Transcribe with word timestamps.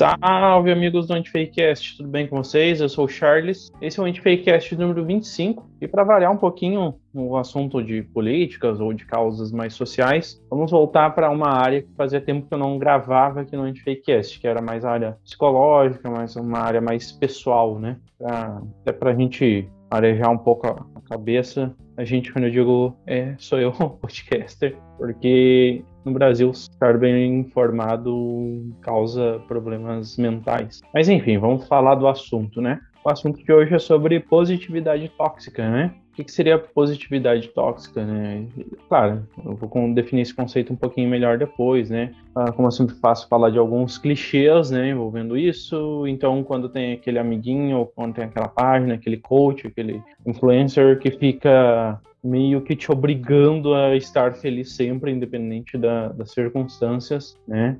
Salve, 0.00 0.72
amigos 0.72 1.06
do 1.08 1.12
Antifakecast, 1.12 1.98
tudo 1.98 2.08
bem 2.08 2.26
com 2.26 2.42
vocês? 2.42 2.80
Eu 2.80 2.88
sou 2.88 3.04
o 3.04 3.08
Charles. 3.08 3.70
Esse 3.82 4.00
é 4.00 4.02
o 4.02 4.06
Antifakecast 4.06 4.74
número 4.74 5.04
25. 5.04 5.68
E 5.78 5.86
para 5.86 6.02
variar 6.04 6.32
um 6.32 6.38
pouquinho 6.38 6.94
o 7.12 7.36
assunto 7.36 7.82
de 7.82 8.02
políticas 8.04 8.80
ou 8.80 8.94
de 8.94 9.04
causas 9.04 9.52
mais 9.52 9.74
sociais, 9.74 10.42
vamos 10.48 10.70
voltar 10.70 11.10
para 11.10 11.28
uma 11.28 11.50
área 11.50 11.82
que 11.82 11.94
fazia 11.98 12.18
tempo 12.18 12.48
que 12.48 12.54
eu 12.54 12.56
não 12.56 12.78
gravava 12.78 13.42
aqui 13.42 13.54
no 13.54 13.64
Antifakecast, 13.64 14.40
que 14.40 14.48
era 14.48 14.62
mais 14.62 14.86
área 14.86 15.18
psicológica, 15.22 16.08
mais 16.08 16.34
uma 16.34 16.60
área 16.60 16.80
mais 16.80 17.12
pessoal, 17.12 17.78
né? 17.78 17.98
Pra, 18.16 18.62
até 18.80 18.92
para 18.92 19.10
a 19.10 19.14
gente 19.14 19.68
arejar 19.90 20.30
um 20.30 20.38
pouco 20.38 20.66
a 20.66 21.00
cabeça. 21.08 21.74
A 21.96 22.04
gente, 22.04 22.32
quando 22.32 22.44
eu 22.44 22.50
digo 22.50 22.96
é, 23.06 23.34
sou 23.38 23.58
eu, 23.58 23.72
podcaster, 24.00 24.76
porque 24.96 25.84
no 26.04 26.12
Brasil, 26.12 26.50
estar 26.50 26.98
bem 26.98 27.40
informado 27.40 28.72
causa 28.80 29.42
problemas 29.46 30.16
mentais. 30.16 30.80
Mas 30.94 31.08
enfim, 31.08 31.38
vamos 31.38 31.66
falar 31.66 31.96
do 31.96 32.08
assunto, 32.08 32.60
né? 32.60 32.80
O 33.04 33.10
assunto 33.10 33.42
de 33.42 33.52
hoje 33.52 33.74
é 33.74 33.78
sobre 33.78 34.20
positividade 34.20 35.08
tóxica, 35.16 35.68
né? 35.68 35.94
O 36.20 36.24
que, 36.24 36.30
seria 36.30 36.58
positividade 36.58 37.48
tóxica, 37.48 38.04
né? 38.04 38.46
Claro, 38.88 39.26
eu 39.42 39.56
vou 39.56 39.94
definir 39.94 40.22
esse 40.22 40.34
conceito 40.34 40.72
um 40.72 40.76
pouquinho 40.76 41.08
melhor 41.08 41.38
depois, 41.38 41.88
né? 41.88 42.14
Ah, 42.34 42.52
como 42.52 42.68
eu 42.68 42.72
sempre 42.72 42.94
faço, 42.96 43.26
falar 43.26 43.50
de 43.50 43.58
alguns 43.58 43.96
clichês, 43.96 44.70
né, 44.70 44.90
envolvendo 44.90 45.36
isso. 45.36 46.06
Então, 46.06 46.44
quando 46.44 46.68
tem 46.68 46.92
aquele 46.92 47.18
amiguinho, 47.18 47.78
ou 47.78 47.86
quando 47.86 48.14
tem 48.14 48.24
aquela 48.24 48.48
página, 48.48 48.94
aquele 48.94 49.16
coach, 49.16 49.66
aquele 49.66 50.02
influencer 50.26 50.98
que 50.98 51.10
fica 51.10 51.98
meio 52.22 52.60
que 52.60 52.76
te 52.76 52.92
obrigando 52.92 53.74
a 53.74 53.96
estar 53.96 54.34
feliz 54.34 54.72
sempre, 54.72 55.10
independente 55.10 55.78
da, 55.78 56.08
das 56.08 56.32
circunstâncias, 56.32 57.36
né? 57.48 57.78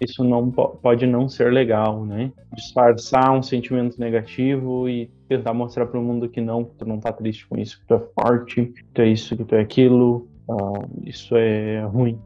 Isso 0.00 0.22
não 0.22 0.50
pode 0.50 1.06
não 1.06 1.28
ser 1.28 1.52
legal, 1.52 2.04
né? 2.04 2.32
Disfarçar 2.54 3.32
um 3.32 3.42
sentimento 3.42 3.98
negativo 3.98 4.88
e 4.88 5.10
tentar 5.28 5.52
mostrar 5.52 5.86
para 5.86 6.00
o 6.00 6.02
mundo 6.02 6.28
que 6.28 6.40
não, 6.40 6.64
que 6.64 6.74
tu 6.76 6.86
não 6.86 6.98
tá 6.98 7.12
triste 7.12 7.46
com 7.46 7.56
isso, 7.56 7.80
que 7.80 7.86
tu 7.86 7.94
é 7.94 8.22
forte, 8.22 8.66
que 8.66 8.84
tu 8.94 9.02
é 9.02 9.08
isso, 9.08 9.36
que 9.36 9.44
tu 9.44 9.54
é 9.54 9.60
aquilo. 9.60 10.28
Uh, 10.48 10.88
isso 11.04 11.36
é 11.36 11.82
ruim, 11.82 12.18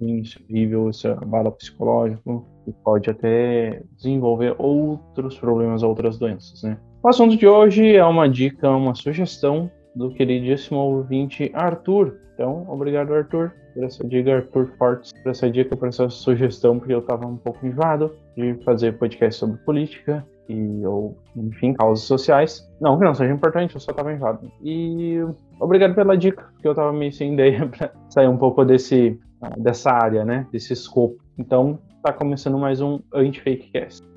isso 0.00 0.38
é 0.38 0.42
horrível, 0.42 0.90
isso 0.90 1.06
é 1.06 1.14
bala 1.14 1.50
psicológico 1.52 2.44
e 2.66 2.72
pode 2.72 3.08
até 3.08 3.82
desenvolver 3.96 4.56
outros 4.58 5.38
problemas, 5.38 5.82
outras 5.82 6.18
doenças, 6.18 6.62
né? 6.62 6.76
O 7.02 7.08
assunto 7.08 7.36
de 7.36 7.46
hoje 7.46 7.94
é 7.94 8.04
uma 8.04 8.28
dica, 8.28 8.68
uma 8.68 8.94
sugestão 8.94 9.70
do 9.94 10.10
queridíssimo 10.10 10.78
ouvinte 10.80 11.50
Arthur. 11.54 12.18
Então, 12.34 12.66
obrigado, 12.68 13.14
Arthur, 13.14 13.52
por 13.72 13.84
essa 13.84 14.04
dica, 14.06 14.36
Arthur 14.36 14.72
Fortes, 14.76 15.12
por 15.12 15.30
essa 15.30 15.48
dica, 15.48 15.76
por 15.76 15.88
essa 15.88 16.08
sugestão, 16.08 16.78
porque 16.78 16.92
eu 16.92 16.98
estava 16.98 17.26
um 17.26 17.36
pouco 17.36 17.64
enjoado 17.64 18.12
de 18.36 18.54
fazer 18.64 18.98
podcast 18.98 19.38
sobre 19.38 19.56
política 19.58 20.26
e, 20.48 20.86
ou, 20.86 21.16
enfim, 21.36 21.74
causas 21.74 22.04
sociais. 22.04 22.68
Não 22.80 22.98
que 22.98 23.04
não 23.04 23.14
seja 23.14 23.32
importante, 23.32 23.74
eu 23.74 23.80
só 23.80 23.90
estava 23.90 24.12
enjoado. 24.12 24.50
E 24.62 25.18
obrigado 25.60 25.94
pela 25.94 26.16
dica, 26.16 26.48
porque 26.52 26.66
eu 26.66 26.72
estava 26.72 26.92
meio 26.92 27.12
sem 27.12 27.34
ideia 27.34 27.66
para 27.68 27.92
sair 28.08 28.28
um 28.28 28.36
pouco 28.36 28.64
desse, 28.64 29.18
dessa 29.58 29.90
área, 29.90 30.24
né, 30.24 30.46
desse 30.50 30.72
escopo. 30.72 31.16
Então, 31.38 31.78
está 31.96 32.12
começando 32.12 32.58
mais 32.58 32.80
um 32.80 33.00
Anti-Fakecast. 33.12 34.08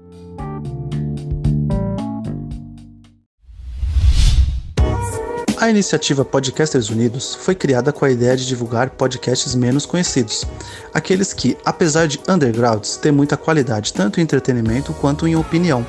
A 5.62 5.70
iniciativa 5.70 6.26
Podcasters 6.26 6.90
Unidos 6.90 7.36
foi 7.36 7.54
criada 7.54 7.94
com 7.94 8.04
a 8.04 8.10
ideia 8.10 8.36
de 8.36 8.48
divulgar 8.48 8.90
podcasts 8.90 9.54
menos 9.54 9.86
conhecidos, 9.86 10.44
aqueles 10.92 11.34
que, 11.34 11.56
apesar 11.64 12.08
de 12.08 12.20
undergrounds, 12.28 12.98
têm 12.98 13.12
muita 13.12 13.38
qualidade 13.38 13.94
tanto 13.94 14.20
em 14.20 14.24
entretenimento 14.24 14.92
quanto 14.94 15.28
em 15.28 15.36
opinião. 15.36 15.86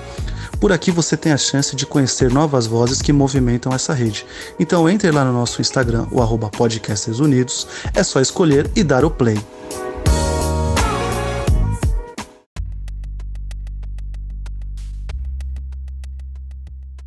Por 0.61 0.73
aqui 0.73 0.91
você 0.91 1.17
tem 1.17 1.33
a 1.33 1.37
chance 1.37 1.75
de 1.75 1.85
conhecer 1.85 2.31
novas 2.31 2.67
vozes 2.67 3.03
que 3.03 3.13
movimentam 3.13 3.73
essa 3.73 3.93
rede. 3.93 4.25
Então 4.59 4.89
entre 4.89 5.11
lá 5.11 5.25
no 5.25 5.33
nosso 5.33 5.61
Instagram, 5.61 6.07
o 6.11 6.23
arroba 6.23 6.49
Podcasters 6.49 7.19
Unidos, 7.19 7.67
é 7.95 8.03
só 8.03 8.21
escolher 8.21 8.71
e 8.77 8.85
dar 8.85 9.05
o 9.05 9.11
play. 9.11 9.39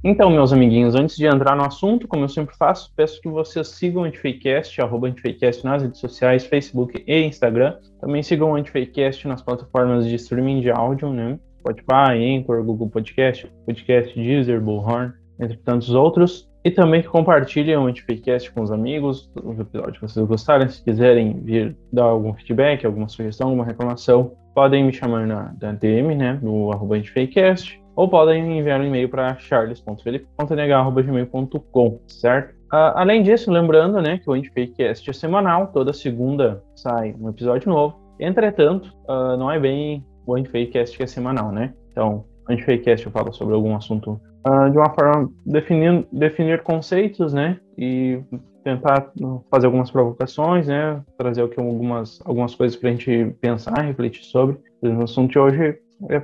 Então, 0.07 0.29
meus 0.29 0.53
amiguinhos, 0.53 0.93
antes 0.93 1.17
de 1.17 1.25
entrar 1.25 1.55
no 1.55 1.65
assunto, 1.65 2.07
como 2.07 2.25
eu 2.25 2.29
sempre 2.29 2.55
faço, 2.55 2.93
peço 2.95 3.19
que 3.19 3.27
vocês 3.27 3.69
sigam 3.69 4.03
o 4.03 4.05
Antifakecast, 4.05 4.79
arroba 4.79 5.07
Antifakecast 5.07 5.65
nas 5.65 5.81
redes 5.81 5.99
sociais, 5.99 6.45
Facebook 6.45 7.03
e 7.07 7.21
Instagram. 7.23 7.75
Também 7.99 8.21
sigam 8.21 8.51
o 8.51 8.55
Antifakecast 8.55 9.27
nas 9.27 9.41
plataformas 9.41 10.05
de 10.05 10.13
streaming 10.13 10.61
de 10.61 10.69
áudio, 10.69 11.09
né? 11.09 11.39
Spotify, 11.65 12.37
Anchor, 12.37 12.63
Google 12.63 12.89
Podcast, 12.89 13.51
Podcast 13.65 14.13
Deezer, 14.13 14.61
Bullhorn, 14.61 15.11
entre 15.39 15.57
tantos 15.57 15.89
outros. 15.89 16.47
E 16.63 16.69
também 16.71 17.01
que 17.01 17.07
compartilhem 17.07 17.77
o 17.77 17.85
Antifakecast 17.85 18.51
com 18.51 18.61
os 18.61 18.71
amigos, 18.71 19.31
os 19.35 19.59
episódios 19.59 19.97
que 19.99 20.07
vocês 20.07 20.27
gostarem. 20.27 20.67
Se 20.67 20.83
quiserem 20.83 21.39
vir 21.43 21.77
dar 21.93 22.05
algum 22.05 22.33
feedback, 22.33 22.83
alguma 22.85 23.07
sugestão, 23.07 23.47
alguma 23.47 23.65
reclamação, 23.65 24.31
podem 24.55 24.83
me 24.83 24.93
chamar 24.93 25.27
na, 25.27 25.53
na 25.61 25.73
DM, 25.73 26.15
né? 26.15 26.39
No 26.41 26.71
arroba 26.71 26.95
Antifakecast 26.95 27.79
ou 27.95 28.09
podem 28.09 28.57
enviar 28.59 28.81
um 28.81 28.83
e-mail 28.83 29.07
para 29.07 29.37
charles.felipe.nega.gmail.com, 29.37 31.99
certo? 32.07 32.55
Uh, 32.65 32.91
além 32.95 33.21
disso, 33.23 33.51
lembrando 33.51 34.01
né, 34.01 34.17
que 34.17 34.29
o 34.29 34.33
Antifakecast 34.33 35.09
é 35.09 35.13
semanal, 35.13 35.67
toda 35.67 35.93
segunda 35.93 36.61
sai 36.75 37.15
um 37.19 37.29
episódio 37.29 37.69
novo. 37.69 37.97
Entretanto, 38.19 38.91
uh, 39.07 39.37
não 39.37 39.51
é 39.51 39.59
bem 39.59 40.03
o 40.25 40.35
Antifakecast 40.35 40.97
que 40.97 41.03
é 41.03 41.07
semanal, 41.07 41.51
né? 41.51 41.73
Então, 41.91 42.25
Antifakecast 42.49 43.05
eu 43.05 43.11
falo 43.11 43.33
sobre 43.33 43.53
algum 43.53 43.75
assunto 43.75 44.19
uh, 44.47 44.69
de 44.69 44.77
uma 44.77 44.89
forma 44.89 45.29
definir, 45.45 46.07
definir 46.11 46.63
conceitos, 46.63 47.33
né? 47.33 47.59
E 47.77 48.21
tentar 48.63 49.11
fazer 49.49 49.67
algumas 49.67 49.91
provocações, 49.91 50.67
né? 50.67 51.01
Trazer 51.17 51.43
aqui 51.43 51.59
algumas, 51.59 52.19
algumas 52.25 52.55
coisas 52.55 52.75
para 52.77 52.89
a 52.89 52.91
gente 52.91 53.35
pensar, 53.39 53.81
refletir 53.81 54.23
sobre. 54.23 54.57
O 54.81 55.03
assunto 55.03 55.31
de 55.31 55.39
hoje 55.39 55.79
é 56.09 56.19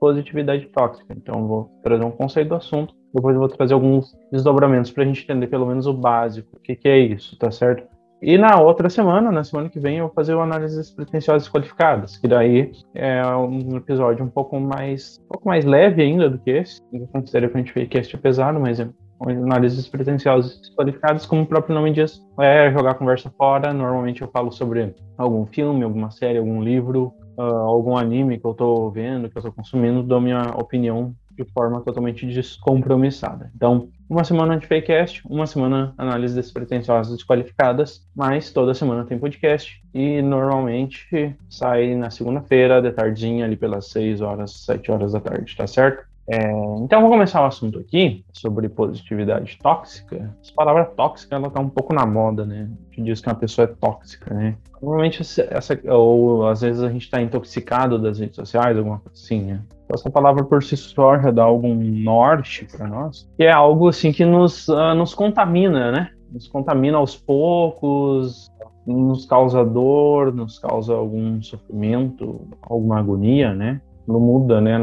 positividade 0.00 0.66
tóxica. 0.68 1.14
Então, 1.14 1.46
vou 1.46 1.70
trazer 1.82 2.04
um 2.04 2.10
conceito 2.10 2.48
do 2.48 2.54
assunto, 2.54 2.94
depois 3.14 3.34
eu 3.34 3.40
vou 3.40 3.48
trazer 3.48 3.74
alguns 3.74 4.16
desdobramentos 4.32 4.90
para 4.90 5.02
a 5.02 5.06
gente 5.06 5.22
entender 5.22 5.48
pelo 5.48 5.66
menos 5.66 5.86
o 5.86 5.92
básico, 5.92 6.56
o 6.56 6.60
que, 6.60 6.76
que 6.76 6.88
é 6.88 6.98
isso, 6.98 7.36
tá 7.38 7.50
certo? 7.50 7.86
E 8.22 8.36
na 8.36 8.60
outra 8.60 8.90
semana, 8.90 9.32
na 9.32 9.42
semana 9.42 9.70
que 9.70 9.80
vem, 9.80 9.96
eu 9.96 10.06
vou 10.06 10.14
fazer 10.14 10.34
o 10.34 10.42
análises 10.42 10.90
pretensiosas 10.90 11.48
qualificadas, 11.48 12.18
que 12.18 12.28
daí 12.28 12.70
é 12.94 13.24
um 13.36 13.76
episódio 13.76 14.24
um 14.24 14.28
pouco 14.28 14.60
mais, 14.60 15.18
um 15.24 15.28
pouco 15.28 15.48
mais 15.48 15.64
leve 15.64 16.02
ainda 16.02 16.28
do 16.28 16.38
que 16.38 16.50
esse. 16.50 16.82
Eu 16.92 17.06
considero 17.08 17.48
que 17.48 17.56
a 17.56 17.60
gente 17.60 17.72
fez 17.72 17.88
cast 17.88 18.18
pesado, 18.18 18.60
mas 18.60 18.78
é 18.78 18.88
análises 19.20 19.88
pretensiosas 19.88 20.60
qualificadas, 20.74 21.26
como 21.26 21.42
o 21.42 21.46
próprio 21.46 21.74
nome 21.74 21.92
diz, 21.92 22.22
é 22.38 22.70
jogar 22.70 22.94
conversa 22.94 23.30
fora. 23.36 23.72
Normalmente 23.72 24.22
eu 24.22 24.28
falo 24.28 24.50
sobre 24.50 24.94
algum 25.16 25.46
filme, 25.46 25.84
alguma 25.84 26.10
série, 26.10 26.38
algum 26.38 26.62
livro, 26.62 27.12
uh, 27.38 27.42
algum 27.42 27.96
anime 27.96 28.38
que 28.38 28.46
eu 28.46 28.54
tô 28.54 28.90
vendo, 28.90 29.28
que 29.28 29.36
eu 29.36 29.42
tô 29.42 29.52
consumindo, 29.52 30.02
dou 30.02 30.20
minha 30.20 30.42
opinião 30.56 31.14
de 31.32 31.44
forma 31.52 31.80
totalmente 31.80 32.26
descompromissada. 32.26 33.50
Então, 33.54 33.88
uma 34.10 34.24
semana 34.24 34.58
de 34.58 34.66
fakecast, 34.66 35.22
uma 35.24 35.46
semana 35.46 35.94
análise 35.96 36.34
despretensiosas 36.34 37.14
desqualificadas, 37.14 38.04
mas 38.12 38.50
toda 38.52 38.74
semana 38.74 39.04
tem 39.04 39.16
podcast 39.16 39.80
e 39.94 40.20
normalmente 40.20 41.36
sai 41.48 41.94
na 41.94 42.10
segunda-feira, 42.10 42.82
de 42.82 42.90
tardinha, 42.90 43.44
ali 43.44 43.56
pelas 43.56 43.86
6 43.86 44.20
horas, 44.20 44.50
7 44.64 44.90
horas 44.90 45.12
da 45.12 45.20
tarde, 45.20 45.56
tá 45.56 45.64
certo? 45.64 46.09
É, 46.32 46.52
então, 46.80 47.00
vou 47.00 47.10
começar 47.10 47.42
o 47.42 47.46
assunto 47.46 47.80
aqui 47.80 48.24
sobre 48.32 48.68
positividade 48.68 49.58
tóxica. 49.60 50.32
Essa 50.40 50.52
palavra 50.54 50.84
tóxica, 50.84 51.34
ela 51.34 51.50
tá 51.50 51.58
um 51.58 51.68
pouco 51.68 51.92
na 51.92 52.06
moda, 52.06 52.46
né? 52.46 52.70
A 52.70 52.94
gente 52.94 53.06
diz 53.06 53.20
que 53.20 53.28
uma 53.28 53.34
pessoa 53.34 53.64
é 53.64 53.74
tóxica, 53.74 54.32
né? 54.32 54.54
Normalmente, 54.80 55.22
essa, 55.22 55.80
ou 55.88 56.46
às 56.46 56.60
vezes 56.60 56.84
a 56.84 56.88
gente 56.88 57.02
está 57.02 57.20
intoxicado 57.20 57.98
das 57.98 58.20
redes 58.20 58.36
sociais, 58.36 58.78
alguma 58.78 59.00
coisa 59.00 59.20
assim, 59.20 59.42
né? 59.42 59.60
Então, 59.84 59.96
essa 59.96 60.08
palavra 60.08 60.44
por 60.44 60.62
si 60.62 60.76
só 60.76 61.18
já 61.18 61.32
dá 61.32 61.42
algum 61.42 61.74
norte 61.74 62.64
para 62.70 62.86
nós, 62.86 63.28
que 63.36 63.42
é 63.42 63.50
algo 63.50 63.88
assim 63.88 64.12
que 64.12 64.24
nos, 64.24 64.68
uh, 64.68 64.94
nos 64.94 65.12
contamina, 65.12 65.90
né? 65.90 66.10
Nos 66.32 66.46
contamina 66.46 66.96
aos 66.96 67.16
poucos, 67.16 68.48
nos 68.86 69.26
causa 69.26 69.64
dor, 69.64 70.32
nos 70.32 70.60
causa 70.60 70.94
algum 70.94 71.42
sofrimento, 71.42 72.46
alguma 72.62 73.00
agonia, 73.00 73.52
né? 73.52 73.80
Não 74.06 74.20
muda, 74.20 74.60
né? 74.60 74.78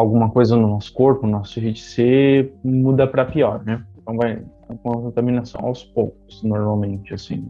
Alguma 0.00 0.30
coisa 0.30 0.56
no 0.56 0.68
nosso 0.68 0.92
corpo, 0.92 1.26
no 1.26 1.32
nosso 1.32 1.60
jeito 1.60 1.76
de 1.76 1.82
ser, 1.82 2.54
muda 2.64 3.06
para 3.06 3.24
pior, 3.24 3.62
né? 3.64 3.84
Então 3.98 4.16
vai 4.16 4.42
com 4.82 4.90
a 4.90 5.02
contaminação 5.02 5.60
aos 5.64 5.84
poucos, 5.84 6.42
normalmente, 6.42 7.12
assim. 7.12 7.44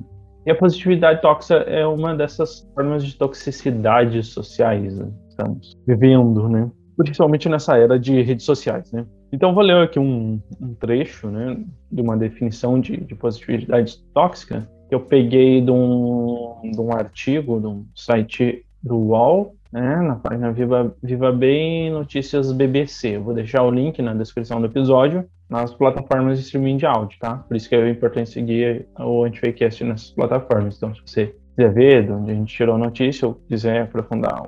E 0.46 0.50
a 0.50 0.54
positividade 0.54 1.20
tóxica 1.20 1.56
é 1.60 1.86
uma 1.86 2.14
dessas 2.16 2.68
formas 2.74 3.04
de 3.04 3.14
toxicidade 3.16 4.22
sociais 4.22 4.98
né? 4.98 5.08
estamos 5.28 5.78
vivendo, 5.86 6.48
né? 6.48 6.70
Principalmente 6.96 7.48
nessa 7.48 7.76
era 7.76 7.98
de 7.98 8.20
redes 8.22 8.44
sociais, 8.44 8.90
né? 8.90 9.06
Então 9.32 9.54
vou 9.54 9.62
ler 9.62 9.84
aqui 9.84 9.98
um, 9.98 10.40
um 10.60 10.74
trecho, 10.74 11.28
né, 11.28 11.56
de 11.90 12.02
uma 12.02 12.16
definição 12.16 12.80
de, 12.80 12.96
de 12.96 13.14
positividade 13.14 13.98
tóxica 14.12 14.68
que 14.88 14.94
eu 14.94 15.00
peguei 15.00 15.60
de 15.60 15.70
um, 15.70 16.60
de 16.64 16.80
um 16.80 16.92
artigo 16.92 17.60
de 17.60 17.66
um 17.68 17.86
site 17.94 18.66
do 18.82 18.96
UOL 18.96 19.54
né, 19.72 19.96
na 19.96 20.16
página 20.16 20.52
Viva, 20.52 20.94
Viva 21.02 21.32
Bem 21.32 21.90
Notícias 21.90 22.52
BBC. 22.52 23.18
vou 23.18 23.34
deixar 23.34 23.62
o 23.62 23.70
link 23.70 24.00
na 24.02 24.14
descrição 24.14 24.60
do 24.60 24.66
episódio 24.66 25.24
nas 25.48 25.74
plataformas 25.74 26.38
de 26.38 26.44
streaming 26.44 26.76
de 26.76 26.86
áudio, 26.86 27.18
tá? 27.18 27.36
Por 27.36 27.56
isso 27.56 27.68
que 27.68 27.74
é 27.74 27.90
importante 27.90 28.30
seguir 28.30 28.86
o 28.98 29.24
Antifakecast 29.24 29.82
nessas 29.82 30.10
plataformas. 30.10 30.76
Então, 30.76 30.94
se 30.94 31.00
você 31.04 31.34
quiser 31.56 31.72
ver 31.72 32.06
de 32.06 32.12
onde 32.12 32.30
a 32.30 32.34
gente 32.34 32.54
tirou 32.54 32.76
a 32.76 32.78
notícia 32.78 33.26
ou 33.26 33.34
quiser 33.48 33.82
aprofundar, 33.82 34.42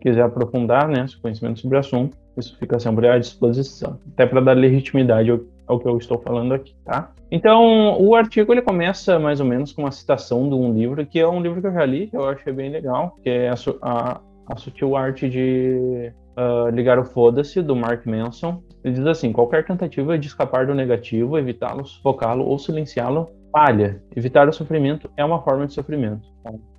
quiser 0.00 0.22
aprofundar 0.22 0.86
né, 0.86 1.06
seu 1.08 1.18
conhecimento 1.20 1.60
sobre 1.60 1.78
o 1.78 1.80
assunto, 1.80 2.16
isso 2.36 2.56
fica 2.58 2.78
sempre 2.78 3.08
à 3.08 3.18
disposição, 3.18 3.98
até 4.12 4.26
para 4.26 4.40
dar 4.40 4.52
legitimidade 4.52 5.30
ao, 5.30 5.40
ao, 5.66 5.80
que 5.80 5.88
eu 5.88 5.96
estou 5.96 6.20
falando 6.20 6.52
aqui, 6.54 6.74
tá? 6.84 7.10
Então, 7.30 8.00
o 8.00 8.14
artigo 8.14 8.52
ele 8.52 8.62
começa 8.62 9.18
mais 9.18 9.40
ou 9.40 9.46
menos 9.46 9.72
com 9.72 9.82
uma 9.82 9.90
citação 9.90 10.48
de 10.48 10.54
um 10.54 10.72
livro, 10.72 11.04
que 11.04 11.18
é 11.18 11.26
um 11.26 11.40
livro 11.42 11.60
que 11.60 11.66
eu 11.66 11.72
já 11.72 11.84
li, 11.84 12.06
que 12.06 12.16
eu 12.16 12.28
achei 12.28 12.52
bem 12.52 12.70
legal, 12.70 13.16
que 13.22 13.28
é 13.28 13.48
a, 13.48 13.54
a, 13.82 14.20
a 14.48 14.56
Sutil 14.56 14.96
Arte 14.96 15.28
de 15.28 16.12
uh, 16.36 16.68
Ligar 16.70 16.98
o 16.98 17.04
Foda-se, 17.04 17.62
do 17.62 17.76
Mark 17.76 18.06
Manson. 18.06 18.62
Ele 18.82 18.94
diz 18.94 19.06
assim: 19.06 19.32
qualquer 19.32 19.64
tentativa 19.64 20.18
de 20.18 20.26
escapar 20.26 20.66
do 20.66 20.74
negativo, 20.74 21.38
evitá-lo, 21.38 21.84
sufocá-lo 21.84 22.44
ou 22.44 22.58
silenciá-lo 22.58 23.28
falha. 23.52 24.02
Evitar 24.14 24.48
o 24.48 24.52
sofrimento 24.52 25.10
é 25.16 25.24
uma 25.24 25.42
forma 25.42 25.66
de 25.66 25.74
sofrimento. 25.74 26.28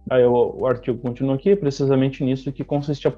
Aí 0.10 0.24
o, 0.24 0.56
o 0.60 0.68
artigo 0.68 0.98
continua 1.00 1.36
aqui, 1.36 1.56
precisamente 1.56 2.24
nisso 2.24 2.52
que 2.52 2.64
consiste 2.64 3.08
a 3.08 3.14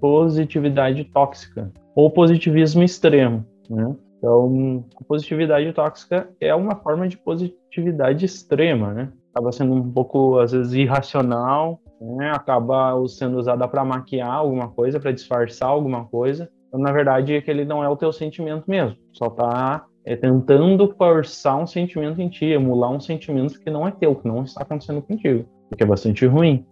positividade 0.00 1.04
tóxica 1.04 1.70
ou 1.94 2.10
positivismo 2.10 2.82
extremo. 2.82 3.44
Né? 3.68 3.96
Então, 4.18 4.84
a 5.00 5.04
positividade 5.04 5.72
tóxica 5.72 6.28
é 6.40 6.54
uma 6.54 6.76
forma 6.76 7.08
de 7.08 7.16
positividade 7.16 8.26
extrema, 8.26 8.92
né? 8.92 9.12
Acaba 9.32 9.50
sendo 9.50 9.72
um 9.72 9.90
pouco, 9.90 10.38
às 10.38 10.52
vezes, 10.52 10.74
irracional, 10.74 11.80
né? 12.00 12.30
acaba 12.30 12.96
sendo 13.08 13.38
usada 13.38 13.66
para 13.68 13.84
maquiar 13.84 14.30
alguma 14.30 14.68
coisa, 14.68 14.98
para 14.98 15.12
disfarçar 15.12 15.68
alguma 15.68 16.04
coisa. 16.06 16.50
Então, 16.68 16.80
na 16.80 16.92
verdade, 16.92 17.34
é 17.34 17.40
que 17.40 17.50
ele 17.50 17.64
não 17.64 17.82
é 17.82 17.88
o 17.88 17.96
teu 17.96 18.12
sentimento 18.12 18.64
mesmo, 18.68 18.96
só 19.12 19.26
está 19.26 19.84
é, 20.04 20.16
tentando 20.16 20.94
forçar 20.96 21.58
um 21.58 21.66
sentimento 21.66 22.20
em 22.20 22.28
ti, 22.28 22.46
emular 22.46 22.90
um 22.90 23.00
sentimento 23.00 23.60
que 23.60 23.70
não 23.70 23.86
é 23.86 23.90
teu, 23.90 24.14
que 24.14 24.26
não 24.26 24.44
está 24.44 24.62
acontecendo 24.62 25.02
contigo 25.02 25.44
o 25.70 25.76
que 25.76 25.82
é 25.82 25.86
bastante 25.86 26.26
ruim. 26.26 26.66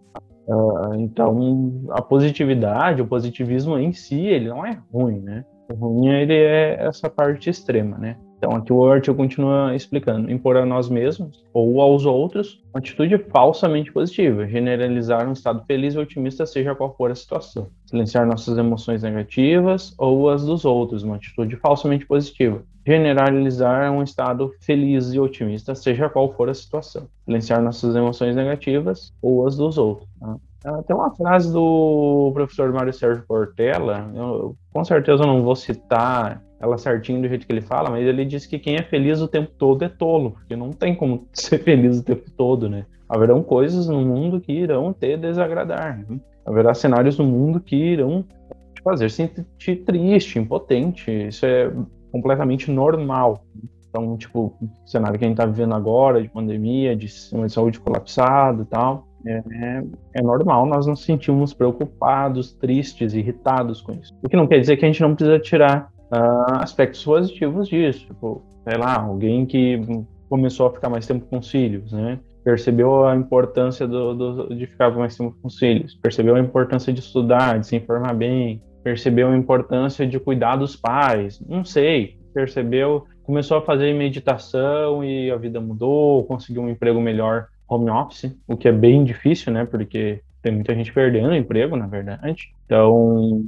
Uh, 0.47 0.95
então, 0.97 1.85
a 1.91 2.03
positividade, 2.03 3.03
o 3.03 3.07
positivismo 3.07 3.79
em 3.79 3.93
si, 3.93 4.27
ele 4.27 4.49
não 4.49 4.65
é 4.65 4.81
ruim, 4.93 5.21
né? 5.21 5.45
O 5.71 5.75
ruim 5.75 6.09
ele 6.09 6.35
é 6.35 6.87
essa 6.87 7.11
parte 7.11 7.51
extrema, 7.51 7.99
né? 7.99 8.17
Então, 8.39 8.55
aqui 8.55 8.73
o 8.73 8.89
artigo 8.89 9.17
continua 9.17 9.75
explicando: 9.75 10.31
impor 10.31 10.57
a 10.57 10.65
nós 10.65 10.89
mesmos 10.89 11.45
ou 11.53 11.81
aos 11.81 12.07
outros 12.07 12.63
uma 12.73 12.79
atitude 12.79 13.19
falsamente 13.31 13.93
positiva, 13.93 14.47
generalizar 14.47 15.29
um 15.29 15.33
estado 15.33 15.65
feliz 15.67 15.95
e 15.95 15.99
otimista, 15.99 16.47
seja 16.47 16.75
qual 16.75 16.95
for 16.95 17.11
a 17.11 17.15
situação, 17.15 17.69
silenciar 17.87 18.25
nossas 18.25 18.57
emoções 18.57 19.03
negativas 19.03 19.93
ou 19.99 20.31
as 20.31 20.45
dos 20.45 20.65
outros, 20.65 21.03
uma 21.03 21.17
atitude 21.17 21.57
falsamente 21.57 22.07
positiva, 22.07 22.63
generalizar 22.87 23.91
um 23.91 24.03
estado 24.03 24.55
feliz 24.61 25.13
e 25.13 25.19
otimista, 25.19 25.75
seja 25.75 26.09
qual 26.09 26.33
for 26.33 26.49
a 26.49 26.55
situação, 26.55 27.09
silenciar 27.25 27.61
nossas 27.61 27.97
emoções 27.97 28.37
negativas 28.37 29.13
ou 29.21 29.47
as 29.47 29.57
dos 29.57 29.77
outros. 29.77 30.09
Tá? 30.21 30.37
Ah, 30.65 30.83
tem 30.83 30.95
uma 30.95 31.15
frase 31.15 31.53
do 31.53 32.31
professor 32.35 32.73
Mário 32.73 32.93
Sérgio 32.93 33.25
Portela, 33.27 34.11
eu, 34.15 34.57
com 34.73 34.85
certeza 34.85 35.23
eu 35.23 35.27
não 35.27 35.43
vou 35.43 35.55
citar 35.55 36.43
ela 36.61 36.77
certinho 36.77 37.23
do 37.23 37.29
jeito 37.29 37.47
que 37.47 37.53
ele 37.53 37.61
fala, 37.61 37.91
mas 37.91 38.07
ele 38.07 38.25
diz 38.25 38.47
que 38.47 38.59
quem 38.59 38.77
é 38.77 38.83
feliz 38.83 39.21
o 39.21 39.29
tempo 39.29 39.51
todo 39.57 39.85
é 39.85 39.89
tolo, 39.89 40.33
porque 40.33 40.57
não 40.57 40.71
tem 40.71 40.95
como 40.95 41.27
ser 41.33 41.59
feliz 41.59 41.99
o 41.99 42.05
tempo 42.05 42.31
todo, 42.37 42.69
né? 42.69 42.87
Haverão 43.09 43.43
coisas 43.43 43.89
no 43.89 44.01
mundo 44.03 44.41
que 44.41 44.53
irão 44.53 44.93
te 44.93 45.17
desagradar, 45.17 45.99
né? 45.99 46.21
haverá 46.45 46.75
cenários 46.75 47.19
no 47.19 47.25
mundo 47.25 47.61
que 47.61 47.77
irão 47.77 48.25
te 48.75 48.83
fazer 48.83 49.11
sentir 49.11 49.77
triste, 49.85 50.39
impotente, 50.39 51.11
isso 51.11 51.45
é 51.45 51.71
completamente 52.11 52.71
normal. 52.71 53.45
Então, 53.89 54.17
tipo, 54.17 54.55
cenário 54.87 55.19
que 55.19 55.25
a 55.25 55.29
gente 55.29 55.39
está 55.39 55.47
vivendo 55.47 55.75
agora, 55.75 56.23
de 56.23 56.29
pandemia, 56.29 56.95
de 56.95 57.09
saúde 57.49 57.81
colapsado 57.81 58.63
e 58.63 58.67
tal, 58.67 59.09
é, 59.27 59.83
é, 60.15 60.23
normal 60.23 60.67
nós 60.67 60.87
nos 60.87 61.03
sentimos 61.03 61.53
preocupados, 61.53 62.53
tristes, 62.53 63.15
irritados 63.15 63.81
com 63.81 63.93
isso. 63.93 64.15
O 64.23 64.29
que 64.29 64.37
não 64.37 64.47
quer 64.47 64.61
dizer 64.61 64.77
que 64.77 64.85
a 64.85 64.89
gente 64.89 65.03
não 65.03 65.15
precisa 65.15 65.39
tirar 65.39 65.91
uh, 66.13 66.61
aspectos 66.61 67.05
positivos 67.05 67.69
disso. 67.69 68.07
Tipo, 68.07 68.43
sei 68.69 68.79
lá, 68.79 69.01
alguém 69.01 69.47
que 69.47 69.81
começou 70.29 70.67
a 70.67 70.73
ficar 70.73 70.89
mais 70.89 71.07
tempo 71.07 71.27
com 71.27 71.39
os 71.39 71.51
filhos, 71.51 71.93
né? 71.93 72.19
Percebeu 72.45 73.07
a 73.07 73.17
importância 73.17 73.87
do, 73.87 74.15
do, 74.15 74.55
de 74.55 74.67
ficar 74.67 74.91
mais 74.91 75.17
tempo 75.17 75.37
com 75.41 75.49
os 75.49 75.59
filhos, 75.59 75.95
percebeu 75.95 76.37
a 76.37 76.41
importância 76.41 76.93
de 76.93 77.01
estudar, 77.01 77.59
de 77.59 77.67
se 77.67 77.77
informar 77.77 78.15
bem, 78.15 78.63
percebeu 78.83 79.29
a 79.29 79.37
importância 79.37 80.07
de 80.07 80.19
cuidar 80.19 80.57
dos 80.57 80.77
pais, 80.77 81.41
não 81.47 81.65
sei, 81.65 82.19
percebeu, 82.33 83.05
começou 83.23 83.59
a 83.59 83.63
fazer 83.63 83.93
meditação 83.93 85.05
e 85.05 85.31
a 85.31 85.37
vida 85.37 85.61
mudou, 85.61 86.25
conseguiu 86.25 86.63
um 86.63 86.71
emprego 86.71 87.01
melhor 87.01 87.49
home 87.69 87.91
office, 87.91 88.35
o 88.47 88.57
que 88.57 88.69
é 88.69 88.73
bem 88.73 89.05
difícil, 89.05 89.53
né? 89.53 89.67
Porque 89.67 90.23
tem 90.43 90.53
muita 90.53 90.75
gente 90.75 90.93
perdendo 90.93 91.35
emprego, 91.35 91.77
na 91.77 91.87
verdade. 91.87 92.51
Então, 92.65 93.45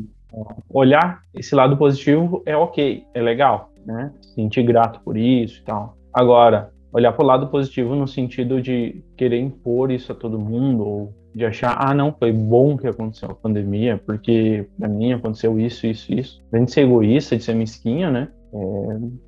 olhar 0.68 1.22
esse 1.34 1.54
lado 1.54 1.76
positivo 1.76 2.42
é 2.46 2.56
ok, 2.56 3.04
é 3.14 3.20
legal, 3.20 3.70
né? 3.84 4.12
Sentir 4.34 4.62
grato 4.62 5.00
por 5.00 5.16
isso 5.16 5.60
e 5.60 5.64
tal. 5.64 5.96
Agora, 6.12 6.70
olhar 6.92 7.12
para 7.12 7.24
o 7.24 7.26
lado 7.26 7.48
positivo 7.48 7.94
no 7.94 8.06
sentido 8.06 8.60
de 8.60 9.02
querer 9.16 9.38
impor 9.38 9.90
isso 9.90 10.12
a 10.12 10.14
todo 10.14 10.38
mundo 10.38 10.86
ou 10.86 11.14
de 11.34 11.46
achar, 11.46 11.76
ah, 11.78 11.94
não, 11.94 12.12
foi 12.12 12.32
bom 12.32 12.76
que 12.76 12.88
aconteceu 12.88 13.30
a 13.30 13.34
pandemia, 13.34 14.00
porque 14.04 14.66
para 14.78 14.88
mim 14.88 15.12
aconteceu 15.12 15.60
isso, 15.60 15.86
isso, 15.86 16.12
isso. 16.12 16.42
A 16.52 16.58
gente 16.58 16.72
ser 16.72 16.82
egoísta, 16.82 17.36
de 17.36 17.44
ser 17.44 17.54
mesquinha, 17.54 18.10
né? 18.10 18.28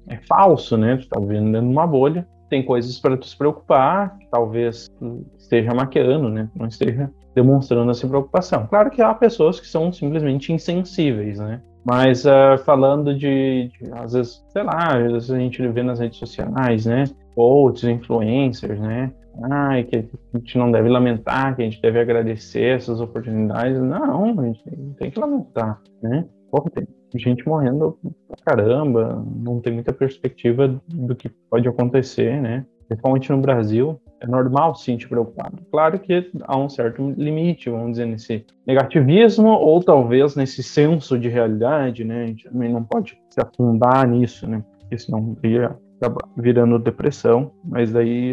É, 0.08 0.14
é 0.14 0.20
falso, 0.28 0.76
né? 0.76 0.96
Tu 0.96 1.08
tá 1.08 1.20
vivendo 1.20 1.52
dentro 1.52 1.68
de 1.68 1.72
uma 1.72 1.86
bolha, 1.86 2.26
tem 2.50 2.62
coisas 2.62 2.98
para 2.98 3.16
tu 3.16 3.26
se 3.26 3.38
preocupar, 3.38 4.18
que 4.18 4.26
talvez 4.30 4.90
esteja 5.38 5.72
maquiando, 5.72 6.28
né? 6.28 6.50
Não 6.56 6.66
esteja 6.66 7.08
demonstrando 7.34 7.90
essa 7.90 8.06
preocupação. 8.06 8.66
Claro 8.66 8.90
que 8.90 9.02
há 9.02 9.12
pessoas 9.14 9.58
que 9.58 9.66
são 9.66 9.92
simplesmente 9.92 10.52
insensíveis, 10.52 11.38
né? 11.38 11.60
Mas 11.84 12.24
uh, 12.24 12.58
falando 12.64 13.16
de, 13.16 13.68
de, 13.68 13.92
às 13.92 14.12
vezes, 14.12 14.44
sei 14.48 14.62
lá, 14.62 14.96
às 14.96 15.12
vezes 15.12 15.30
a 15.30 15.38
gente 15.38 15.66
vê 15.68 15.82
nas 15.82 15.98
redes 15.98 16.18
sociais, 16.18 16.86
né? 16.86 17.04
Outros 17.34 17.84
influencers, 17.84 18.78
né? 18.78 19.12
Ai, 19.50 19.84
que 19.84 19.96
a 19.96 20.38
gente 20.38 20.58
não 20.58 20.70
deve 20.70 20.88
lamentar, 20.88 21.56
que 21.56 21.62
a 21.62 21.64
gente 21.64 21.80
deve 21.80 21.98
agradecer 21.98 22.76
essas 22.76 23.00
oportunidades. 23.00 23.80
Não, 23.80 24.38
a 24.38 24.44
gente 24.44 24.62
tem 24.98 25.10
que 25.10 25.18
lamentar, 25.18 25.80
né? 26.02 26.26
Porra, 26.50 26.70
tem 26.70 26.86
gente 27.14 27.46
morrendo 27.48 27.98
pra 28.28 28.36
caramba, 28.44 29.24
não 29.36 29.60
tem 29.60 29.72
muita 29.72 29.92
perspectiva 29.92 30.80
do 30.86 31.16
que 31.16 31.28
pode 31.50 31.66
acontecer, 31.66 32.40
né? 32.40 32.64
Principalmente 32.88 33.30
no 33.30 33.38
Brasil 33.38 34.00
é 34.20 34.26
normal 34.26 34.74
se 34.74 34.84
sentir 34.84 35.08
preocupado. 35.08 35.58
Claro 35.70 35.98
que 35.98 36.30
há 36.44 36.56
um 36.56 36.68
certo 36.68 37.10
limite, 37.16 37.68
vamos 37.68 37.92
dizer, 37.92 38.06
nesse 38.06 38.46
negativismo 38.66 39.48
ou 39.48 39.82
talvez 39.82 40.36
nesse 40.36 40.62
senso 40.62 41.18
de 41.18 41.28
realidade, 41.28 42.04
né? 42.04 42.24
A 42.24 42.26
gente 42.26 42.48
também 42.48 42.72
não 42.72 42.84
pode 42.84 43.18
se 43.30 43.40
afundar 43.40 44.06
nisso, 44.06 44.46
né? 44.46 44.62
Porque 44.78 44.98
senão 44.98 45.36
ia 45.42 45.76
acabar 46.00 46.28
virando 46.36 46.78
depressão, 46.78 47.50
mas 47.64 47.92
daí, 47.92 48.32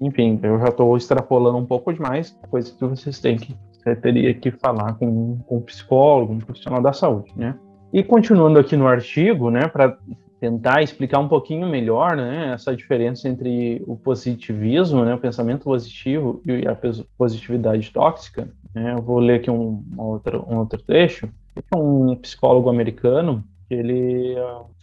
enfim, 0.00 0.38
eu 0.42 0.58
já 0.58 0.68
estou 0.68 0.96
extrapolando 0.96 1.58
um 1.58 1.66
pouco 1.66 1.92
demais, 1.92 2.38
coisa 2.50 2.72
que 2.72 2.84
vocês 2.84 3.18
têm 3.20 3.36
que, 3.36 3.56
você 3.72 3.96
teria 3.96 4.32
que 4.34 4.50
falar 4.50 4.94
com, 4.94 5.38
com 5.46 5.56
um 5.56 5.62
psicólogo, 5.62 6.32
um 6.32 6.38
profissional 6.38 6.80
da 6.80 6.92
saúde, 6.92 7.32
né? 7.36 7.56
E 7.92 8.02
continuando 8.02 8.58
aqui 8.58 8.76
no 8.76 8.88
artigo, 8.88 9.50
né, 9.50 9.68
para 9.68 9.96
tentar 10.44 10.82
explicar 10.82 11.20
um 11.20 11.28
pouquinho 11.28 11.66
melhor 11.66 12.14
né, 12.16 12.52
essa 12.52 12.76
diferença 12.76 13.26
entre 13.26 13.82
o 13.86 13.96
positivismo, 13.96 15.02
né, 15.02 15.14
o 15.14 15.18
pensamento 15.18 15.64
positivo 15.64 16.42
e 16.44 16.68
a 16.68 16.76
positividade 17.16 17.90
tóxica. 17.90 18.46
Né, 18.74 18.92
eu 18.92 19.00
vou 19.00 19.20
ler 19.20 19.36
aqui 19.36 19.50
um, 19.50 19.82
outro, 19.96 20.44
um 20.46 20.58
outro 20.58 20.82
trecho. 20.82 21.30
Um 21.74 22.14
psicólogo 22.16 22.68
americano 22.68 23.42
ele, 23.70 24.34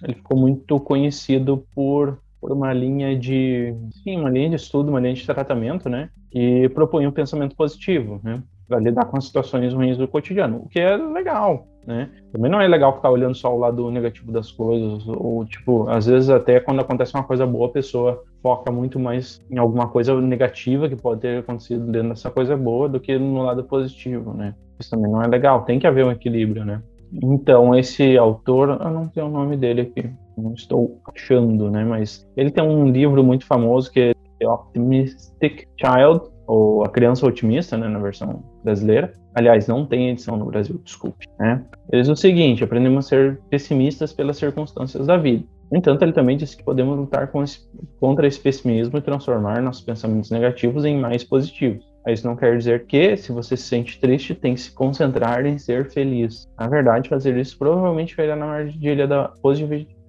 ele 0.03 0.15
ficou 0.15 0.35
muito 0.35 0.79
conhecido 0.79 1.63
por, 1.75 2.17
por 2.39 2.51
uma 2.51 2.73
linha 2.73 3.15
de 3.15 3.75
sim, 4.03 4.17
uma 4.17 4.31
linha 4.31 4.49
de 4.49 4.55
estudo, 4.55 4.89
uma 4.89 4.99
linha 4.99 5.13
de 5.13 5.25
tratamento, 5.27 5.87
né, 5.87 6.09
que 6.31 6.67
o 6.75 7.07
um 7.07 7.11
pensamento 7.11 7.55
positivo, 7.55 8.19
né, 8.23 8.41
para 8.71 8.79
lidar 8.79 9.05
com 9.05 9.17
as 9.17 9.25
situações 9.25 9.73
ruins 9.73 9.97
do 9.97 10.07
cotidiano, 10.07 10.61
o 10.63 10.69
que 10.69 10.79
é 10.79 10.95
legal, 10.95 11.67
né? 11.85 12.09
Também 12.31 12.49
não 12.49 12.61
é 12.61 12.67
legal 12.69 12.95
ficar 12.95 13.11
olhando 13.11 13.35
só 13.35 13.53
o 13.53 13.59
lado 13.59 13.91
negativo 13.91 14.31
das 14.31 14.49
coisas, 14.49 15.05
ou 15.05 15.43
tipo, 15.43 15.89
às 15.89 16.05
vezes 16.05 16.29
até 16.29 16.57
quando 16.61 16.79
acontece 16.79 17.13
uma 17.13 17.23
coisa 17.23 17.45
boa, 17.45 17.67
a 17.67 17.71
pessoa 17.71 18.23
foca 18.41 18.71
muito 18.71 18.97
mais 18.97 19.41
em 19.51 19.57
alguma 19.57 19.89
coisa 19.89 20.19
negativa 20.21 20.87
que 20.87 20.95
pode 20.95 21.19
ter 21.19 21.39
acontecido 21.39 21.85
dentro 21.91 22.09
dessa 22.09 22.31
coisa 22.31 22.55
boa 22.55 22.87
do 22.87 22.97
que 22.97 23.17
no 23.19 23.43
lado 23.43 23.61
positivo, 23.65 24.33
né? 24.33 24.55
Isso 24.79 24.89
também 24.89 25.11
não 25.11 25.21
é 25.21 25.27
legal, 25.27 25.65
tem 25.65 25.77
que 25.77 25.85
haver 25.85 26.05
um 26.05 26.11
equilíbrio, 26.11 26.63
né? 26.63 26.81
Então, 27.21 27.75
esse 27.75 28.17
autor, 28.17 28.69
eu 28.81 28.89
não 28.89 29.09
tenho 29.09 29.25
o 29.25 29.29
nome 29.29 29.57
dele 29.57 29.81
aqui, 29.81 30.09
não 30.37 30.53
estou 30.53 30.97
achando, 31.13 31.69
né? 31.69 31.83
Mas 31.83 32.25
ele 32.37 32.49
tem 32.49 32.63
um 32.63 32.89
livro 32.89 33.21
muito 33.21 33.45
famoso 33.45 33.91
que 33.91 33.99
é 33.99 34.13
The 34.39 34.47
Optimistic 34.47 35.67
Child, 35.77 36.31
ou 36.51 36.83
A 36.83 36.89
Criança 36.89 37.25
Otimista, 37.25 37.77
né, 37.77 37.87
na 37.87 37.97
versão 37.97 38.43
brasileira. 38.61 39.13
Aliás, 39.33 39.69
não 39.69 39.85
tem 39.85 40.09
edição 40.09 40.35
no 40.35 40.45
Brasil, 40.45 40.81
desculpe. 40.83 41.25
Né? 41.39 41.63
Ele 41.89 42.01
diz 42.01 42.11
o 42.11 42.15
seguinte: 42.15 42.61
aprendemos 42.61 43.05
a 43.05 43.09
ser 43.09 43.39
pessimistas 43.49 44.11
pelas 44.11 44.35
circunstâncias 44.35 45.07
da 45.07 45.15
vida. 45.15 45.45
No 45.71 45.77
entanto, 45.77 46.01
ele 46.03 46.11
também 46.11 46.35
disse 46.35 46.57
que 46.57 46.63
podemos 46.65 46.97
lutar 46.97 47.31
esse, 47.41 47.59
contra 48.01 48.27
esse 48.27 48.37
pessimismo 48.37 48.97
e 48.97 49.01
transformar 49.01 49.61
nossos 49.61 49.81
pensamentos 49.81 50.29
negativos 50.29 50.83
em 50.83 50.99
mais 50.99 51.23
positivos. 51.23 51.89
Isso 52.05 52.27
não 52.27 52.35
quer 52.35 52.57
dizer 52.57 52.85
que, 52.85 53.15
se 53.15 53.31
você 53.31 53.55
se 53.55 53.63
sente 53.63 53.97
triste, 53.97 54.35
tem 54.35 54.53
que 54.53 54.59
se 54.59 54.73
concentrar 54.73 55.45
em 55.45 55.57
ser 55.57 55.89
feliz. 55.89 56.49
Na 56.59 56.67
verdade, 56.67 57.07
fazer 57.07 57.37
isso 57.37 57.57
provavelmente 57.57 58.17
vai 58.17 58.27
na 58.27 58.45
armadilha 58.45 59.07
da 59.07 59.29
positividade 59.41 60.00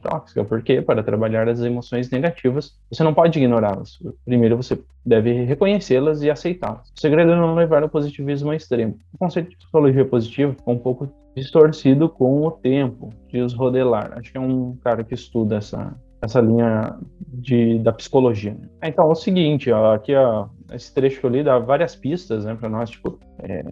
tóxica, 0.00 0.44
porque 0.44 0.80
para 0.80 1.02
trabalhar 1.02 1.48
as 1.48 1.60
emoções 1.60 2.10
negativas, 2.10 2.78
você 2.90 3.02
não 3.02 3.12
pode 3.12 3.38
ignorá-las. 3.38 3.98
Primeiro, 4.24 4.56
você 4.56 4.78
deve 5.04 5.44
reconhecê-las 5.44 6.22
e 6.22 6.30
aceitá-las. 6.30 6.88
O 6.96 7.00
segredo 7.00 7.32
é 7.32 7.36
não 7.36 7.54
levar 7.54 7.82
ao 7.82 7.88
positivismo 7.88 8.50
ao 8.50 8.54
extremo. 8.54 8.96
O 9.12 9.18
conceito 9.18 9.50
de 9.50 9.56
psicologia 9.56 10.04
positiva 10.04 10.52
ficou 10.52 10.74
um 10.74 10.78
pouco 10.78 11.08
distorcido 11.34 12.08
com 12.08 12.46
o 12.46 12.50
tempo, 12.50 13.10
diz 13.28 13.52
Rodelar. 13.52 14.12
Acho 14.16 14.30
que 14.30 14.38
é 14.38 14.40
um 14.40 14.76
cara 14.76 15.02
que 15.04 15.14
estuda 15.14 15.56
essa, 15.56 15.96
essa 16.20 16.40
linha 16.40 16.96
de, 17.26 17.78
da 17.78 17.92
psicologia. 17.92 18.52
Né? 18.52 18.68
Então, 18.84 19.08
é 19.08 19.12
o 19.12 19.14
seguinte, 19.14 19.70
ó, 19.70 19.94
aqui 19.94 20.14
ó, 20.14 20.46
esse 20.72 20.92
trecho 20.92 21.20
que 21.20 21.26
eu 21.26 21.30
li 21.30 21.42
dá 21.42 21.58
várias 21.58 21.94
pistas 21.96 22.44
né, 22.44 22.54
para 22.54 22.68
nós. 22.68 22.90
Tipo, 22.90 23.18
é, 23.40 23.64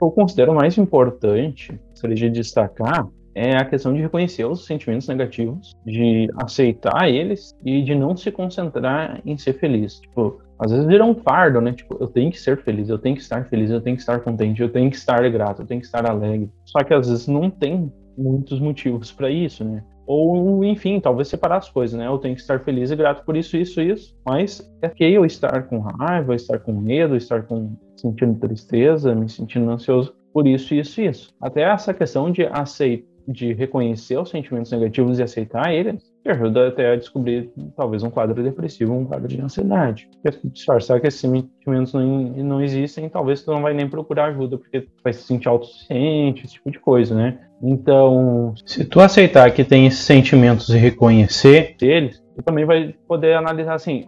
eu 0.00 0.10
considero 0.10 0.54
mais 0.54 0.76
importante, 0.78 1.78
seria 1.94 2.16
de 2.16 2.30
destacar, 2.30 3.06
é 3.34 3.56
a 3.56 3.64
questão 3.64 3.92
de 3.92 4.00
reconhecer 4.00 4.44
os 4.44 4.64
sentimentos 4.64 5.08
negativos, 5.08 5.74
de 5.84 6.28
aceitar 6.36 7.08
eles 7.08 7.54
e 7.64 7.82
de 7.82 7.94
não 7.94 8.16
se 8.16 8.30
concentrar 8.30 9.20
em 9.24 9.36
ser 9.36 9.54
feliz. 9.54 10.00
Tipo, 10.00 10.40
às 10.58 10.70
vezes 10.70 10.86
vira 10.86 11.04
um 11.04 11.14
fardo, 11.14 11.60
né? 11.60 11.72
Tipo, 11.72 11.96
eu 12.00 12.06
tenho 12.06 12.30
que 12.30 12.40
ser 12.40 12.62
feliz, 12.62 12.88
eu 12.88 12.98
tenho 12.98 13.16
que 13.16 13.22
estar 13.22 13.44
feliz, 13.46 13.70
eu 13.70 13.80
tenho 13.80 13.96
que 13.96 14.02
estar 14.02 14.20
contente, 14.20 14.62
eu 14.62 14.70
tenho 14.70 14.88
que 14.88 14.96
estar 14.96 15.28
grato, 15.30 15.62
eu 15.62 15.66
tenho 15.66 15.80
que 15.80 15.86
estar 15.86 16.08
alegre. 16.08 16.48
Só 16.64 16.84
que 16.84 16.94
às 16.94 17.08
vezes 17.08 17.26
não 17.26 17.50
tem 17.50 17.92
muitos 18.16 18.60
motivos 18.60 19.10
para 19.10 19.30
isso, 19.30 19.64
né? 19.64 19.82
Ou, 20.06 20.62
enfim, 20.64 21.00
talvez 21.00 21.28
separar 21.28 21.56
as 21.56 21.70
coisas, 21.70 21.98
né? 21.98 22.06
Eu 22.06 22.18
tenho 22.18 22.34
que 22.34 22.40
estar 22.40 22.60
feliz 22.60 22.90
e 22.90 22.96
grato 22.96 23.24
por 23.24 23.36
isso, 23.36 23.56
isso, 23.56 23.80
isso. 23.80 24.14
Mas 24.24 24.70
é 24.82 24.88
que 24.88 25.02
eu 25.02 25.24
estar 25.24 25.62
com 25.64 25.78
raiva, 25.80 26.34
estar 26.34 26.58
com 26.58 26.72
medo, 26.72 27.16
estar 27.16 27.42
com 27.42 27.74
sentindo 27.96 28.38
tristeza, 28.38 29.14
me 29.14 29.28
sentindo 29.28 29.70
ansioso 29.70 30.14
por 30.32 30.46
isso, 30.46 30.74
isso, 30.74 31.00
isso. 31.00 31.30
Até 31.40 31.62
essa 31.62 31.94
questão 31.94 32.30
de 32.30 32.44
aceitar 32.46 33.13
de 33.26 33.52
reconhecer 33.52 34.18
os 34.18 34.30
sentimentos 34.30 34.70
negativos 34.70 35.18
e 35.18 35.22
aceitar 35.22 35.72
eles, 35.72 36.02
que 36.22 36.30
ajuda 36.30 36.68
até 36.68 36.92
a 36.92 36.96
descobrir 36.96 37.50
talvez 37.76 38.02
um 38.02 38.10
quadro 38.10 38.42
depressivo, 38.42 38.94
um 38.94 39.04
quadro 39.04 39.28
de 39.28 39.40
ansiedade. 39.40 40.08
Porque 40.22 40.48
disfarçar 40.48 41.00
que 41.00 41.06
esses 41.06 41.20
sentimentos 41.20 41.92
não, 41.92 42.02
não 42.02 42.62
existem, 42.62 43.08
talvez 43.08 43.42
tu 43.42 43.50
não 43.52 43.62
vai 43.62 43.74
nem 43.74 43.88
procurar 43.88 44.26
ajuda, 44.26 44.58
porque 44.58 44.86
vai 45.02 45.12
se 45.12 45.22
sentir 45.22 45.48
autossuficiente, 45.48 46.44
esse 46.44 46.54
tipo 46.54 46.70
de 46.70 46.78
coisa, 46.78 47.14
né? 47.14 47.38
Então, 47.62 48.54
se 48.66 48.84
tu 48.84 49.00
aceitar 49.00 49.50
que 49.52 49.64
tem 49.64 49.86
esses 49.86 50.00
sentimentos 50.00 50.68
e 50.68 50.76
reconhecer 50.76 51.76
eles, 51.80 52.22
tu 52.36 52.42
também 52.42 52.64
vai 52.64 52.94
poder 53.06 53.34
analisar 53.34 53.74
assim, 53.74 54.04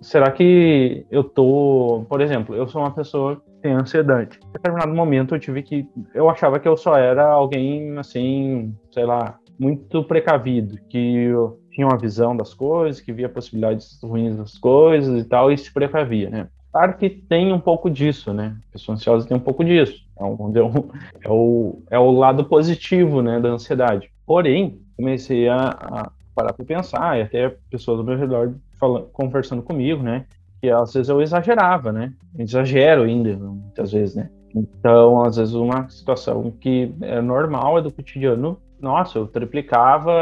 será 0.00 0.30
que 0.30 1.06
eu 1.10 1.22
tô, 1.22 2.04
por 2.08 2.20
exemplo, 2.20 2.54
eu 2.54 2.66
sou 2.66 2.80
uma 2.80 2.90
pessoa 2.90 3.42
tem 3.60 3.72
ansiedade. 3.72 4.38
Em 4.48 4.52
determinado 4.52 4.94
momento 4.94 5.34
eu 5.34 5.40
tive 5.40 5.62
que. 5.62 5.86
Eu 6.14 6.28
achava 6.28 6.58
que 6.58 6.68
eu 6.68 6.76
só 6.76 6.96
era 6.96 7.26
alguém, 7.26 7.96
assim, 7.98 8.74
sei 8.92 9.04
lá, 9.04 9.38
muito 9.58 10.04
precavido, 10.04 10.78
que 10.88 11.30
tinha 11.72 11.86
uma 11.86 11.98
visão 11.98 12.36
das 12.36 12.54
coisas, 12.54 13.00
que 13.00 13.12
via 13.12 13.28
possibilidades 13.28 13.98
ruins 14.02 14.36
das 14.36 14.58
coisas 14.58 15.20
e 15.20 15.28
tal, 15.28 15.52
e 15.52 15.58
se 15.58 15.72
precavia, 15.72 16.30
né? 16.30 16.48
Claro 16.72 16.96
que 16.96 17.08
tem 17.08 17.52
um 17.52 17.60
pouco 17.60 17.90
disso, 17.90 18.32
né? 18.32 18.56
A 18.68 18.72
pessoa 18.72 18.94
ansiosa 18.94 19.26
tem 19.26 19.36
um 19.36 19.40
pouco 19.40 19.64
disso. 19.64 20.06
Um, 20.20 20.52
é, 21.24 21.30
o, 21.30 21.82
é 21.90 21.98
o 21.98 22.10
lado 22.10 22.44
positivo, 22.44 23.22
né, 23.22 23.40
da 23.40 23.50
ansiedade. 23.50 24.10
Porém, 24.26 24.80
comecei 24.96 25.48
a, 25.48 25.70
a 25.70 26.12
parar 26.34 26.52
para 26.52 26.64
pensar, 26.64 27.18
e 27.18 27.22
até 27.22 27.56
pessoas 27.70 27.98
ao 27.98 28.04
meu 28.04 28.16
redor 28.16 28.54
falando, 28.78 29.06
conversando 29.06 29.62
comigo, 29.62 30.02
né? 30.02 30.26
Que 30.60 30.70
às 30.70 30.92
vezes 30.92 31.08
eu 31.08 31.20
exagerava, 31.20 31.92
né? 31.92 32.12
exagero 32.38 33.02
ainda, 33.02 33.36
muitas 33.36 33.92
vezes, 33.92 34.14
né? 34.14 34.30
Então, 34.54 35.22
às 35.22 35.36
vezes, 35.36 35.54
uma 35.54 35.88
situação 35.88 36.50
que 36.50 36.94
é 37.02 37.20
normal, 37.20 37.78
é 37.78 37.82
do 37.82 37.92
cotidiano, 37.92 38.58
nossa, 38.80 39.18
eu 39.18 39.26
triplicava 39.26 40.12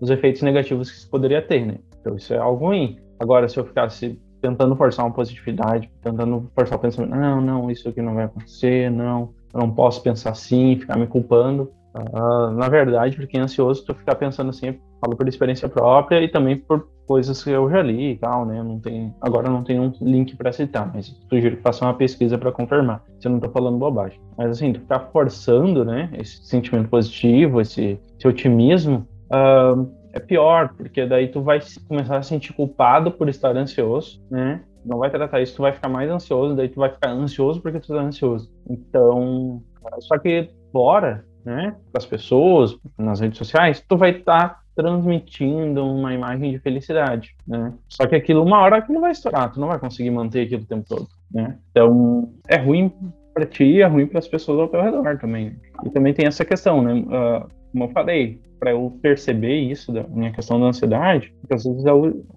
os 0.00 0.10
efeitos 0.10 0.42
negativos 0.42 0.90
que 0.90 0.96
isso 0.96 1.10
poderia 1.10 1.40
ter, 1.40 1.64
né? 1.64 1.76
Então, 2.00 2.16
isso 2.16 2.34
é 2.34 2.38
algo 2.38 2.66
ruim. 2.66 2.98
Agora, 3.20 3.48
se 3.48 3.58
eu 3.58 3.64
ficasse 3.64 4.20
tentando 4.42 4.76
forçar 4.76 5.04
uma 5.04 5.14
positividade, 5.14 5.90
tentando 6.02 6.50
forçar 6.54 6.76
o 6.76 6.80
pensamento, 6.80 7.14
não, 7.14 7.40
não, 7.40 7.70
isso 7.70 7.88
aqui 7.88 8.02
não 8.02 8.14
vai 8.14 8.24
acontecer, 8.24 8.90
não, 8.90 9.32
eu 9.54 9.60
não 9.60 9.70
posso 9.70 10.02
pensar 10.02 10.30
assim, 10.30 10.76
ficar 10.76 10.98
me 10.98 11.06
culpando, 11.06 11.70
Uh, 11.96 12.50
na 12.52 12.68
verdade, 12.68 13.16
para 13.16 13.26
quem 13.26 13.40
é 13.40 13.42
ansioso, 13.42 13.84
tu 13.84 13.94
ficar 13.94 14.16
pensando 14.16 14.50
assim, 14.50 14.78
falo 15.00 15.16
por 15.16 15.26
experiência 15.26 15.68
própria 15.68 16.22
e 16.22 16.28
também 16.28 16.56
por 16.56 16.88
coisas 17.06 17.42
que 17.42 17.50
eu 17.50 17.70
já 17.70 17.82
li 17.82 18.12
e 18.12 18.16
tal, 18.16 18.44
né? 18.44 18.62
Não 18.62 18.78
tem, 18.78 19.14
agora 19.20 19.48
não 19.48 19.62
tem 19.62 19.80
um 19.80 19.92
link 20.00 20.36
para 20.36 20.52
citar, 20.52 20.90
mas 20.92 21.06
sugiro 21.28 21.56
que 21.56 21.62
faça 21.62 21.84
uma 21.84 21.94
pesquisa 21.94 22.36
para 22.36 22.52
confirmar 22.52 23.02
se 23.18 23.26
eu 23.26 23.30
não 23.30 23.38
estou 23.38 23.52
falando 23.52 23.78
bobagem. 23.78 24.20
Mas 24.36 24.50
assim, 24.50 24.72
tu 24.72 24.80
ficar 24.80 25.00
forçando, 25.12 25.84
né, 25.84 26.10
esse 26.18 26.44
sentimento 26.44 26.88
positivo, 26.88 27.60
esse, 27.60 27.98
esse 28.18 28.28
otimismo, 28.28 29.06
uh, 29.30 29.90
é 30.12 30.20
pior, 30.20 30.72
porque 30.76 31.06
daí 31.06 31.28
tu 31.28 31.42
vai 31.42 31.60
começar 31.88 32.16
a 32.16 32.22
se 32.22 32.30
sentir 32.30 32.52
culpado 32.52 33.10
por 33.10 33.28
estar 33.28 33.56
ansioso, 33.56 34.22
né? 34.30 34.62
Não 34.84 34.98
vai 34.98 35.10
tratar 35.10 35.40
isso, 35.40 35.56
tu 35.56 35.62
vai 35.62 35.72
ficar 35.72 35.88
mais 35.88 36.10
ansioso, 36.10 36.54
daí 36.54 36.68
tu 36.68 36.80
vai 36.80 36.90
ficar 36.90 37.10
ansioso 37.10 37.60
porque 37.60 37.80
tu 37.80 37.88
tá 37.88 38.00
ansioso. 38.00 38.50
Então, 38.68 39.62
só 40.00 40.16
que 40.16 40.48
fora 40.72 41.24
né, 41.44 41.76
para 41.92 41.98
as 41.98 42.06
pessoas, 42.06 42.76
nas 42.98 43.20
redes 43.20 43.38
sociais, 43.38 43.84
tu 43.86 43.96
vai 43.96 44.10
estar 44.10 44.48
tá 44.48 44.60
transmitindo 44.76 45.84
uma 45.84 46.12
imagem 46.12 46.52
de 46.52 46.58
felicidade, 46.58 47.34
né? 47.48 47.72
Só 47.88 48.06
que 48.06 48.14
aquilo, 48.14 48.44
uma 48.44 48.60
hora 48.60 48.76
aquilo 48.76 49.00
vai 49.00 49.10
estourar, 49.10 49.50
tu 49.50 49.58
não 49.58 49.68
vai 49.68 49.78
conseguir 49.78 50.10
manter 50.10 50.42
aquilo 50.42 50.62
o 50.62 50.66
tempo 50.66 50.84
todo, 50.86 51.08
né? 51.32 51.58
Então, 51.70 52.30
é 52.46 52.56
ruim 52.56 52.92
para 53.34 53.44
ti 53.44 53.82
é 53.82 53.86
ruim 53.86 54.06
para 54.06 54.18
as 54.18 54.28
pessoas 54.28 54.60
ao 54.60 54.68
teu 54.68 54.80
redor 54.80 55.18
também. 55.18 55.56
E 55.84 55.90
também 55.90 56.14
tem 56.14 56.26
essa 56.26 56.44
questão, 56.44 56.80
né? 56.80 56.94
Uh, 56.94 57.46
como 57.70 57.84
eu 57.84 57.88
falei, 57.88 58.40
para 58.58 58.70
eu 58.70 58.98
perceber 59.02 59.56
isso 59.56 59.92
da 59.92 60.04
minha 60.04 60.32
questão 60.32 60.58
da 60.58 60.66
ansiedade, 60.66 61.34
porque 61.40 61.52
às 61.52 61.64
vezes 61.64 61.84
é 61.84 61.92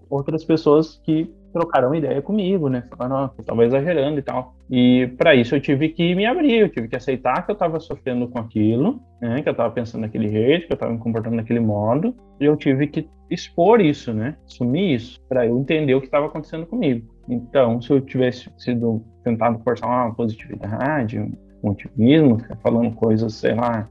outras 0.09 0.43
pessoas 0.43 0.99
que 1.05 1.33
trocaram 1.51 1.95
ideia 1.95 2.21
comigo, 2.21 2.69
né? 2.69 2.83
Falaram, 2.95 3.31
oh, 3.37 3.43
tava 3.43 3.65
exagerando 3.65 4.19
e 4.19 4.21
tal. 4.21 4.55
E 4.69 5.07
para 5.17 5.35
isso 5.35 5.55
eu 5.55 5.61
tive 5.61 5.89
que 5.89 6.15
me 6.15 6.25
abrir, 6.25 6.59
eu 6.59 6.69
tive 6.69 6.87
que 6.87 6.95
aceitar 6.95 7.45
que 7.45 7.51
eu 7.51 7.55
tava 7.55 7.79
sofrendo 7.79 8.27
com 8.27 8.39
aquilo, 8.39 8.99
né? 9.21 9.41
Que 9.41 9.49
eu 9.49 9.55
tava 9.55 9.73
pensando 9.73 10.01
daquele 10.01 10.29
jeito, 10.29 10.67
que 10.67 10.73
eu 10.73 10.77
tava 10.77 10.91
me 10.91 10.99
comportando 10.99 11.37
daquele 11.37 11.59
modo, 11.59 12.15
e 12.39 12.45
eu 12.45 12.55
tive 12.55 12.87
que 12.87 13.09
expor 13.29 13.81
isso, 13.81 14.13
né? 14.13 14.35
Assumir 14.45 14.95
isso, 14.95 15.19
para 15.27 15.45
eu 15.45 15.57
entender 15.59 15.93
o 15.95 15.99
que 15.99 16.07
estava 16.07 16.27
acontecendo 16.27 16.65
comigo. 16.65 17.07
Então, 17.27 17.81
se 17.81 17.91
eu 17.91 18.01
tivesse 18.01 18.49
sido 18.57 19.03
tentado 19.23 19.59
forçar 19.63 19.89
uma 19.89 20.13
positividade, 20.15 21.19
um 21.19 21.69
otimismo, 21.69 22.37
falando 22.63 22.91
coisas, 22.95 23.33
sei 23.33 23.53
lá, 23.53 23.87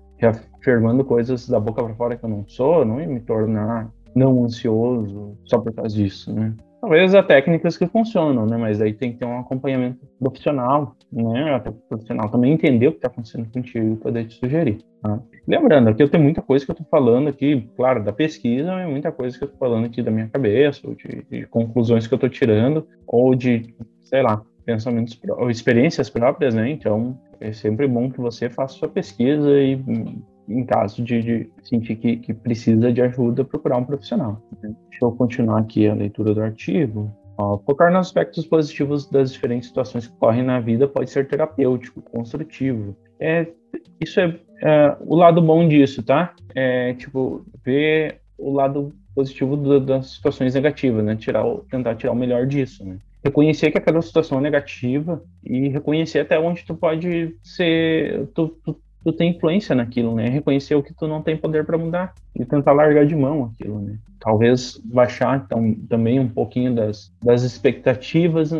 afirmando 0.59 1.05
coisas 1.05 1.49
da 1.49 1.61
boca 1.61 1.83
para 1.83 1.95
fora 1.95 2.17
que 2.17 2.25
eu 2.25 2.29
não 2.29 2.45
sou, 2.49 2.85
não 2.85 3.01
ia 3.01 3.07
me 3.07 3.21
tornar 3.21 3.91
não 4.15 4.45
ansioso 4.45 5.37
só 5.45 5.59
por 5.59 5.73
causa 5.73 5.95
disso, 5.95 6.33
né? 6.33 6.55
Talvez 6.81 7.13
há 7.15 7.23
técnicas 7.23 7.77
que 7.77 7.87
funcionam, 7.87 8.47
né? 8.47 8.57
Mas 8.57 8.81
aí 8.81 8.93
tem 8.93 9.13
que 9.13 9.19
ter 9.19 9.25
um 9.25 9.41
acompanhamento 9.41 9.99
profissional, 10.19 10.97
né? 11.13 11.55
Até 11.55 11.71
o 11.71 11.73
profissional 11.73 12.29
também 12.29 12.53
entender 12.53 12.89
o 12.89 12.93
que 12.93 12.99
está 12.99 13.09
acontecendo 13.09 13.51
contigo 13.51 13.95
e 13.95 13.97
poder 13.97 14.27
te 14.27 14.39
sugerir. 14.39 14.79
Tá? 15.03 15.21
Lembrando, 15.47 15.89
aqui 15.89 16.03
eu 16.03 16.09
tenho 16.09 16.23
muita 16.23 16.41
coisa 16.41 16.65
que 16.65 16.71
eu 16.71 16.75
estou 16.75 16.87
falando 16.89 17.29
aqui, 17.29 17.69
claro, 17.77 18.03
da 18.05 18.13
pesquisa, 18.13 18.73
mas 18.73 18.89
muita 18.89 19.11
coisa 19.11 19.37
que 19.37 19.43
eu 19.43 19.47
estou 19.47 19.59
falando 19.59 19.87
aqui 19.87 20.03
da 20.03 20.11
minha 20.11 20.29
cabeça, 20.29 20.87
ou 20.87 20.95
de, 20.95 21.25
de 21.29 21.47
conclusões 21.47 22.07
que 22.07 22.15
eu 22.15 22.17
estou 22.17 22.31
tirando, 22.31 22.87
ou 23.07 23.35
de, 23.35 23.75
sei 24.03 24.23
lá, 24.23 24.43
pensamentos 24.65 25.19
ou 25.31 25.51
experiências 25.51 26.11
próprias, 26.11 26.55
né? 26.55 26.71
Então, 26.71 27.19
é 27.41 27.53
sempre 27.53 27.89
bom 27.89 28.11
que 28.11 28.21
você 28.21 28.51
faça 28.51 28.75
sua 28.75 28.89
pesquisa 28.89 29.51
e 29.51 29.83
em 30.49 30.65
caso 30.65 31.03
de, 31.03 31.23
de 31.23 31.51
sentir 31.63 31.97
que, 31.97 32.17
que, 32.17 32.35
precisa 32.35 32.93
de 32.93 33.03
ajuda, 33.03 33.45
procurar 33.45 33.77
um 33.77 33.85
profissional. 33.85 34.41
Deixa 34.63 35.05
eu 35.05 35.13
continuar 35.13 35.61
aqui 35.61 35.87
a 35.87 35.95
leitura 35.95 36.35
do 36.35 36.43
artigo. 36.43 37.13
Ó, 37.37 37.59
focar 37.59 37.93
nos 37.93 38.07
aspectos 38.07 38.47
positivos 38.47 39.09
das 39.09 39.33
diferentes 39.33 39.69
situações 39.69 40.07
que 40.07 40.15
ocorrem 40.15 40.43
na 40.43 40.59
vida 40.59 40.89
pode 40.89 41.11
ser 41.11 41.29
terapêutico, 41.29 42.03
construtivo. 42.03 42.97
É, 43.21 43.47
isso 44.01 44.19
é, 44.21 44.39
é 44.63 44.97
o 45.01 45.15
lado 45.15 45.41
bom 45.41 45.69
disso, 45.69 46.03
tá? 46.03 46.35
É 46.55 46.95
tipo 46.95 47.45
ver 47.65 48.21
o 48.37 48.53
lado 48.53 48.93
positivo 49.15 49.57
do, 49.57 49.79
das 49.79 50.15
situações 50.15 50.55
negativas, 50.55 51.05
né? 51.05 51.15
Tirar, 51.15 51.45
tentar 51.71 51.95
tirar 51.95 52.13
o 52.13 52.17
melhor 52.17 52.47
disso, 52.47 52.85
né? 52.85 52.99
reconhecer 53.25 53.71
que 53.71 53.79
aquela 53.79 54.01
situação 54.01 54.39
é 54.39 54.41
negativa 54.41 55.23
e 55.45 55.69
reconhecer 55.69 56.21
até 56.21 56.39
onde 56.39 56.65
tu 56.65 56.75
pode 56.75 57.37
ser, 57.43 58.27
tu, 58.35 58.49
tu, 58.65 58.81
tu 59.09 59.13
tem 59.17 59.31
influência 59.31 59.75
naquilo, 59.75 60.15
né? 60.15 60.29
Reconhecer 60.29 60.75
o 60.75 60.83
que 60.83 60.93
tu 60.93 61.07
não 61.07 61.23
tem 61.23 61.37
poder 61.37 61.65
para 61.65 61.79
mudar 61.79 62.13
e 62.35 62.45
tentar 62.45 62.73
largar 62.73 63.07
de 63.07 63.17
mão 63.17 63.53
aquilo, 63.53 63.81
né? 63.81 63.99
Talvez 64.21 64.79
baixar 64.85 65.47
também 65.89 66.21
um 66.21 66.29
pouquinho 66.29 66.75
das, 66.75 67.11
das 67.23 67.43
expectativas, 67.43 68.53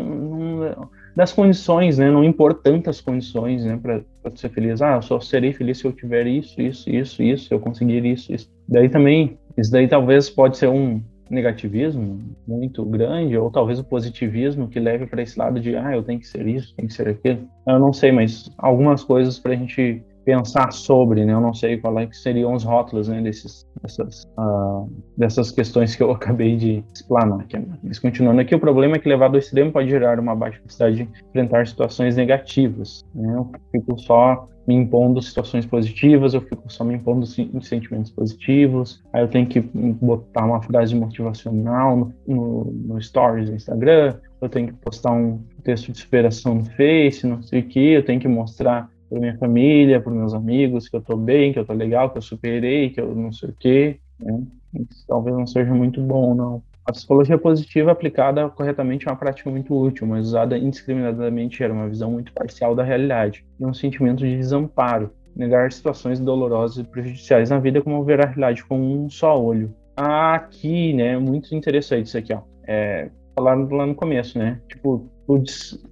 das 1.15 1.31
condições, 1.31 1.97
né? 1.97 2.09
Não 2.09 2.23
impor 2.23 2.55
tantas 2.55 2.99
condições, 2.99 3.63
né? 3.63 3.79
Para 3.81 4.01
ser 4.35 4.49
feliz. 4.49 4.81
Ah, 4.81 4.95
eu 4.95 5.01
só 5.01 5.19
serei 5.19 5.53
feliz 5.53 5.77
se 5.77 5.85
eu 5.85 5.91
tiver 5.91 6.25
isso, 6.25 6.59
isso, 6.61 6.89
isso, 6.89 7.21
isso, 7.21 7.47
se 7.47 7.53
eu 7.53 7.59
conseguir 7.59 8.03
isso, 8.05 8.33
isso. 8.33 8.49
Daí 8.67 8.89
também, 8.89 9.37
isso 9.57 9.71
daí 9.71 9.87
talvez 9.87 10.29
pode 10.29 10.57
ser 10.57 10.69
um 10.69 11.01
negativismo 11.29 12.19
muito 12.47 12.83
grande, 12.83 13.37
ou 13.37 13.51
talvez 13.51 13.77
o 13.77 13.83
positivismo 13.83 14.67
que 14.67 14.79
leve 14.79 15.05
para 15.05 15.21
esse 15.21 15.37
lado 15.37 15.59
de, 15.59 15.75
ah, 15.75 15.95
eu 15.95 16.01
tenho 16.01 16.19
que 16.19 16.27
ser 16.27 16.47
isso, 16.47 16.73
tenho 16.75 16.87
que 16.87 16.93
ser 16.93 17.07
aquilo. 17.07 17.47
Eu 17.67 17.79
não 17.79 17.93
sei, 17.93 18.11
mas 18.11 18.51
algumas 18.57 19.03
coisas 19.03 19.37
para 19.37 19.53
a 19.53 19.55
gente 19.55 20.01
pensar 20.25 20.71
sobre, 20.71 21.25
né? 21.25 21.33
Eu 21.33 21.41
não 21.41 21.53
sei 21.53 21.77
qual 21.77 21.97
é 21.99 22.05
que 22.05 22.15
seriam 22.15 22.53
os 22.53 22.63
rótulos, 22.63 23.07
né, 23.07 23.21
desses, 23.21 23.65
dessas, 23.81 24.23
uh, 24.37 24.89
dessas 25.17 25.51
questões 25.51 25.95
que 25.95 26.03
eu 26.03 26.11
acabei 26.11 26.55
de 26.55 26.83
explanar 26.93 27.41
aqui. 27.41 27.57
Mas 27.83 27.99
continuando 27.99 28.41
aqui, 28.41 28.53
o 28.53 28.59
problema 28.59 28.95
é 28.95 28.99
que 28.99 29.09
levado 29.09 29.35
ao 29.35 29.39
extremo 29.39 29.71
pode 29.71 29.89
gerar 29.89 30.19
uma 30.19 30.35
baixa 30.35 30.57
capacidade 30.59 30.95
de 30.97 31.09
enfrentar 31.29 31.67
situações 31.67 32.15
negativas, 32.15 33.05
né? 33.13 33.33
Eu 33.35 33.49
fico 33.71 33.99
só 33.99 34.47
me 34.69 34.75
impondo 34.75 35.19
situações 35.19 35.65
positivas, 35.65 36.35
eu 36.35 36.41
fico 36.41 36.71
só 36.71 36.83
me 36.83 36.93
impondo 36.93 37.25
sentimentos 37.25 38.11
positivos, 38.11 39.01
aí 39.11 39.23
eu 39.23 39.27
tenho 39.27 39.47
que 39.47 39.59
botar 39.59 40.45
uma 40.45 40.61
frase 40.61 40.93
motivacional 40.93 41.97
no, 41.97 42.13
no, 42.27 42.63
no 42.65 43.01
Stories 43.01 43.49
do 43.49 43.55
Instagram, 43.55 44.19
eu 44.39 44.47
tenho 44.47 44.67
que 44.67 44.73
postar 44.73 45.11
um 45.11 45.39
texto 45.63 45.91
de 45.91 45.97
superação 45.97 46.53
no 46.53 46.65
Face, 46.65 47.25
não 47.25 47.41
sei 47.41 47.61
o 47.61 47.67
que, 47.67 47.79
eu 47.79 48.05
tenho 48.05 48.19
que 48.19 48.27
mostrar 48.27 48.91
para 49.09 49.19
minha 49.19 49.37
família, 49.37 49.99
para 49.99 50.11
meus 50.11 50.33
amigos 50.33 50.87
que 50.87 50.95
eu 50.95 50.99
estou 50.99 51.17
bem, 51.17 51.51
que 51.51 51.59
eu 51.59 51.63
estou 51.63 51.75
legal, 51.75 52.09
que 52.09 52.17
eu 52.17 52.21
superei, 52.21 52.89
que 52.89 53.01
eu 53.01 53.15
não 53.15 53.31
sei 53.31 53.49
o 53.49 53.53
que, 53.53 53.99
né? 54.19 54.43
Isso 54.73 55.03
talvez 55.07 55.35
não 55.35 55.47
seja 55.47 55.73
muito 55.73 55.99
bom, 56.01 56.35
não. 56.35 56.63
A 56.85 56.91
psicologia 56.91 57.37
positiva 57.37 57.91
aplicada 57.91 58.49
corretamente 58.49 59.07
é 59.07 59.11
uma 59.11 59.17
prática 59.17 59.49
muito 59.49 59.75
útil, 59.75 60.07
mas 60.07 60.27
usada 60.27 60.57
indiscriminadamente 60.57 61.57
gera 61.57 61.73
uma 61.73 61.87
visão 61.87 62.11
muito 62.11 62.33
parcial 62.33 62.73
da 62.75 62.83
realidade 62.83 63.45
e 63.59 63.65
um 63.65 63.73
sentimento 63.73 64.19
de 64.19 64.37
desamparo. 64.37 65.11
Negar 65.35 65.71
situações 65.71 66.19
dolorosas 66.19 66.77
e 66.77 66.83
prejudiciais 66.83 67.49
na 67.49 67.59
vida 67.59 67.81
como 67.81 68.03
ver 68.03 68.21
a 68.21 68.25
realidade 68.25 68.65
com 68.65 68.79
um 68.79 69.09
só 69.09 69.39
olho. 69.39 69.73
Aqui, 69.95 70.93
né, 70.93 71.17
muito 71.17 71.53
interessante 71.53 72.07
isso 72.07 72.17
aqui, 72.17 72.33
ó. 72.33 72.41
É, 72.67 73.09
falaram 73.39 73.67
lá 73.69 73.85
no 73.85 73.95
começo, 73.95 74.37
né? 74.37 74.59
Tipo, 74.67 75.09
tu, 75.25 75.41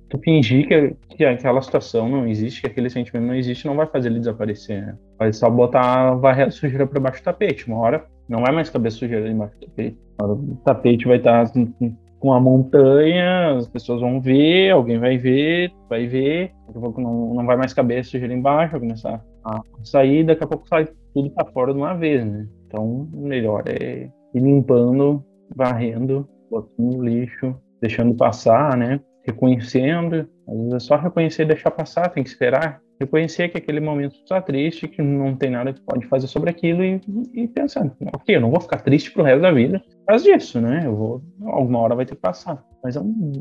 tu 0.09 0.19
fingir 0.19 0.67
que, 0.67 0.95
que 1.15 1.25
aquela 1.25 1.61
situação 1.61 2.09
não 2.09 2.27
existe, 2.27 2.61
que 2.61 2.67
aquele 2.67 2.89
sentimento 2.89 3.25
não 3.25 3.35
existe, 3.35 3.65
não 3.65 3.75
vai 3.75 3.87
fazer 3.87 4.09
ele 4.09 4.19
desaparecer, 4.19 4.85
né? 4.85 4.97
Vai 5.17 5.31
só 5.31 5.49
botar, 5.49 6.15
varrer 6.15 6.47
a 6.47 6.51
sujeira 6.51 6.85
para 6.85 6.99
baixo 6.99 7.21
do 7.21 7.25
tapete. 7.25 7.67
Uma 7.67 7.79
hora 7.79 8.05
não 8.27 8.41
vai 8.41 8.53
mais 8.53 8.69
caber 8.69 8.91
sujeira 8.91 9.29
embaixo 9.29 9.55
do 9.55 9.67
tapete. 9.67 9.97
O 10.21 10.55
tapete 10.65 11.07
vai 11.07 11.17
estar 11.17 11.41
assim, 11.41 11.73
com 12.19 12.33
a 12.33 12.39
montanha, 12.39 13.55
as 13.55 13.67
pessoas 13.67 14.01
vão 14.01 14.19
ver, 14.19 14.71
alguém 14.71 14.99
vai 14.99 15.17
ver, 15.17 15.71
vai 15.87 16.05
ver, 16.05 16.51
daqui 16.65 16.77
a 16.77 16.81
pouco 16.81 16.99
não, 16.99 17.33
não 17.33 17.45
vai 17.45 17.55
mais 17.55 17.73
caber 17.73 18.03
sujeira 18.03 18.33
embaixo, 18.33 18.71
vai 18.73 18.81
começar 18.81 19.23
a 19.45 19.61
sair, 19.83 20.25
daqui 20.25 20.43
a 20.43 20.47
pouco 20.47 20.67
sai 20.67 20.89
tudo 21.13 21.29
para 21.29 21.45
fora 21.51 21.73
de 21.73 21.79
uma 21.79 21.93
vez, 21.93 22.25
né? 22.25 22.45
Então, 22.65 23.07
melhor 23.13 23.63
é 23.67 24.09
ir 24.33 24.41
limpando, 24.41 25.23
varrendo, 25.55 26.27
botando 26.49 26.79
no 26.79 27.03
lixo, 27.03 27.55
deixando 27.81 28.15
passar, 28.15 28.77
né? 28.77 28.99
Reconhecendo, 29.25 30.27
às 30.47 30.57
vezes 30.57 30.73
é 30.73 30.79
só 30.79 30.95
reconhecer 30.95 31.43
e 31.43 31.47
deixar 31.47 31.71
passar, 31.71 32.09
tem 32.09 32.23
que 32.23 32.29
esperar 32.29 32.81
reconhecer 32.99 33.49
que 33.49 33.57
aquele 33.57 33.79
momento 33.79 34.15
está 34.15 34.41
triste, 34.41 34.87
que 34.87 35.01
não 35.01 35.35
tem 35.35 35.51
nada 35.51 35.73
que 35.73 35.81
pode 35.81 36.05
fazer 36.07 36.27
sobre 36.27 36.49
aquilo 36.49 36.83
e, 36.83 37.01
e 37.33 37.47
pensar, 37.47 37.91
ok, 38.13 38.35
eu 38.35 38.41
não 38.41 38.51
vou 38.51 38.59
ficar 38.59 38.81
triste 38.81 39.11
pro 39.11 39.23
resto 39.23 39.41
da 39.41 39.51
vida 39.51 39.81
por 40.05 40.17
disso, 40.17 40.59
né? 40.59 40.83
Eu 40.85 40.95
vou, 40.95 41.21
alguma 41.45 41.79
hora 41.79 41.95
vai 41.95 42.05
ter 42.05 42.15
que 42.15 42.21
passar. 42.21 42.63
Mas 42.83 42.95
é 42.95 42.99
um 43.01 43.31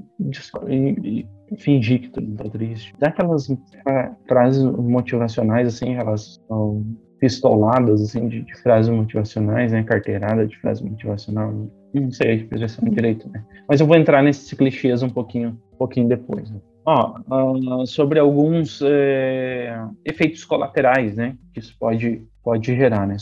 e, 0.69 1.27
e 1.51 1.57
fingir 1.57 2.01
que 2.03 2.09
tu 2.11 2.21
não 2.21 2.37
tá 2.37 2.49
triste. 2.51 2.93
Dá 2.99 3.09
aquelas 3.09 3.49
frases 4.27 4.63
motivacionais, 4.63 5.69
assim, 5.69 5.95
elas 5.95 6.41
são 6.49 6.85
pistoladas, 7.19 8.03
assim, 8.03 8.29
de, 8.29 8.42
de, 8.42 8.55
frases 8.61 8.90
motivacionais, 8.90 9.73
né? 9.73 9.83
Carteirada 9.85 10.47
de 10.47 10.59
frases 10.59 10.83
motivacional. 10.83 11.53
Não 12.00 12.11
sei 12.11 12.30
a 12.30 12.35
expressão 12.35 12.88
direito, 12.88 13.28
né? 13.30 13.44
Mas 13.68 13.80
eu 13.80 13.87
vou 13.87 13.96
entrar 13.96 14.22
nesses 14.22 14.52
clichês 14.52 15.02
um 15.02 15.09
pouquinho, 15.09 15.59
um 15.72 15.76
pouquinho 15.76 16.09
depois. 16.09 16.50
Né? 16.50 16.61
Ó, 16.85 17.18
uh, 17.28 17.87
sobre 17.87 18.20
alguns 18.20 18.80
é, 18.82 19.76
efeitos 20.04 20.44
colaterais, 20.44 21.16
né, 21.16 21.37
que 21.52 21.59
isso 21.59 21.74
pode, 21.80 22.22
pode 22.44 22.76
gerar, 22.76 23.09
né? 23.09 23.16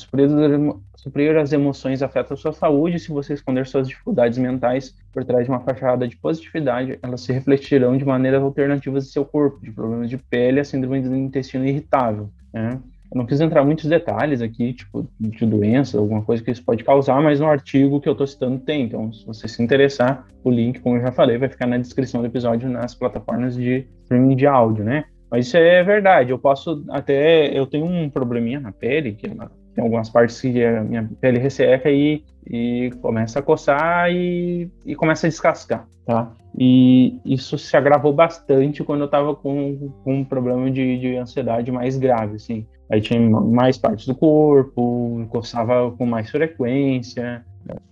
Superior 0.96 1.38
às 1.38 1.52
emoções 1.52 2.02
afeta 2.02 2.34
a 2.34 2.36
sua 2.36 2.52
saúde, 2.52 2.98
se 2.98 3.10
você 3.10 3.32
esconder 3.32 3.66
suas 3.66 3.88
dificuldades 3.88 4.36
mentais 4.36 4.94
por 5.10 5.24
trás 5.24 5.44
de 5.44 5.50
uma 5.50 5.60
fachada 5.60 6.06
de 6.06 6.16
positividade, 6.16 6.98
elas 7.02 7.22
se 7.22 7.32
refletirão 7.32 7.96
de 7.96 8.04
maneiras 8.04 8.42
alternativas 8.42 9.06
em 9.06 9.10
seu 9.10 9.24
corpo, 9.24 9.58
de 9.62 9.70
problemas 9.70 10.10
de 10.10 10.18
pele 10.18 10.60
a 10.60 10.64
síndrome 10.64 11.00
do 11.00 11.16
intestino 11.16 11.66
irritável, 11.66 12.28
né? 12.52 12.78
Eu 13.14 13.18
não 13.18 13.26
quis 13.26 13.40
entrar 13.40 13.64
muitos 13.64 13.84
detalhes 13.84 14.42
aqui, 14.42 14.72
tipo, 14.72 15.08
de 15.20 15.46
doença, 15.46 15.96
alguma 15.96 16.22
coisa 16.22 16.42
que 16.42 16.50
isso 16.50 16.64
pode 16.64 16.82
causar, 16.82 17.22
mas 17.22 17.38
no 17.38 17.46
artigo 17.46 18.00
que 18.00 18.08
eu 18.08 18.12
estou 18.12 18.26
citando 18.26 18.58
tem. 18.58 18.82
Então, 18.82 19.12
se 19.12 19.24
você 19.24 19.46
se 19.46 19.62
interessar, 19.62 20.26
o 20.42 20.50
link, 20.50 20.80
como 20.80 20.96
eu 20.96 21.02
já 21.02 21.12
falei, 21.12 21.38
vai 21.38 21.48
ficar 21.48 21.66
na 21.66 21.78
descrição 21.78 22.20
do 22.20 22.26
episódio 22.26 22.68
nas 22.68 22.92
plataformas 22.92 23.54
de 23.54 23.86
streaming 24.02 24.34
de 24.34 24.48
áudio, 24.48 24.84
né? 24.84 25.04
Mas 25.30 25.46
isso 25.46 25.56
é 25.56 25.82
verdade. 25.84 26.30
Eu 26.30 26.38
posso 26.40 26.84
até. 26.90 27.56
Eu 27.56 27.66
tenho 27.66 27.86
um 27.86 28.10
probleminha 28.10 28.58
na 28.58 28.72
pele, 28.72 29.12
que 29.12 29.28
ela, 29.28 29.50
tem 29.74 29.82
algumas 29.82 30.10
partes 30.10 30.40
que 30.40 30.64
a 30.64 30.82
minha 30.82 31.08
pele 31.20 31.38
resseca 31.38 31.90
e, 31.90 32.24
e 32.44 32.90
começa 33.00 33.38
a 33.38 33.42
coçar 33.42 34.10
e, 34.10 34.68
e 34.84 34.94
começa 34.96 35.26
a 35.26 35.30
descascar, 35.30 35.86
tá? 36.04 36.32
E 36.56 37.18
isso 37.24 37.58
se 37.58 37.76
agravou 37.76 38.12
bastante 38.12 38.82
quando 38.84 39.00
eu 39.00 39.06
estava 39.06 39.34
com, 39.34 39.92
com 40.02 40.14
um 40.14 40.24
problema 40.24 40.70
de, 40.70 40.98
de 40.98 41.16
ansiedade 41.16 41.70
mais 41.72 41.96
grave, 41.96 42.36
assim. 42.36 42.66
Aí 42.90 43.00
tinha 43.00 43.18
mais 43.20 43.78
partes 43.78 44.06
do 44.06 44.14
corpo, 44.14 45.26
coçava 45.30 45.90
com 45.92 46.04
mais 46.04 46.30
frequência, 46.30 47.44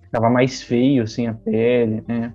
ficava 0.03 0.29
mais 0.29 0.63
feio 0.63 1.03
assim 1.05 1.27
a 1.27 1.35
pele, 1.35 2.05
né? 2.07 2.35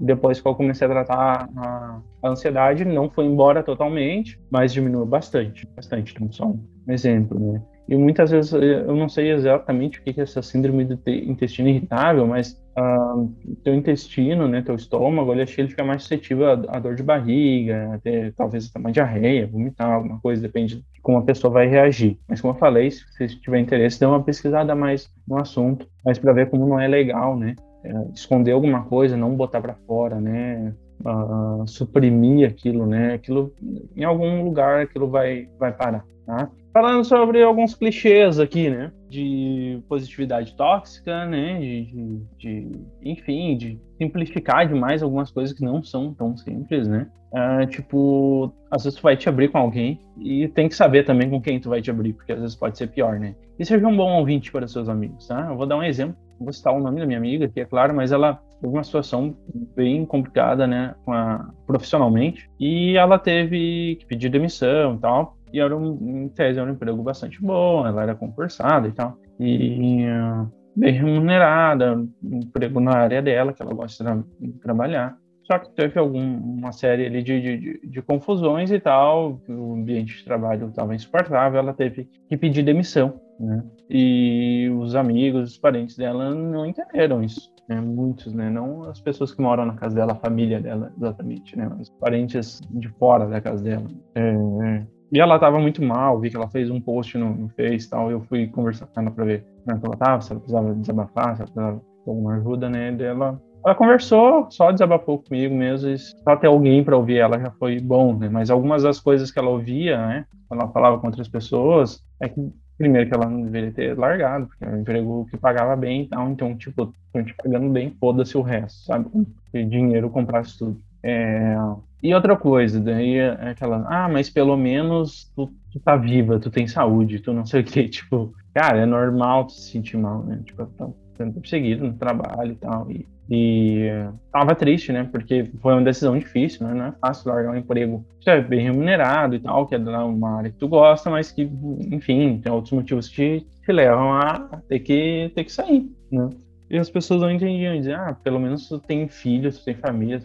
Depois 0.00 0.40
que 0.40 0.48
eu 0.48 0.54
comecei 0.54 0.86
a 0.86 0.90
tratar 0.90 1.48
a, 1.56 2.00
a 2.22 2.28
ansiedade, 2.28 2.84
não 2.84 3.08
foi 3.08 3.26
embora 3.26 3.62
totalmente, 3.62 4.40
mas 4.50 4.72
diminuiu 4.72 5.06
bastante, 5.06 5.66
bastante. 5.76 6.12
Então, 6.14 6.32
só 6.32 6.46
um 6.46 6.60
exemplo, 6.88 7.38
né? 7.38 7.62
E 7.88 7.96
muitas 7.96 8.30
vezes 8.30 8.52
eu 8.52 8.94
não 8.96 9.08
sei 9.08 9.32
exatamente 9.32 9.98
o 9.98 10.02
que 10.02 10.18
é 10.18 10.22
essa 10.22 10.42
síndrome 10.42 10.84
do 10.84 10.98
intestino 11.06 11.68
irritável, 11.68 12.26
mas 12.26 12.61
uh, 12.76 13.28
teu 13.62 13.74
intestino, 13.74 14.48
né, 14.48 14.62
teu 14.62 14.74
estômago, 14.74 15.32
ele, 15.32 15.42
ele 15.42 15.68
fica 15.68 15.84
mais 15.84 16.02
suscetível 16.02 16.50
à, 16.68 16.78
dor 16.78 16.94
de 16.94 17.02
barriga, 17.02 17.94
até, 17.94 18.30
talvez 18.32 18.68
até 18.68 18.78
uma 18.78 18.92
diarreia, 18.92 19.46
vomitar, 19.46 19.90
alguma 19.90 20.18
coisa, 20.20 20.42
depende 20.42 20.76
de 20.76 21.00
como 21.02 21.18
a 21.18 21.22
pessoa 21.22 21.52
vai 21.52 21.66
reagir. 21.66 22.18
Mas 22.28 22.40
como 22.40 22.54
eu 22.54 22.58
falei, 22.58 22.90
se 22.90 23.04
você 23.10 23.26
tiver 23.26 23.58
interesse, 23.58 23.98
dê 23.98 24.06
uma 24.06 24.22
pesquisada 24.22 24.74
mais 24.74 25.10
no 25.26 25.36
assunto, 25.38 25.86
mas 26.04 26.18
para 26.18 26.32
ver 26.32 26.48
como 26.48 26.66
não 26.66 26.78
é 26.78 26.86
legal, 26.86 27.36
né? 27.36 27.56
É, 27.84 27.92
esconder 28.14 28.52
alguma 28.52 28.84
coisa, 28.84 29.16
não 29.16 29.34
botar 29.34 29.60
para 29.60 29.74
fora, 29.74 30.20
né? 30.20 30.72
Uh, 31.04 31.66
suprimir 31.66 32.48
aquilo, 32.48 32.86
né? 32.86 33.14
Aquilo 33.14 33.52
em 33.96 34.04
algum 34.04 34.44
lugar 34.44 34.82
aquilo 34.82 35.08
vai 35.08 35.48
vai 35.58 35.72
parar, 35.72 36.04
tá? 36.24 36.48
Falando 36.72 37.04
sobre 37.04 37.42
alguns 37.42 37.74
clichês 37.74 38.40
aqui, 38.40 38.70
né? 38.70 38.90
De 39.10 39.82
positividade 39.88 40.56
tóxica, 40.56 41.26
né? 41.26 41.58
De, 41.58 41.84
de, 41.84 42.20
de, 42.38 42.70
enfim, 43.02 43.56
de 43.56 43.80
simplificar 43.98 44.66
demais 44.66 45.02
algumas 45.02 45.30
coisas 45.30 45.56
que 45.56 45.62
não 45.62 45.82
são 45.82 46.14
tão 46.14 46.36
simples, 46.36 46.88
né? 46.88 47.08
Uh, 47.32 47.66
tipo, 47.66 48.52
às 48.70 48.84
vezes 48.84 48.98
tu 48.98 49.02
vai 49.02 49.16
te 49.16 49.28
abrir 49.28 49.48
com 49.48 49.58
alguém 49.58 49.98
e 50.18 50.48
tem 50.48 50.68
que 50.68 50.74
saber 50.74 51.04
também 51.04 51.30
com 51.30 51.40
quem 51.40 51.58
tu 51.58 51.70
vai 51.70 51.80
te 51.80 51.90
abrir, 51.90 52.12
porque 52.12 52.32
às 52.32 52.40
vezes 52.40 52.54
pode 52.54 52.76
ser 52.76 52.88
pior, 52.88 53.18
né? 53.18 53.34
E 53.58 53.64
seja 53.64 53.86
um 53.86 53.96
bom 53.96 54.18
ouvinte 54.18 54.52
para 54.52 54.68
seus 54.68 54.88
amigos, 54.88 55.26
tá? 55.26 55.48
Eu 55.50 55.56
vou 55.56 55.66
dar 55.66 55.76
um 55.76 55.82
exemplo, 55.82 56.16
vou 56.42 56.52
citar 56.52 56.74
o 56.74 56.80
nome 56.80 57.00
da 57.00 57.06
minha 57.06 57.18
amiga, 57.18 57.48
que 57.48 57.60
é 57.60 57.64
claro, 57.64 57.94
mas 57.94 58.12
ela 58.12 58.40
teve 58.60 58.72
uma 58.72 58.84
situação 58.84 59.36
bem 59.74 60.04
complicada, 60.04 60.66
né, 60.66 60.94
a, 61.08 61.48
profissionalmente, 61.66 62.48
e 62.58 62.96
ela 62.96 63.18
teve 63.18 63.96
que 64.00 64.06
pedir 64.06 64.28
demissão 64.28 64.94
e 64.94 64.98
tal, 64.98 65.36
e 65.52 65.60
era 65.60 65.76
um, 65.76 66.24
em 66.24 66.28
tese, 66.28 66.58
era 66.58 66.68
um 66.68 66.74
emprego 66.74 67.02
bastante 67.02 67.40
bom, 67.40 67.86
ela 67.86 68.02
era 68.02 68.14
concursada 68.14 68.88
e 68.88 68.92
tal. 68.92 69.18
E 69.38 70.06
uh, 70.06 70.50
bem 70.74 70.94
remunerada, 70.94 71.94
um 71.94 72.38
emprego 72.38 72.80
na 72.80 72.92
área 72.92 73.20
dela, 73.20 73.52
que 73.52 73.62
ela 73.62 73.74
gosta 73.74 74.24
de 74.40 74.52
trabalhar. 74.54 75.16
Só 75.44 75.58
que 75.58 75.70
teve 75.74 75.98
alguma 75.98 76.72
série 76.72 77.04
ali 77.04 77.22
de, 77.22 77.40
de, 77.40 77.80
de, 77.82 78.02
confusões 78.02 78.70
e 78.70 78.78
tal, 78.78 79.40
o 79.48 79.74
ambiente 79.74 80.16
de 80.16 80.24
trabalho 80.24 80.68
estava 80.68 80.94
insuportável, 80.94 81.58
ela 81.58 81.74
teve 81.74 82.08
que 82.28 82.36
pedir 82.36 82.62
demissão, 82.62 83.20
né? 83.42 83.64
E 83.90 84.70
os 84.78 84.94
amigos, 84.94 85.50
os 85.50 85.58
parentes 85.58 85.96
dela 85.96 86.34
não 86.34 86.64
entenderam 86.64 87.22
isso, 87.22 87.52
né? 87.68 87.80
Muitos, 87.80 88.32
né? 88.32 88.48
Não 88.48 88.84
as 88.84 89.00
pessoas 89.00 89.34
que 89.34 89.42
moram 89.42 89.66
na 89.66 89.74
casa 89.74 89.94
dela, 89.94 90.12
a 90.12 90.16
família 90.16 90.60
dela, 90.60 90.92
exatamente, 90.96 91.56
né? 91.56 91.68
Os 91.80 91.90
parentes 91.90 92.60
de 92.70 92.88
fora 92.90 93.26
da 93.26 93.40
casa 93.40 93.62
dela. 93.62 93.86
É, 94.14 94.30
é 94.30 94.86
e 95.12 95.20
ela 95.20 95.38
tava 95.38 95.58
muito 95.58 95.82
mal, 95.82 96.18
vi 96.18 96.30
que 96.30 96.36
ela 96.36 96.48
fez 96.48 96.70
um 96.70 96.80
post 96.80 97.18
no, 97.18 97.34
no 97.34 97.48
Face 97.50 97.86
e 97.86 97.90
tal, 97.90 98.10
eu 98.10 98.22
fui 98.22 98.46
conversar 98.46 98.86
com 98.86 99.00
ela 99.00 99.10
pra 99.10 99.26
ver 99.26 99.44
como 99.62 99.76
é 99.76 99.80
que 99.80 99.86
ela 99.86 99.96
tava, 99.96 100.22
se 100.22 100.32
ela 100.32 100.40
precisava 100.40 100.74
desabafar, 100.74 101.36
se 101.36 101.42
ela 101.42 101.50
precisava 101.50 101.76
de 101.76 102.10
alguma 102.10 102.36
ajuda, 102.36 102.70
né, 102.70 102.92
dela 102.92 103.38
ela 103.64 103.76
conversou, 103.76 104.50
só 104.50 104.72
desabafou 104.72 105.22
comigo 105.22 105.54
mesmo, 105.54 105.88
e 105.90 105.98
só 105.98 106.34
ter 106.36 106.48
alguém 106.48 106.82
para 106.82 106.96
ouvir 106.96 107.18
ela 107.18 107.38
já 107.38 107.50
foi 107.52 107.78
bom, 107.78 108.16
né? 108.16 108.28
Mas 108.28 108.50
algumas 108.50 108.82
das 108.82 108.98
coisas 108.98 109.30
que 109.30 109.38
ela 109.38 109.50
ouvia, 109.50 109.96
né, 110.04 110.24
quando 110.48 110.62
ela 110.62 110.72
falava 110.72 110.98
com 110.98 111.06
outras 111.06 111.28
pessoas, 111.28 112.02
é 112.20 112.28
que 112.28 112.40
primeiro 112.82 113.08
que 113.08 113.14
ela 113.14 113.30
não 113.30 113.42
deveria 113.42 113.70
ter 113.70 113.96
largado, 113.96 114.48
porque 114.48 114.64
era 114.64 114.76
um 114.76 114.80
emprego 114.80 115.26
que 115.30 115.36
pagava 115.36 115.76
bem 115.76 116.02
e 116.02 116.08
tal, 116.08 116.28
então, 116.30 116.56
tipo, 116.56 116.92
tô 117.12 117.22
te 117.22 117.32
pagando 117.34 117.70
bem, 117.70 117.94
foda-se 118.00 118.36
o 118.36 118.42
resto, 118.42 118.84
sabe? 118.84 119.08
Se 119.52 119.64
dinheiro 119.64 120.10
comprasse 120.10 120.58
tudo. 120.58 120.82
É... 121.00 121.54
E 122.02 122.12
outra 122.12 122.36
coisa, 122.36 122.80
daí 122.80 123.18
é 123.18 123.50
aquela, 123.50 123.86
ah, 123.88 124.08
mas 124.08 124.28
pelo 124.28 124.56
menos 124.56 125.30
tu, 125.36 125.46
tu 125.70 125.78
tá 125.78 125.94
viva, 125.94 126.40
tu 126.40 126.50
tem 126.50 126.66
saúde, 126.66 127.20
tu 127.20 127.32
não 127.32 127.46
sei 127.46 127.60
o 127.60 127.64
que, 127.64 127.86
tipo, 127.88 128.34
cara, 128.52 128.78
é 128.78 128.86
normal 128.86 129.46
tu 129.46 129.52
se 129.52 129.70
sentir 129.70 129.96
mal, 129.96 130.24
né? 130.24 130.40
Tipo, 130.44 130.66
tá 130.66 130.88
sendo 131.16 131.34
perseguido 131.34 131.86
no 131.86 131.94
trabalho 131.94 132.50
e 132.50 132.56
tal, 132.56 132.90
e 132.90 133.06
e 133.34 133.88
tava 134.30 134.54
triste, 134.54 134.92
né? 134.92 135.08
Porque 135.10 135.50
foi 135.62 135.72
uma 135.72 135.80
decisão 135.80 136.18
difícil, 136.18 136.66
né? 136.66 136.74
Não 136.74 136.84
é 136.88 136.92
fácil 137.00 137.30
largar 137.30 137.50
um 137.50 137.56
emprego 137.56 138.04
que 138.20 138.28
é 138.28 138.38
bem 138.42 138.60
remunerado 138.60 139.34
e 139.34 139.38
tal, 139.40 139.66
que 139.66 139.74
é 139.74 139.78
uma 139.78 140.36
área 140.36 140.50
que 140.50 140.58
tu 140.58 140.68
gosta, 140.68 141.08
mas 141.08 141.32
que, 141.32 141.50
enfim, 141.90 142.38
tem 142.44 142.52
outros 142.52 142.74
motivos 142.74 143.08
que 143.08 143.46
te, 143.64 143.72
levam 143.72 144.12
a 144.12 144.60
ter 144.68 144.80
que, 144.80 145.32
ter 145.34 145.44
que 145.44 145.50
sair, 145.50 145.90
né? 146.10 146.28
E 146.68 146.76
as 146.76 146.90
pessoas 146.90 147.22
não 147.22 147.30
entendiam, 147.30 147.74
diziam, 147.74 148.00
ah, 148.00 148.12
pelo 148.12 148.38
menos 148.38 148.68
tu 148.68 148.78
tem 148.78 149.08
filhos, 149.08 149.58
tu 149.58 149.64
tem 149.64 149.74
família. 149.76 150.20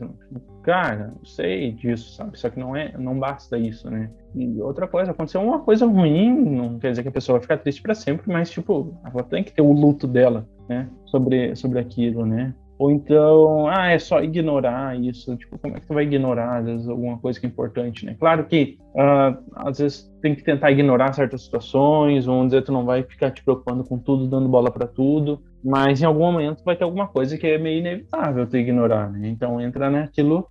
Cara, 0.61 1.13
eu 1.17 1.25
sei 1.25 1.71
disso, 1.71 2.13
sabe? 2.13 2.37
Só 2.37 2.49
que 2.49 2.59
não 2.59 2.75
é, 2.75 2.93
não 2.97 3.17
basta 3.17 3.57
isso, 3.57 3.89
né? 3.89 4.09
E 4.35 4.61
outra 4.61 4.85
coisa, 4.85 5.11
aconteceu 5.11 5.41
uma 5.41 5.59
coisa 5.59 5.85
ruim, 5.85 6.29
não 6.43 6.77
quer 6.77 6.89
dizer 6.89 7.03
que 7.03 7.09
a 7.09 7.11
pessoa 7.11 7.37
vai 7.37 7.41
ficar 7.41 7.57
triste 7.57 7.81
para 7.81 7.95
sempre, 7.95 8.29
mas, 8.29 8.49
tipo, 8.49 8.93
ela 9.05 9.23
tem 9.23 9.45
que 9.45 9.53
ter 9.53 9.61
o 9.61 9.71
luto 9.71 10.05
dela, 10.07 10.45
né? 10.67 10.89
Sobre, 11.05 11.55
sobre 11.55 11.79
aquilo, 11.79 12.25
né? 12.25 12.53
Ou 12.79 12.91
então, 12.91 13.67
ah, 13.67 13.91
é 13.91 13.97
só 13.97 14.21
ignorar 14.21 14.99
isso. 14.99 15.35
Tipo, 15.35 15.57
como 15.57 15.75
é 15.75 15.79
que 15.79 15.87
tu 15.87 15.93
vai 15.93 16.03
ignorar, 16.03 16.59
às 16.59 16.65
vezes, 16.65 16.87
alguma 16.87 17.17
coisa 17.17 17.39
que 17.39 17.45
é 17.45 17.49
importante, 17.49 18.05
né? 18.05 18.15
Claro 18.19 18.45
que, 18.45 18.77
uh, 18.93 19.37
às 19.55 19.79
vezes, 19.79 20.11
tem 20.21 20.35
que 20.35 20.43
tentar 20.43 20.71
ignorar 20.71 21.13
certas 21.13 21.43
situações, 21.43 22.25
vamos 22.25 22.47
dizer, 22.47 22.61
tu 22.63 22.71
não 22.71 22.85
vai 22.85 23.01
ficar 23.01 23.31
te 23.31 23.43
preocupando 23.43 23.83
com 23.83 23.97
tudo, 23.97 24.27
dando 24.27 24.47
bola 24.47 24.71
para 24.71 24.85
tudo, 24.85 25.41
mas 25.63 26.01
em 26.01 26.05
algum 26.05 26.31
momento 26.31 26.63
vai 26.63 26.75
ter 26.75 26.83
alguma 26.83 27.07
coisa 27.07 27.37
que 27.37 27.47
é 27.47 27.57
meio 27.57 27.79
inevitável 27.79 28.45
tu 28.45 28.57
ignorar, 28.57 29.11
né? 29.11 29.27
Então, 29.27 29.59
entra 29.59 29.89
naquilo 29.89 30.47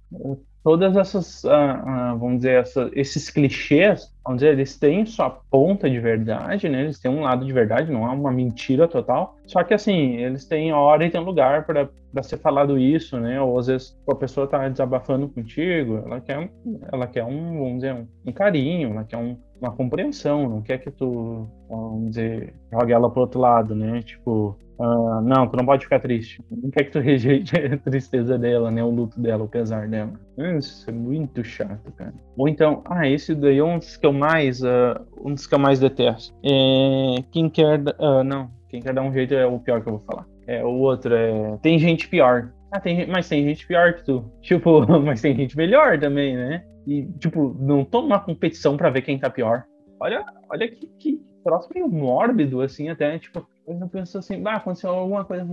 todas 0.65 0.97
essas, 0.97 1.45
uh, 1.45 1.49
uh, 1.49 2.19
vamos 2.19 2.39
dizer, 2.39 2.61
essa, 2.61 2.91
esses 2.93 3.31
clichês, 3.31 4.13
vamos 4.27 4.43
dizer, 4.43 4.53
eles 4.53 4.77
têm 4.77 5.07
sua 5.07 5.31
ponta 5.31 5.89
de 5.89 6.01
verdade, 6.01 6.69
né? 6.69 6.83
Eles 6.83 6.99
têm 6.99 7.11
um 7.11 7.23
lado 7.23 7.47
de 7.47 7.53
verdade, 7.53 7.93
não 7.93 8.05
é 8.05 8.11
uma 8.11 8.33
mentira 8.33 8.89
total. 8.89 9.37
Só 9.47 9.63
que 9.63 9.73
assim, 9.73 10.17
eles 10.17 10.45
têm 10.45 10.73
hora 10.73 11.07
e 11.07 11.11
tem 11.11 11.21
lugar 11.21 11.65
para 11.65 11.89
ser 12.23 12.39
falado 12.39 12.79
isso, 12.79 13.19
né? 13.21 13.41
Ou 13.41 13.59
às 13.59 13.69
vezes 13.69 13.97
a 14.11 14.15
pessoa 14.15 14.49
tá 14.49 14.69
desabafando 14.69 15.29
contigo, 15.29 16.03
ela 16.05 16.21
quer, 16.21 16.51
ela 16.93 17.07
quer 17.07 17.25
um, 17.25 17.59
vamos 17.59 17.75
dizer, 17.77 17.95
um, 17.95 18.07
um 18.27 18.33
carinho, 18.33 18.91
ela 18.91 19.05
quer 19.05 19.17
um, 19.17 19.37
uma 19.61 19.71
compreensão, 19.71 20.49
não 20.49 20.61
quer 20.61 20.79
que 20.79 20.91
tu, 20.91 21.49
vamos 21.69 22.11
dizer, 22.11 22.53
jogue 22.73 22.93
ela 22.93 23.11
pro 23.11 23.21
outro 23.23 23.41
lado, 23.41 23.75
né? 23.75 24.03
Tipo, 24.03 24.57
uh, 24.79 25.21
não, 25.23 25.47
tu 25.47 25.57
não 25.57 25.65
pode 25.65 25.85
ficar 25.85 26.01
triste. 26.01 26.43
Não 26.51 26.71
quer 26.71 26.85
que 26.85 26.91
tu 26.91 27.01
rejeite 27.01 27.57
a 27.57 27.77
tristeza 27.79 28.39
dela, 28.39 28.71
né? 28.71 28.83
O 28.83 28.91
luto 28.91 29.21
dela, 29.21 29.45
o 29.45 29.49
pesar 29.49 29.89
dela. 29.89 30.13
Isso 30.59 30.89
é 30.89 30.93
muito 30.93 31.43
chato, 31.43 31.91
cara. 31.93 32.15
Ou 32.37 32.49
então, 32.49 32.83
ah, 32.85 33.09
esse 33.09 33.35
daí 33.35 33.59
é 33.59 33.65
um 33.65 33.79
que 33.79 34.07
eu 34.07 34.13
mais, 34.17 34.63
uh, 34.63 34.99
um 35.25 35.35
dos 35.35 35.47
que 35.47 35.55
eu 35.55 35.59
mais 35.59 35.79
detesto. 35.79 36.35
É, 36.45 37.23
quem 37.31 37.49
quer, 37.49 37.81
uh, 37.81 38.25
não, 38.25 38.51
quem 38.69 38.81
quer 38.81 38.93
dar 38.93 39.03
um 39.03 39.13
jeito 39.13 39.35
é 39.35 39.47
o 39.47 39.59
pior 39.59 39.83
que 39.83 39.89
eu 39.89 39.99
vou 39.99 40.05
falar. 40.07 40.27
É, 40.47 40.65
o 40.65 40.79
outro 40.79 41.15
é, 41.15 41.57
tem 41.63 41.79
gente 41.79 42.09
pior. 42.09 42.53
Ah, 42.71 42.81
tem, 42.81 43.07
mas 43.07 43.29
tem 43.29 43.45
gente 43.45 43.67
pior 43.67 43.95
que 43.95 44.05
tu. 44.05 44.25
Tipo, 44.43 44.87
mas 45.01 45.21
tem 45.21 45.37
gente 45.37 45.57
melhor 45.57 45.99
também, 45.99 46.37
né? 46.37 46.65
E, 46.87 47.07
tipo, 47.19 47.57
não 47.59 47.85
tô 47.85 48.03
numa 48.03 48.21
competição 48.21 48.77
para 48.77 48.91
ver 48.91 49.03
quem 49.03 49.19
tá 49.19 49.29
pior. 49.29 49.65
Olha, 49.99 50.25
olha 50.51 50.69
que, 50.69 50.87
que 50.99 51.21
troço 51.47 51.69
meio 51.73 51.89
mórbido, 51.89 52.61
assim, 52.61 52.89
até, 52.89 53.19
tipo, 53.21 53.47
eu 53.69 53.89
penso 53.89 54.19
assim, 54.19 54.43
ah, 54.45 54.57
aconteceu 54.57 54.91
alguma 54.91 55.25
coisa. 55.25 55.47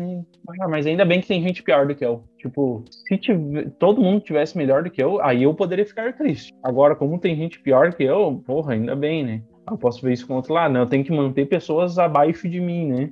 Ah, 0.59 0.67
mas 0.67 0.87
ainda 0.87 1.05
bem 1.05 1.21
que 1.21 1.27
tem 1.27 1.41
gente 1.41 1.61
pior 1.61 1.85
do 1.85 1.95
que 1.95 2.03
eu. 2.03 2.23
Tipo, 2.39 2.83
se 2.89 3.17
tive, 3.17 3.69
todo 3.77 4.01
mundo 4.01 4.21
tivesse 4.21 4.57
melhor 4.57 4.83
do 4.83 4.89
que 4.89 5.01
eu, 5.01 5.21
aí 5.21 5.43
eu 5.43 5.53
poderia 5.53 5.85
ficar 5.85 6.13
triste. 6.13 6.51
Agora, 6.63 6.95
como 6.95 7.19
tem 7.19 7.35
gente 7.35 7.59
pior 7.59 7.93
que 7.93 8.03
eu, 8.03 8.41
porra, 8.45 8.73
ainda 8.73 8.95
bem, 8.95 9.23
né? 9.23 9.41
Eu 9.69 9.77
posso 9.77 10.01
ver 10.01 10.13
isso 10.13 10.27
com 10.27 10.35
outro 10.35 10.53
lado, 10.53 10.73
né? 10.73 10.79
Eu 10.79 10.87
tenho 10.87 11.05
que 11.05 11.11
manter 11.11 11.45
pessoas 11.45 11.97
abaixo 11.99 12.49
de 12.49 12.59
mim, 12.59 12.87
né? 12.87 13.11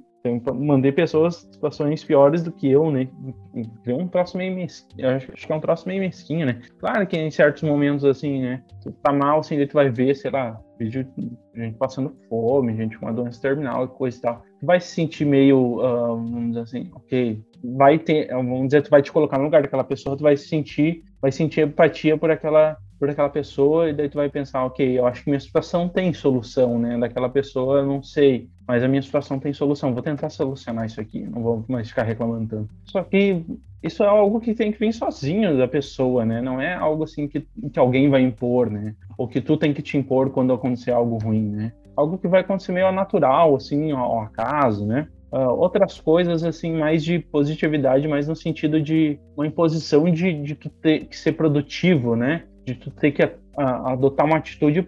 Mandei 0.53 0.91
pessoas 0.91 1.47
situações 1.51 2.03
piores 2.03 2.43
do 2.43 2.51
que 2.51 2.69
eu, 2.69 2.91
né? 2.91 3.07
É 3.85 3.93
um 3.93 4.07
troço 4.07 4.37
meio 4.37 4.55
mesquinho. 4.55 5.09
Acho, 5.09 5.31
acho, 5.31 5.47
que 5.47 5.51
é 5.51 5.55
um 5.55 5.59
troço 5.59 5.87
meio 5.87 6.01
mesquinho, 6.01 6.45
né? 6.45 6.61
Claro 6.79 7.07
que 7.07 7.17
em 7.17 7.31
certos 7.31 7.63
momentos, 7.63 8.05
assim, 8.05 8.41
né? 8.41 8.63
Tu 8.83 8.91
tá 8.91 9.11
mal, 9.11 9.39
assim, 9.39 9.57
daí 9.57 9.67
tu 9.67 9.73
vai 9.73 9.89
ver, 9.89 10.15
sei 10.15 10.31
lá, 10.31 10.59
vídeo 10.77 11.07
gente 11.55 11.77
passando 11.77 12.15
fome, 12.29 12.75
gente 12.75 12.97
com 12.97 13.05
uma 13.05 13.13
doença 13.13 13.41
terminal 13.41 13.85
e 13.85 13.87
coisa 13.87 14.17
e 14.17 14.21
tal. 14.21 14.43
Tu 14.59 14.65
vai 14.65 14.79
se 14.79 14.87
sentir 14.87 15.25
meio, 15.25 15.77
uh, 15.77 16.15
vamos 16.15 16.49
dizer 16.49 16.61
assim, 16.61 16.91
ok. 16.93 17.41
Vai 17.63 17.99
ter, 17.99 18.27
vamos 18.27 18.67
dizer, 18.67 18.81
tu 18.83 18.89
vai 18.89 19.01
te 19.01 19.11
colocar 19.11 19.37
no 19.37 19.45
lugar 19.45 19.61
daquela 19.61 19.83
pessoa, 19.83 20.17
tu 20.17 20.23
vai 20.23 20.37
sentir, 20.37 21.03
vai 21.21 21.31
sentir 21.31 21.67
empatia 21.67 22.17
por 22.17 22.31
aquela 22.31 22.77
por 23.01 23.09
aquela 23.09 23.29
pessoa 23.29 23.89
e 23.89 23.93
daí 23.93 24.07
tu 24.07 24.17
vai 24.17 24.29
pensar, 24.29 24.63
ok, 24.63 24.99
eu 24.99 25.07
acho 25.07 25.23
que 25.23 25.31
minha 25.31 25.39
situação 25.39 25.89
tem 25.89 26.13
solução, 26.13 26.77
né? 26.77 26.99
Daquela 26.99 27.27
pessoa, 27.27 27.79
eu 27.79 27.85
não 27.87 28.03
sei, 28.03 28.47
mas 28.67 28.83
a 28.83 28.87
minha 28.87 29.01
situação 29.01 29.39
tem 29.39 29.51
solução. 29.51 29.91
Vou 29.91 30.03
tentar 30.03 30.29
solucionar 30.29 30.85
isso 30.85 31.01
aqui, 31.01 31.23
não 31.23 31.41
vou 31.41 31.65
mais 31.67 31.89
ficar 31.89 32.03
reclamando 32.03 32.47
tanto. 32.47 32.69
Só 32.85 33.01
que 33.01 33.43
isso 33.81 34.03
é 34.03 34.05
algo 34.05 34.39
que 34.39 34.53
tem 34.53 34.71
que 34.71 34.77
vir 34.77 34.93
sozinho 34.93 35.57
da 35.57 35.67
pessoa, 35.67 36.23
né? 36.23 36.43
Não 36.43 36.61
é 36.61 36.75
algo 36.75 37.03
assim 37.03 37.27
que, 37.27 37.43
que 37.73 37.79
alguém 37.79 38.07
vai 38.07 38.21
impor, 38.21 38.69
né? 38.69 38.93
Ou 39.17 39.27
que 39.27 39.41
tu 39.41 39.57
tem 39.57 39.73
que 39.73 39.81
te 39.81 39.97
impor 39.97 40.29
quando 40.29 40.53
acontecer 40.53 40.91
algo 40.91 41.17
ruim, 41.17 41.49
né? 41.49 41.73
Algo 41.95 42.19
que 42.19 42.27
vai 42.27 42.41
acontecer 42.41 42.71
meio 42.71 42.91
natural, 42.91 43.55
assim, 43.55 43.91
ao 43.93 44.19
acaso, 44.19 44.85
né? 44.85 45.07
Uh, 45.31 45.49
outras 45.49 45.99
coisas 45.99 46.43
assim 46.43 46.73
mais 46.77 47.03
de 47.03 47.17
positividade, 47.17 48.07
mais 48.07 48.27
no 48.27 48.35
sentido 48.35 48.79
de 48.79 49.17
uma 49.35 49.47
imposição 49.47 50.03
de, 50.11 50.33
de 50.43 50.53
tu 50.53 50.69
ter 50.69 51.05
que 51.05 51.17
ser 51.17 51.31
produtivo, 51.31 52.15
né? 52.15 52.43
De 52.65 52.75
tu 52.75 52.91
ter 52.91 53.11
que 53.11 53.23
a, 53.23 53.31
a, 53.57 53.93
adotar 53.93 54.25
uma 54.25 54.37
atitude 54.37 54.81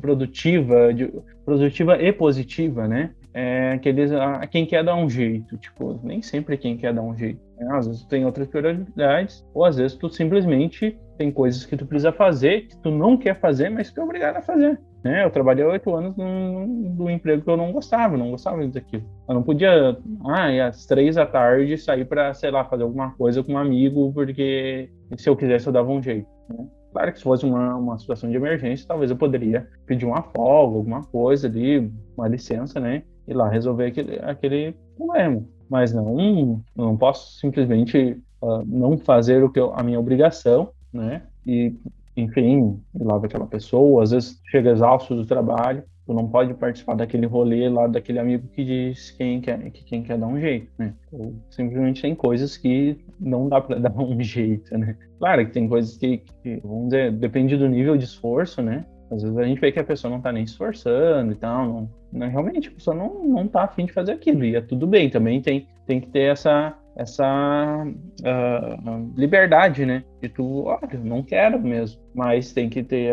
produtiva, 0.00 0.92
de, 0.92 1.12
produtiva 1.44 2.00
e 2.00 2.12
positiva, 2.12 2.86
né? 2.86 3.10
É, 3.34 3.76
que 3.78 3.88
eles, 3.88 4.10
a, 4.12 4.46
quem 4.46 4.64
quer 4.64 4.82
dar 4.82 4.94
um 4.94 5.10
jeito, 5.10 5.58
tipo, 5.58 6.00
nem 6.02 6.22
sempre 6.22 6.56
quem 6.56 6.76
quer 6.76 6.94
dar 6.94 7.02
um 7.02 7.14
jeito. 7.14 7.38
Né? 7.58 7.68
Às 7.76 7.86
vezes 7.86 8.02
tu 8.02 8.08
tem 8.08 8.24
outras 8.24 8.48
prioridades, 8.48 9.44
ou 9.52 9.64
às 9.64 9.76
vezes 9.76 9.96
tu 9.96 10.08
simplesmente 10.08 10.98
tem 11.18 11.30
coisas 11.30 11.66
que 11.66 11.76
tu 11.76 11.84
precisa 11.84 12.12
fazer, 12.12 12.62
que 12.68 12.76
tu 12.78 12.90
não 12.90 13.16
quer 13.16 13.38
fazer, 13.38 13.68
mas 13.68 13.90
que 13.90 14.00
é 14.00 14.02
obrigado 14.02 14.36
a 14.36 14.42
fazer. 14.42 14.80
Né? 15.04 15.24
Eu 15.24 15.30
trabalhei 15.30 15.64
oito 15.64 15.94
anos 15.94 16.16
num, 16.16 17.08
emprego 17.10 17.42
que 17.42 17.50
eu 17.50 17.56
não 17.56 17.72
gostava, 17.72 18.16
não 18.16 18.30
gostava 18.30 18.66
daquilo. 18.66 19.04
Eu 19.28 19.34
não 19.34 19.42
podia, 19.42 19.96
ah, 20.24 20.66
às 20.66 20.86
três 20.86 21.14
da 21.14 21.24
tarde 21.24 21.78
sair 21.78 22.04
para, 22.04 22.34
sei 22.34 22.50
lá, 22.50 22.64
fazer 22.64 22.82
alguma 22.82 23.12
coisa 23.12 23.42
com 23.42 23.52
um 23.52 23.58
amigo, 23.58 24.12
porque 24.12 24.90
se 25.16 25.28
eu 25.28 25.36
quisesse 25.36 25.66
eu 25.66 25.72
dava 25.72 25.90
um 25.90 26.02
jeito. 26.02 26.26
Né? 26.48 26.66
Claro 26.92 27.12
que 27.12 27.18
se 27.18 27.24
fosse 27.24 27.44
uma, 27.44 27.76
uma 27.76 27.98
situação 27.98 28.30
de 28.30 28.36
emergência, 28.36 28.86
talvez 28.86 29.10
eu 29.10 29.16
poderia 29.16 29.68
pedir 29.86 30.06
uma 30.06 30.22
folga, 30.22 30.76
alguma 30.76 31.02
coisa 31.02 31.46
ali, 31.46 31.92
uma 32.16 32.28
licença, 32.28 32.80
né? 32.80 33.02
E 33.26 33.34
lá 33.34 33.48
resolver 33.48 33.86
aquele, 33.86 34.18
aquele 34.20 34.74
problema. 34.96 35.42
Mas 35.68 35.92
não, 35.92 36.62
não 36.74 36.96
posso 36.96 37.38
simplesmente 37.38 38.20
uh, 38.40 38.64
não 38.66 38.96
fazer 38.96 39.42
o 39.42 39.50
que 39.50 39.60
eu, 39.60 39.74
a 39.74 39.82
minha 39.82 40.00
obrigação, 40.00 40.70
né? 40.92 41.22
E, 41.46 41.74
enfim, 42.16 42.80
ir 42.94 43.04
lá 43.04 43.18
ver 43.18 43.26
aquela 43.26 43.46
pessoa, 43.46 44.02
às 44.02 44.12
vezes 44.12 44.40
chega 44.46 44.70
exausto 44.70 45.14
do 45.14 45.26
trabalho, 45.26 45.82
Tu 46.06 46.14
não 46.14 46.28
pode 46.28 46.54
participar 46.54 46.94
daquele 46.94 47.26
rolê 47.26 47.68
lá 47.68 47.88
daquele 47.88 48.20
amigo 48.20 48.46
que 48.48 48.64
diz 48.64 49.10
quem 49.10 49.40
quer, 49.40 49.58
que 49.72 49.82
quem 49.82 50.04
quer 50.04 50.16
dar 50.16 50.28
um 50.28 50.38
jeito, 50.38 50.70
né? 50.78 50.94
Ou 51.10 51.34
simplesmente 51.50 52.00
tem 52.00 52.14
coisas 52.14 52.56
que 52.56 52.96
não 53.20 53.48
dá 53.48 53.60
para 53.60 53.78
dar 53.80 53.96
um 53.96 54.22
jeito, 54.22 54.76
né? 54.76 54.96
Claro 55.18 55.46
que 55.46 55.52
tem 55.52 55.68
coisas 55.68 55.96
que, 55.96 56.18
que, 56.42 56.60
vamos 56.62 56.86
dizer, 56.86 57.12
depende 57.12 57.56
do 57.56 57.68
nível 57.68 57.96
de 57.96 58.04
esforço, 58.04 58.62
né? 58.62 58.84
Às 59.10 59.22
vezes 59.22 59.38
a 59.38 59.44
gente 59.44 59.60
vê 59.60 59.70
que 59.70 59.78
a 59.78 59.84
pessoa 59.84 60.10
não 60.10 60.20
tá 60.20 60.32
nem 60.32 60.42
esforçando 60.42 61.32
e 61.32 61.36
tal, 61.36 61.66
não, 61.66 61.90
não 62.12 62.28
realmente 62.28 62.68
a 62.68 62.72
pessoa 62.72 62.96
não, 62.96 63.24
não 63.24 63.46
tá 63.46 63.62
afim 63.62 63.86
de 63.86 63.92
fazer 63.92 64.12
aquilo, 64.12 64.44
e 64.44 64.56
é 64.56 64.60
tudo 64.60 64.86
bem, 64.86 65.08
também 65.08 65.40
tem, 65.40 65.68
tem 65.86 66.00
que 66.00 66.08
ter 66.08 66.32
essa, 66.32 66.76
essa 66.96 67.84
uh, 67.86 69.12
liberdade, 69.16 69.86
né? 69.86 70.02
De 70.20 70.28
tu, 70.28 70.64
olha, 70.64 70.98
não 71.04 71.22
quero 71.22 71.60
mesmo, 71.60 72.00
mas 72.14 72.52
tem 72.52 72.68
que 72.68 72.82
ter 72.82 73.12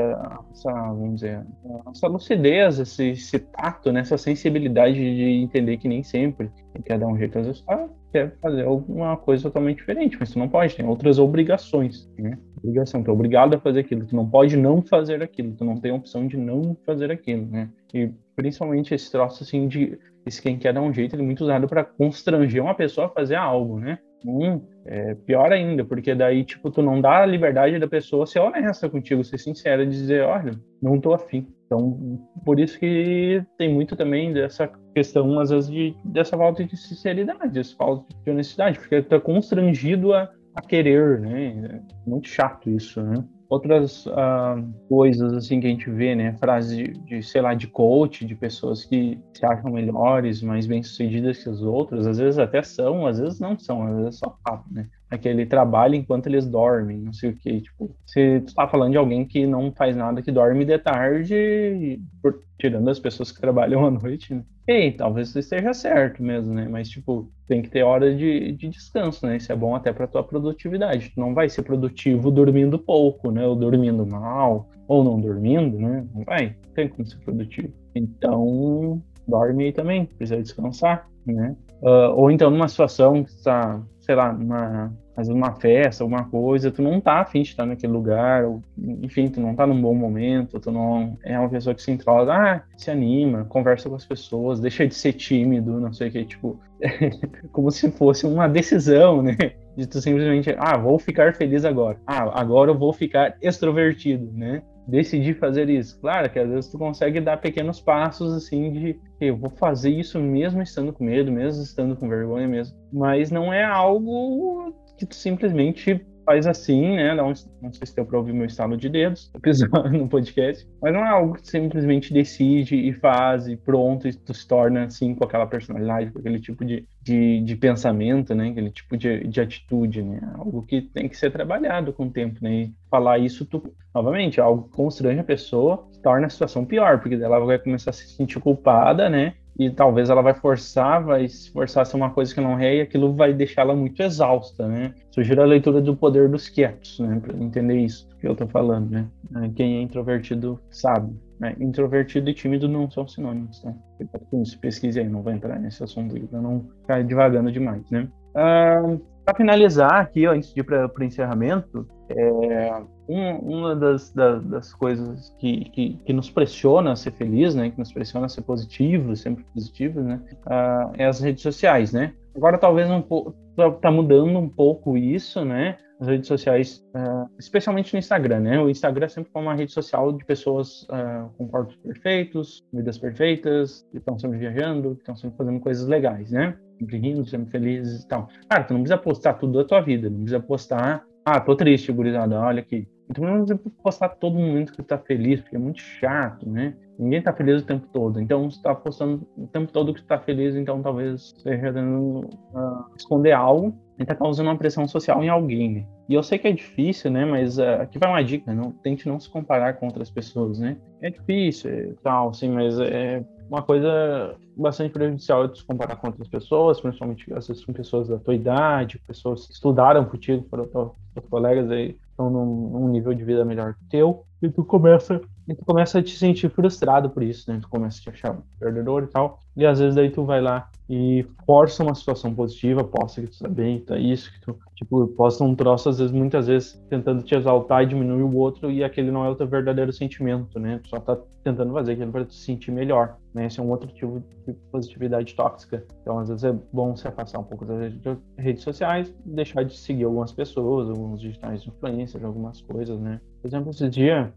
essa, 0.52 0.72
vamos 0.72 1.16
dizer, 1.16 1.46
essa 1.92 2.08
lucidez, 2.08 2.80
esse, 2.80 3.10
esse 3.10 3.38
tato, 3.38 3.92
né? 3.92 4.00
essa 4.00 4.18
sensibilidade 4.18 4.96
de 4.96 5.44
entender 5.44 5.78
que 5.78 5.88
nem 5.88 6.02
sempre 6.02 6.50
tem 6.72 6.82
que 6.82 6.98
dar 6.98 7.08
um 7.08 7.18
jeito, 7.18 7.38
às 7.38 7.46
vezes, 7.46 7.64
ah, 7.68 7.88
quer 8.14 8.38
fazer 8.40 8.64
alguma 8.64 9.18
coisa 9.18 9.44
totalmente 9.44 9.78
diferente, 9.78 10.16
mas 10.20 10.32
tu 10.32 10.38
não 10.38 10.48
pode, 10.48 10.76
tem 10.76 10.86
outras 10.86 11.18
obrigações, 11.18 12.08
né? 12.18 12.38
Obrigação, 12.58 13.04
tu 13.04 13.10
é 13.10 13.14
obrigado 13.14 13.56
a 13.56 13.60
fazer 13.60 13.80
aquilo, 13.80 14.06
tu 14.06 14.16
não 14.16 14.30
pode 14.30 14.56
não 14.56 14.82
fazer 14.84 15.22
aquilo, 15.24 15.56
tu 15.56 15.66
não 15.66 15.76
tem 15.76 15.92
a 15.92 15.96
opção 15.96 16.28
de 16.28 16.38
não 16.38 16.78
fazer 16.86 17.12
aquilo, 17.12 17.48
né? 17.48 17.70
E 17.92 18.12
principalmente 18.36 18.94
esse 18.94 19.12
troço 19.12 19.44
assim 19.44 19.68
de 19.68 19.98
esse 20.26 20.42
quem 20.42 20.58
quer 20.58 20.74
dar 20.74 20.82
um 20.82 20.94
jeito, 20.94 21.16
ele 21.16 21.24
é 21.24 21.26
muito 21.26 21.44
usado 21.44 21.68
para 21.68 21.84
constranger 21.84 22.64
uma 22.64 22.76
pessoa 22.76 23.08
a 23.08 23.10
fazer 23.10 23.36
algo, 23.36 23.80
né? 23.80 23.98
Hum, 24.26 24.62
é 24.86 25.16
pior 25.16 25.52
ainda, 25.52 25.84
porque 25.84 26.14
daí, 26.14 26.44
tipo, 26.44 26.70
tu 26.70 26.82
não 26.82 27.00
dá 27.00 27.22
a 27.22 27.26
liberdade 27.26 27.80
da 27.80 27.88
pessoa 27.88 28.26
ser 28.26 28.40
honesta 28.40 28.90
contigo, 28.90 29.24
ser 29.24 29.38
sincera, 29.38 29.86
dizer, 29.86 30.24
olha, 30.24 30.52
não 30.82 31.00
tô 31.00 31.14
afim. 31.14 31.48
Então, 31.66 32.20
por 32.46 32.60
isso 32.60 32.78
que 32.78 33.44
tem 33.58 33.74
muito 33.74 33.96
também 33.96 34.34
dessa 34.34 34.70
questão, 34.94 35.40
às 35.40 35.50
vezes, 35.50 35.70
de, 35.70 35.96
dessa 36.04 36.38
falta 36.38 36.64
de 36.64 36.78
sinceridade, 36.78 37.54
dessa 37.54 37.76
falta 37.76 38.06
de 38.24 38.32
honestidade, 38.32 38.80
porque 38.80 39.02
tu 39.02 39.10
tá 39.10 39.20
constrangido 39.20 40.14
a, 40.14 40.30
a 40.54 40.62
querer, 40.62 41.20
né? 41.20 41.82
É 42.06 42.10
muito 42.10 42.28
chato 42.28 42.70
isso, 42.70 43.02
né? 43.02 43.24
Outras 43.50 44.06
uh, 44.06 44.74
coisas 44.90 45.34
assim 45.34 45.60
que 45.60 45.68
a 45.68 45.70
gente 45.70 45.90
vê, 45.90 46.16
né? 46.16 46.34
Frases 46.40 46.76
de, 46.76 46.88
de, 47.06 47.24
sei 47.24 47.42
lá, 47.42 47.54
de 47.54 47.68
coach, 47.68 48.26
de 48.26 48.36
pessoas 48.36 48.86
que 48.86 49.20
se 49.34 49.46
acham 49.46 49.72
melhores, 49.72 50.42
mais 50.42 50.66
bem-sucedidas 50.66 51.44
que 51.44 51.50
as 51.50 51.62
outras, 51.62 52.08
às 52.08 52.18
vezes 52.18 52.40
até 52.40 52.62
são, 52.64 53.06
às 53.06 53.20
vezes 53.20 53.40
não 53.40 53.58
são, 53.58 53.84
às 53.84 53.96
vezes 53.96 54.08
é 54.08 54.12
só 54.12 54.38
papo, 54.44 54.66
né? 54.72 54.88
Aquele 55.14 55.46
trabalho 55.46 55.96
enquanto 55.96 56.28
eles 56.28 56.48
dormem, 56.48 56.98
não 56.98 57.14
sei 57.14 57.30
o 57.30 57.36
que, 57.36 57.62
tipo, 57.62 57.96
você 58.06 58.44
tá 58.56 58.68
falando 58.68 58.92
de 58.92 58.98
alguém 58.98 59.26
que 59.26 59.46
não 59.46 59.72
faz 59.72 59.96
nada, 59.96 60.22
que 60.22 60.32
dorme 60.32 60.66
de 60.66 60.78
tarde, 60.80 62.02
por, 62.22 62.40
tirando 62.58 62.90
as 62.90 63.00
pessoas 63.00 63.32
que 63.32 63.40
trabalham 63.40 63.86
à 63.86 63.92
noite, 63.92 64.34
né? 64.34 64.44
Ei, 64.68 64.94
talvez 64.94 65.36
esteja 65.36 65.74
certo 65.74 66.24
mesmo, 66.24 66.54
né? 66.54 66.68
Mas, 66.70 66.90
tipo, 66.90 67.30
tem 67.46 67.62
que 67.62 67.70
ter 67.70 67.84
hora 67.84 68.16
de, 68.16 68.54
de 68.54 68.70
descanso, 68.70 69.26
né? 69.26 69.36
Isso 69.36 69.52
é 69.52 69.56
bom 69.56 69.76
até 69.76 69.92
para 69.92 70.08
tua 70.08 70.24
produtividade. 70.24 71.12
Tu 71.14 71.20
não 71.20 71.34
vai 71.34 71.50
ser 71.50 71.64
produtivo 71.64 72.32
dormindo 72.32 72.80
pouco, 72.80 73.30
né? 73.30 73.46
Ou 73.46 73.58
dormindo 73.58 74.06
mal, 74.08 74.70
ou 74.88 75.04
não 75.04 75.20
dormindo, 75.20 75.78
né? 75.78 76.08
Não 76.16 76.24
vai, 76.24 76.56
não 76.66 76.74
tem 76.74 76.88
como 76.88 77.06
ser 77.06 77.18
produtivo. 77.18 77.74
Então, 77.94 79.02
dorme 79.28 79.66
aí 79.66 79.72
também, 79.74 80.06
precisa 80.06 80.42
descansar, 80.42 81.10
né? 81.26 81.56
Uh, 81.82 82.16
ou 82.16 82.32
então 82.32 82.50
numa 82.50 82.70
situação 82.70 83.24
que 83.24 83.32
está, 83.32 83.82
sei 84.04 84.16
lá, 84.16 84.32
numa 84.34 84.92
uma 85.30 85.54
festa, 85.54 86.04
alguma 86.04 86.26
coisa, 86.26 86.72
tu 86.72 86.82
não 86.82 87.00
tá 87.00 87.22
afim 87.22 87.44
de 87.44 87.50
estar 87.50 87.66
naquele 87.66 87.94
lugar, 87.94 88.44
ou, 88.46 88.64
enfim, 88.78 89.30
tu 89.30 89.40
não 89.40 89.56
tá 89.56 89.66
num 89.66 89.80
bom 89.80 89.94
momento, 89.94 90.60
tu 90.60 90.72
não 90.72 91.18
é 91.24 91.40
uma 91.40 91.50
pessoa 91.50 91.76
que 91.76 91.82
se 91.82 91.92
entrosa, 91.92 92.34
ah, 92.34 92.64
se 92.76 92.90
anima, 92.90 93.46
conversa 93.46 93.90
com 93.90 93.96
as 93.96 94.06
pessoas, 94.06 94.60
deixa 94.60 94.88
de 94.88 94.96
ser 94.96 95.14
tímido, 95.14 95.80
não 95.80 95.94
sei 95.94 96.10
o 96.10 96.12
que, 96.12 96.26
tipo, 96.26 96.60
como 97.52 97.70
se 97.72 97.92
fosse 97.92 98.26
uma 98.26 98.48
decisão, 98.48 99.22
né? 99.22 99.38
De 99.78 99.88
tu 99.88 100.02
simplesmente, 100.02 100.54
ah, 100.58 100.78
vou 100.78 101.00
ficar 101.00 101.36
feliz 101.36 101.64
agora, 101.64 101.98
ah, 102.08 102.40
agora 102.40 102.72
eu 102.72 102.78
vou 102.78 102.92
ficar 102.92 103.38
extrovertido, 103.42 104.32
né? 104.34 104.64
Decidir 104.88 105.36
fazer 105.36 105.70
isso. 105.70 106.00
Claro 106.00 106.30
que 106.30 106.40
às 106.40 106.50
vezes 106.50 106.70
tu 106.70 106.78
consegue 106.78 107.22
dar 107.22 107.38
pequenos 107.38 107.80
passos 107.80 108.34
assim 108.34 108.72
de 108.72 109.00
eu 109.20 109.38
vou 109.38 109.50
fazer 109.50 109.90
isso 109.90 110.20
mesmo 110.20 110.62
estando 110.62 110.92
com 110.92 111.04
medo, 111.04 111.32
mesmo 111.32 111.64
estando 111.64 111.96
com 111.96 112.10
vergonha 112.10 112.48
mesmo, 112.48 112.78
mas 112.92 113.32
não 113.32 113.54
é 113.54 113.64
algo 113.64 114.74
que 114.98 115.06
tu 115.06 115.16
simplesmente 115.16 116.06
faz 116.26 116.48
assim, 116.48 116.96
né? 116.96 117.14
Não, 117.14 117.34
não 117.62 117.74
sei 117.74 117.88
se 117.88 117.96
deu 117.96 118.06
para 118.06 118.18
ouvir 118.18 118.34
meu 118.34 118.46
estalo 118.46 118.78
de 118.78 118.90
dedos 118.90 119.32
no 119.92 120.08
podcast, 120.08 120.68
mas 120.82 120.94
não 120.94 121.06
é 121.06 121.10
algo 121.10 121.36
que 121.36 121.48
simplesmente 121.48 122.14
decide 122.14 122.76
e 122.76 122.94
faz 122.94 123.48
e 123.48 123.56
pronto, 123.56 124.08
e 124.08 124.14
tu 124.14 124.34
se 124.34 124.48
torna 124.48 124.86
assim 124.86 125.16
com 125.16 125.24
aquela 125.24 125.46
personalidade, 125.46 126.12
com 126.12 126.20
aquele 126.20 126.40
tipo 126.40 126.64
de, 126.66 126.86
de, 127.02 127.42
de 127.42 127.56
pensamento, 127.56 128.34
né? 128.34 128.50
Aquele 128.50 128.72
tipo 128.72 128.98
de, 128.98 129.28
de 129.28 129.42
atitude, 129.42 130.02
né? 130.02 130.20
Algo 130.36 130.64
que 130.64 130.82
tem 130.82 131.08
que 131.08 131.18
ser 131.18 131.32
trabalhado 131.32 131.94
com 131.94 132.06
o 132.06 132.12
tempo, 132.12 132.40
né? 132.42 132.54
E 132.54 132.74
falar 132.90 133.20
isso, 133.20 133.46
tu, 133.46 133.74
novamente, 133.94 134.40
é 134.40 134.44
algo 134.44 134.64
que 134.64 134.76
constrange 134.76 135.20
a 135.20 135.24
pessoa, 135.24 135.88
torna 136.02 136.28
a 136.28 136.30
situação 136.30 136.66
pior, 136.66 137.00
porque 137.00 137.16
ela 137.16 137.40
vai 137.40 137.60
começar 137.60 137.90
a 137.90 137.94
se 137.94 138.08
sentir 138.08 138.40
culpada, 138.40 139.10
né? 139.10 139.36
E 139.58 139.70
talvez 139.70 140.10
ela 140.10 140.22
vai 140.22 140.34
forçar, 140.34 141.04
vai 141.04 141.28
se 141.28 141.52
forçar 141.52 141.84
a 141.84 141.86
ser 141.86 141.96
uma 141.96 142.10
coisa 142.10 142.34
que 142.34 142.42
não 142.42 142.58
é, 142.60 142.78
e 142.78 142.82
aquilo 142.82 143.14
vai 143.14 143.34
deixá-la 143.34 143.76
muito 143.76 144.02
exausta, 144.02 144.68
né? 144.68 144.94
Sugiro 145.12 145.42
a 145.42 145.46
leitura 145.46 145.80
do 145.80 145.96
Poder 145.96 146.28
dos 146.28 146.50
Quietos, 146.50 147.00
né? 147.00 147.20
Para 147.20 147.38
entender 147.38 147.78
isso 147.78 148.08
que 148.20 148.28
eu 148.28 148.36
tô 148.36 148.48
falando, 148.48 148.90
né? 148.90 149.08
É, 149.36 149.50
quem 149.50 149.78
é 149.78 149.82
introvertido 149.82 150.60
sabe. 150.72 151.16
Né? 151.40 151.56
Introvertido 151.60 152.30
e 152.30 152.34
tímido 152.34 152.68
não 152.68 152.90
são 152.90 153.08
sinônimos, 153.08 153.62
tá? 153.62 153.74
Cuidado 153.98 154.26
com 154.32 154.42
isso, 154.42 154.58
pesquise 154.60 155.00
aí, 155.00 155.08
não 155.08 155.22
vou 155.22 155.32
entrar 155.32 155.60
nesse 155.60 155.84
assunto 155.84 156.20
para 156.28 156.42
não 156.42 156.66
ficar 156.82 157.04
divagando 157.04 157.52
demais, 157.52 157.84
né? 157.92 158.08
Uh, 158.36 159.00
para 159.26 159.36
finalizar 159.36 160.02
aqui, 160.02 160.28
ó, 160.28 160.34
antes 160.34 160.54
de 160.54 160.60
ir 160.60 160.64
para 160.64 160.92
o 161.00 161.04
encerramento, 161.04 161.88
é, 162.10 162.82
um, 163.08 163.36
uma 163.38 163.76
das, 163.76 164.12
das, 164.12 164.44
das 164.46 164.74
coisas 164.74 165.36
que, 165.40 165.66
que, 165.72 166.00
que, 166.06 166.14
nos 166.14 166.30
pressiona 166.30 166.92
a 166.92 166.96
ser 166.96 167.12
feliz, 167.12 167.56
né, 167.56 167.70
que 167.70 167.80
nos 167.80 167.92
pressiona 167.92 168.26
a 168.26 168.30
ser 168.30 168.42
positivo, 168.42 169.16
sempre 169.16 169.46
positivo, 169.54 170.02
né, 170.02 170.22
uh, 170.46 170.94
é 170.98 171.06
as 171.06 171.20
redes 171.20 171.42
sociais, 171.42 171.92
né. 171.92 172.14
Agora 172.36 172.58
talvez 172.58 172.90
um 172.90 173.02
pouco 173.02 173.34
tá, 173.56 173.72
tá 173.72 173.92
mudando 173.92 174.38
um 174.38 174.50
pouco 174.50 174.98
isso, 174.98 175.44
né, 175.46 175.78
as 176.04 176.08
redes 176.08 176.28
sociais, 176.28 176.86
uh, 176.96 177.30
especialmente 177.40 177.94
no 177.94 178.00
Instagram, 178.00 178.42
né? 178.42 178.60
O 178.60 178.70
Instagram 178.70 179.06
é 179.06 179.10
sempre 179.10 179.32
foi 179.32 179.42
uma 179.42 179.56
rede 179.56 179.72
social 179.72 180.12
de 180.12 180.24
pessoas 180.26 180.84
uh, 180.84 181.30
com 181.38 181.48
corpos 181.48 181.76
perfeitos, 181.78 182.62
vidas 182.74 182.98
perfeitas, 182.98 183.86
que 183.90 183.98
estão 183.98 184.20
sempre 184.20 184.38
viajando, 184.38 184.96
que 184.96 185.02
estão 185.02 185.16
sempre 185.16 185.38
fazendo 185.38 185.60
coisas 185.62 185.88
legais, 185.88 186.32
né? 186.32 186.58
Sempre 186.78 186.98
rindo, 186.98 187.26
sempre 187.26 187.50
felizes 187.50 188.04
e 188.04 188.08
tal. 188.08 188.28
Cara, 188.50 188.64
tu 188.66 188.74
não 188.74 188.82
precisa 188.82 188.98
postar 188.98 189.36
tudo 189.36 189.58
da 189.58 189.64
tua 189.64 189.82
vida, 189.82 190.10
não 190.10 190.18
precisa 190.18 190.42
postar 190.42 191.06
ah, 191.26 191.40
tô 191.40 191.56
triste, 191.56 191.92
gurizada, 191.92 192.38
olha 192.38 192.60
aqui. 192.60 192.86
Então 193.10 193.24
não 193.24 193.46
precisa 193.46 193.60
postar 193.82 194.10
todo 194.10 194.38
momento 194.38 194.74
que 194.74 194.84
tá 194.84 194.98
feliz, 194.98 195.40
porque 195.40 195.56
é 195.56 195.60
muito 195.60 195.80
chato, 195.80 196.50
né? 196.50 196.76
Ninguém 196.98 197.22
tá 197.22 197.34
feliz 197.34 197.62
o 197.62 197.66
tempo 197.66 197.88
todo. 197.92 198.22
Então, 198.22 198.50
você 198.50 198.62
tá 198.62 198.74
postando 198.76 199.28
o 199.38 199.48
tempo 199.48 199.72
todo 199.72 199.94
que 199.94 200.04
tá 200.04 200.20
feliz, 200.20 200.56
então 200.56 200.82
talvez 200.82 201.34
seja 201.38 201.72
dando 201.72 202.20
uh, 202.54 202.86
esconder 202.96 203.32
algo 203.32 203.74
e 204.00 204.06
tá 204.06 204.16
causando 204.16 204.50
uma 204.50 204.58
pressão 204.58 204.88
social 204.88 205.24
em 205.24 205.30
alguém, 205.30 205.72
né? 205.72 205.86
E 206.10 206.14
eu 206.14 206.24
sei 206.24 206.38
que 206.38 206.48
é 206.48 206.52
difícil, 206.52 207.10
né? 207.12 207.26
Mas 207.26 207.58
uh, 207.58 207.82
aqui 207.82 207.98
vai 207.98 208.10
uma 208.10 208.24
dica, 208.24 208.54
não 208.54 208.72
tente 208.72 209.08
não 209.08 209.20
se 209.20 209.30
comparar 209.30 209.74
com 209.74 209.88
outras 209.88 210.10
pessoas, 210.10 210.60
né? 210.60 210.78
É 211.02 211.10
difícil 211.10 211.72
e 211.72 211.94
tal, 212.04 212.34
sim, 212.34 212.50
mas 212.50 212.80
é 212.80 213.24
uma 213.50 213.62
coisa 213.62 214.36
bastante 214.56 214.92
prejudicial 214.92 215.46
é 215.46 215.56
se 215.56 215.64
comparar 215.66 215.96
com 215.96 216.08
outras 216.08 216.28
pessoas, 216.28 216.80
principalmente 216.80 217.32
às 217.34 217.48
vezes 217.48 217.66
com 217.66 217.74
pessoas 217.74 218.08
da 218.08 218.18
tua 218.18 218.36
idade, 218.36 219.02
pessoas 219.08 219.48
que 219.48 219.54
estudaram 219.54 220.06
contigo, 220.06 220.46
foram 220.50 220.66
teus 220.66 221.26
colegas 221.30 221.70
aí 221.72 221.96
estão 222.10 222.30
num, 222.30 222.70
num, 222.70 222.88
nível 222.90 223.14
de 223.14 223.24
vida 223.24 223.44
melhor 223.44 223.74
que 223.74 223.84
o 223.84 223.90
teu, 223.90 224.26
e 224.42 224.50
tu 224.50 224.64
começa 224.64 225.20
e 225.48 225.56
tu 225.56 225.66
começa 225.66 226.00
a 226.00 226.04
te 226.04 226.18
sentir 226.18 226.50
frustrado 226.50 227.10
por 227.10 227.24
isso, 227.24 227.52
né? 227.52 227.60
Tu 227.62 227.70
começa 227.70 228.00
a 228.00 228.02
te 228.02 228.10
achar 228.10 228.38
perdedor 228.60 229.04
e 229.04 229.08
tal. 229.08 229.40
E 229.56 229.66
às 229.66 229.80
vezes 229.80 229.96
daí 229.96 230.10
tu 230.10 230.24
vai 230.24 230.42
lá 230.42 230.70
e 230.90 231.26
força 231.46 231.84
uma 231.84 231.96
situação 231.96 232.34
positiva, 232.34 232.84
posta 232.84 233.22
que 233.22 233.28
tu 233.28 233.40
tá 233.40 233.48
bem, 233.48 233.80
tá 233.80 233.98
isso, 233.98 234.32
que 234.32 234.42
tu, 234.42 234.58
tipo, 234.76 235.08
posta 235.10 235.44
um 235.44 235.56
troço, 235.56 235.90
às 235.90 236.00
vezes, 236.00 236.12
muitas 236.12 236.48
vezes, 236.48 236.74
tentando 236.90 237.24
te 237.24 237.36
exaltar 237.36 237.84
e 237.84 237.88
diminuir 237.88 238.24
o 238.24 238.36
outro, 238.36 238.70
e 238.70 238.84
aquele 238.84 239.10
não 239.10 239.26
é 239.26 239.30
o 239.30 239.36
teu 239.36 239.48
verdadeiro 239.48 239.94
sentimento, 239.94 240.60
né? 240.60 240.80
Tu 240.84 240.90
só 240.90 241.00
tá 241.00 241.18
tentando 241.44 241.72
fazer 241.74 241.94
aquilo 241.94 242.12
para 242.12 242.26
te 242.26 242.36
sentir 242.36 242.72
melhor, 242.72 243.18
né? 243.34 243.46
Esse 243.46 243.60
é 243.60 243.64
um 243.64 243.70
outro 243.70 243.88
tipo 243.88 244.22
de 244.46 244.54
positividade 244.72 245.34
tóxica. 245.36 245.86
Então, 246.02 246.20
às 246.20 246.30
vezes 246.30 246.44
é 246.44 246.54
bom 246.72 246.96
se 246.96 247.08
afastar 247.08 247.40
um 247.40 247.44
pouco 247.44 247.66
das 247.66 247.94
redes 248.38 248.64
sociais, 248.64 249.14
deixar 249.26 249.64
de 249.64 249.76
seguir 249.78 250.04
algumas 250.04 250.32
pessoas, 250.32 250.90
alguns 250.90 251.22
digitais 251.22 251.66
influencers, 251.66 252.24
algumas 252.24 252.62
coisas, 252.62 253.00
né? 253.00 253.22
Por 253.42 253.48
exemplo, 253.48 253.72
esse 253.72 253.90
dia, 253.90 254.34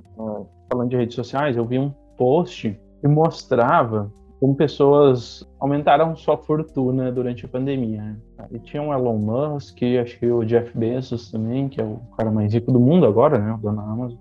falando 0.68 0.90
de 0.90 0.96
redes 0.96 1.14
sociais, 1.14 1.56
eu 1.56 1.64
vi 1.64 1.78
um 1.78 1.92
post 2.16 2.78
que 3.00 3.08
mostrava 3.08 4.10
como 4.40 4.54
pessoas 4.54 5.48
aumentaram 5.58 6.14
sua 6.14 6.36
fortuna 6.36 7.10
durante 7.10 7.46
a 7.46 7.48
pandemia. 7.48 8.02
Né? 8.02 8.16
E 8.52 8.58
tinha 8.58 8.82
o 8.82 8.92
Elon 8.92 9.16
Musk, 9.16 9.78
acho 10.02 10.18
que 10.18 10.26
o 10.30 10.44
Jeff 10.44 10.76
Bezos 10.76 11.30
também, 11.30 11.68
que 11.68 11.80
é 11.80 11.84
o 11.84 11.98
cara 12.16 12.30
mais 12.30 12.52
rico 12.52 12.70
do 12.70 12.78
mundo 12.78 13.06
agora, 13.06 13.38
né? 13.38 13.52
O 13.54 13.58
dono 13.58 13.76
da 13.76 13.82
Amazon. 13.82 14.18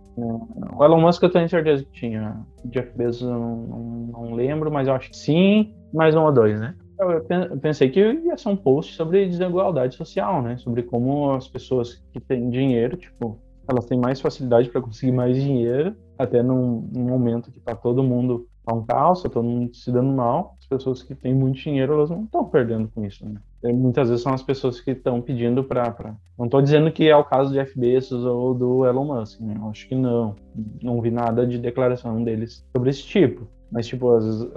O 0.78 0.84
Elon 0.84 1.02
Musk 1.02 1.22
eu 1.22 1.30
tenho 1.30 1.50
certeza 1.50 1.84
que 1.84 1.92
tinha. 1.92 2.46
O 2.64 2.70
Jeff 2.70 2.98
Bezos 2.98 3.24
eu 3.24 3.38
não, 3.38 3.56
não, 3.58 3.80
não 4.08 4.34
lembro, 4.34 4.72
mas 4.72 4.88
eu 4.88 4.94
acho 4.94 5.10
que 5.10 5.18
sim. 5.18 5.74
Mais 5.94 6.16
um 6.16 6.24
ou 6.24 6.32
dois, 6.32 6.60
né? 6.60 6.76
Eu 6.98 7.58
pensei 7.60 7.90
que 7.90 8.00
ia 8.00 8.38
ser 8.38 8.50
um 8.50 8.56
post 8.56 8.96
sobre 8.96 9.28
desigualdade 9.28 9.96
social, 9.96 10.42
né? 10.42 10.56
Sobre 10.58 10.84
como 10.84 11.32
as 11.32 11.48
pessoas 11.48 12.02
que 12.14 12.22
têm 12.22 12.50
dinheiro, 12.50 12.96
tipo, 12.96 13.38
elas 13.70 13.86
têm 13.86 14.00
mais 14.00 14.22
facilidade 14.22 14.70
para 14.70 14.82
conseguir 14.82 15.12
mais 15.12 15.36
dinheiro, 15.36 15.96
até 16.18 16.42
num, 16.42 16.88
num 16.92 17.04
momento 17.04 17.52
que 17.52 17.60
tá 17.60 17.76
todo 17.76 18.04
mundo 18.04 18.48
tá 18.66 18.74
um 18.74 18.84
caos, 18.84 19.22
todo 19.22 19.44
mundo 19.44 19.76
se 19.76 19.92
dando 19.92 20.12
mal. 20.12 20.56
as 20.60 20.66
pessoas 20.66 21.04
que 21.04 21.14
têm 21.14 21.34
muito 21.34 21.60
dinheiro, 21.60 21.94
elas 21.94 22.10
não 22.10 22.24
estão 22.24 22.46
perdendo 22.46 22.90
com 22.94 23.06
isso, 23.06 23.26
né? 23.28 23.40
E 23.64 23.74
muitas 23.74 24.10
vezes 24.10 24.24
são 24.24 24.34
as 24.34 24.44
pessoas 24.44 24.80
que 24.80 24.92
estão 24.92 25.22
pedindo 25.22 25.64
para. 25.64 25.90
Pra... 25.92 26.16
Não 26.38 26.46
estou 26.46 26.62
dizendo 26.62 26.92
que 26.92 27.08
é 27.08 27.16
o 27.16 27.24
caso 27.24 27.52
de 27.52 27.64
Bezos 27.76 28.26
ou 28.26 28.54
do 28.54 28.86
Elon 28.86 29.06
Musk, 29.06 29.40
né? 29.42 29.56
Eu 29.58 29.70
acho 29.70 29.88
que 29.88 29.96
não. 29.96 30.36
Não 30.82 31.02
vi 31.02 31.12
nada 31.12 31.46
de 31.46 31.58
declaração 31.58 32.24
deles 32.24 32.66
sobre 32.76 32.90
esse 32.90 33.04
tipo. 33.04 33.48
Mas, 33.72 33.88
tipo, 33.88 34.10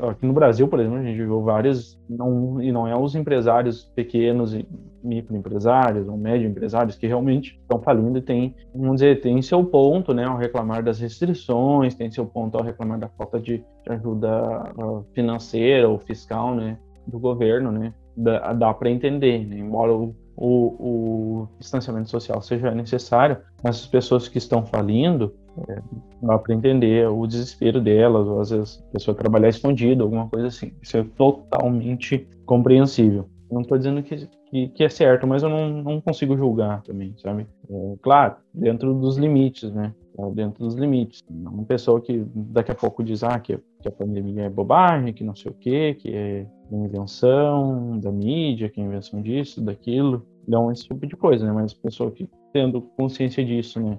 aqui 0.08 0.26
no 0.26 0.32
Brasil, 0.32 0.68
por 0.68 0.78
exemplo, 0.78 0.98
a 0.98 1.02
gente 1.02 1.16
viu 1.16 1.42
vários, 1.42 1.98
não, 2.08 2.62
e 2.62 2.70
não 2.70 2.86
é 2.86 2.96
os 2.96 3.14
empresários 3.14 3.90
pequenos 3.94 4.54
e 4.54 4.68
microempresários 5.02 6.08
ou 6.08 6.16
médio 6.16 6.48
empresários 6.48 6.96
que 6.96 7.06
realmente 7.06 7.58
estão 7.60 7.80
falindo 7.80 8.18
e 8.18 8.22
tem, 8.22 8.54
vamos 8.74 8.96
dizer, 8.96 9.20
tem 9.20 9.40
seu 9.42 9.64
ponto, 9.64 10.12
né, 10.12 10.24
ao 10.24 10.36
reclamar 10.36 10.82
das 10.82 10.98
restrições, 10.98 11.94
tem 11.94 12.10
seu 12.10 12.26
ponto 12.26 12.56
ao 12.56 12.64
reclamar 12.64 12.98
da 12.98 13.08
falta 13.08 13.38
de, 13.38 13.58
de 13.58 13.92
ajuda 13.92 14.28
ah, 14.30 15.02
financeira 15.14 15.88
ou 15.88 15.98
fiscal, 15.98 16.54
né, 16.54 16.78
do 17.06 17.18
governo, 17.18 17.70
né, 17.70 17.92
dá, 18.16 18.52
dá 18.52 18.74
para 18.74 18.90
entender, 18.90 19.46
né, 19.46 19.58
embora 19.58 19.92
o, 19.92 20.14
o, 20.36 20.48
o 20.78 21.48
distanciamento 21.58 22.10
social 22.10 22.40
seja 22.42 22.70
necessário, 22.70 23.38
mas 23.62 23.76
as 23.76 23.86
pessoas 23.86 24.28
que 24.28 24.38
estão 24.38 24.64
falindo, 24.64 25.34
é, 25.68 25.82
dá 26.22 26.38
para 26.38 26.54
entender 26.54 27.08
o 27.08 27.26
desespero 27.26 27.80
delas, 27.80 28.26
ou 28.26 28.40
às 28.40 28.50
vezes 28.50 28.84
a 28.88 28.92
pessoa 28.92 29.16
trabalhar 29.16 29.48
escondido, 29.48 30.04
alguma 30.04 30.28
coisa 30.28 30.46
assim. 30.46 30.72
Isso 30.80 30.96
é 30.96 31.04
totalmente 31.16 32.28
compreensível. 32.46 33.28
Não 33.50 33.62
estou 33.62 33.78
dizendo 33.78 34.02
que, 34.02 34.28
que, 34.50 34.68
que, 34.68 34.84
é 34.84 34.88
certo, 34.88 35.26
mas 35.26 35.42
eu 35.42 35.48
não, 35.48 35.82
não 35.82 36.00
consigo 36.00 36.36
julgar 36.36 36.82
também, 36.82 37.14
sabe? 37.16 37.46
É, 37.70 37.94
claro, 38.02 38.36
dentro 38.52 38.92
dos 38.94 39.16
limites, 39.16 39.72
né? 39.72 39.94
É, 40.18 40.30
dentro 40.32 40.64
dos 40.64 40.74
limites. 40.74 41.24
Uma 41.30 41.64
pessoa 41.64 42.00
que 42.00 42.26
daqui 42.34 42.72
a 42.72 42.74
pouco 42.74 43.02
diz 43.02 43.22
ah, 43.22 43.38
que, 43.38 43.58
que 43.80 43.88
a 43.88 43.92
pandemia 43.92 44.44
é 44.44 44.50
bobagem, 44.50 45.14
que 45.14 45.24
não 45.24 45.34
sei 45.34 45.50
o 45.50 45.54
quê, 45.54 45.96
que 45.98 46.14
é 46.14 46.46
invenção 46.70 47.98
da 47.98 48.12
mídia, 48.12 48.68
que 48.68 48.80
é 48.80 48.84
invenção 48.84 49.22
disso, 49.22 49.62
daquilo, 49.62 50.26
não 50.46 50.70
esse 50.70 50.84
tipo 50.84 51.06
de 51.06 51.16
coisa, 51.16 51.46
né? 51.46 51.52
Mas 51.52 51.72
pessoa 51.72 52.10
que 52.10 52.28
tendo 52.52 52.82
consciência 52.96 53.44
disso, 53.44 53.80
né? 53.80 53.98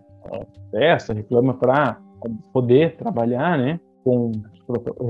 Festa, 0.71 1.13
reclama 1.13 1.53
para 1.53 1.99
poder 2.53 2.97
trabalhar, 2.97 3.57
né? 3.57 3.79
Com 4.03 4.31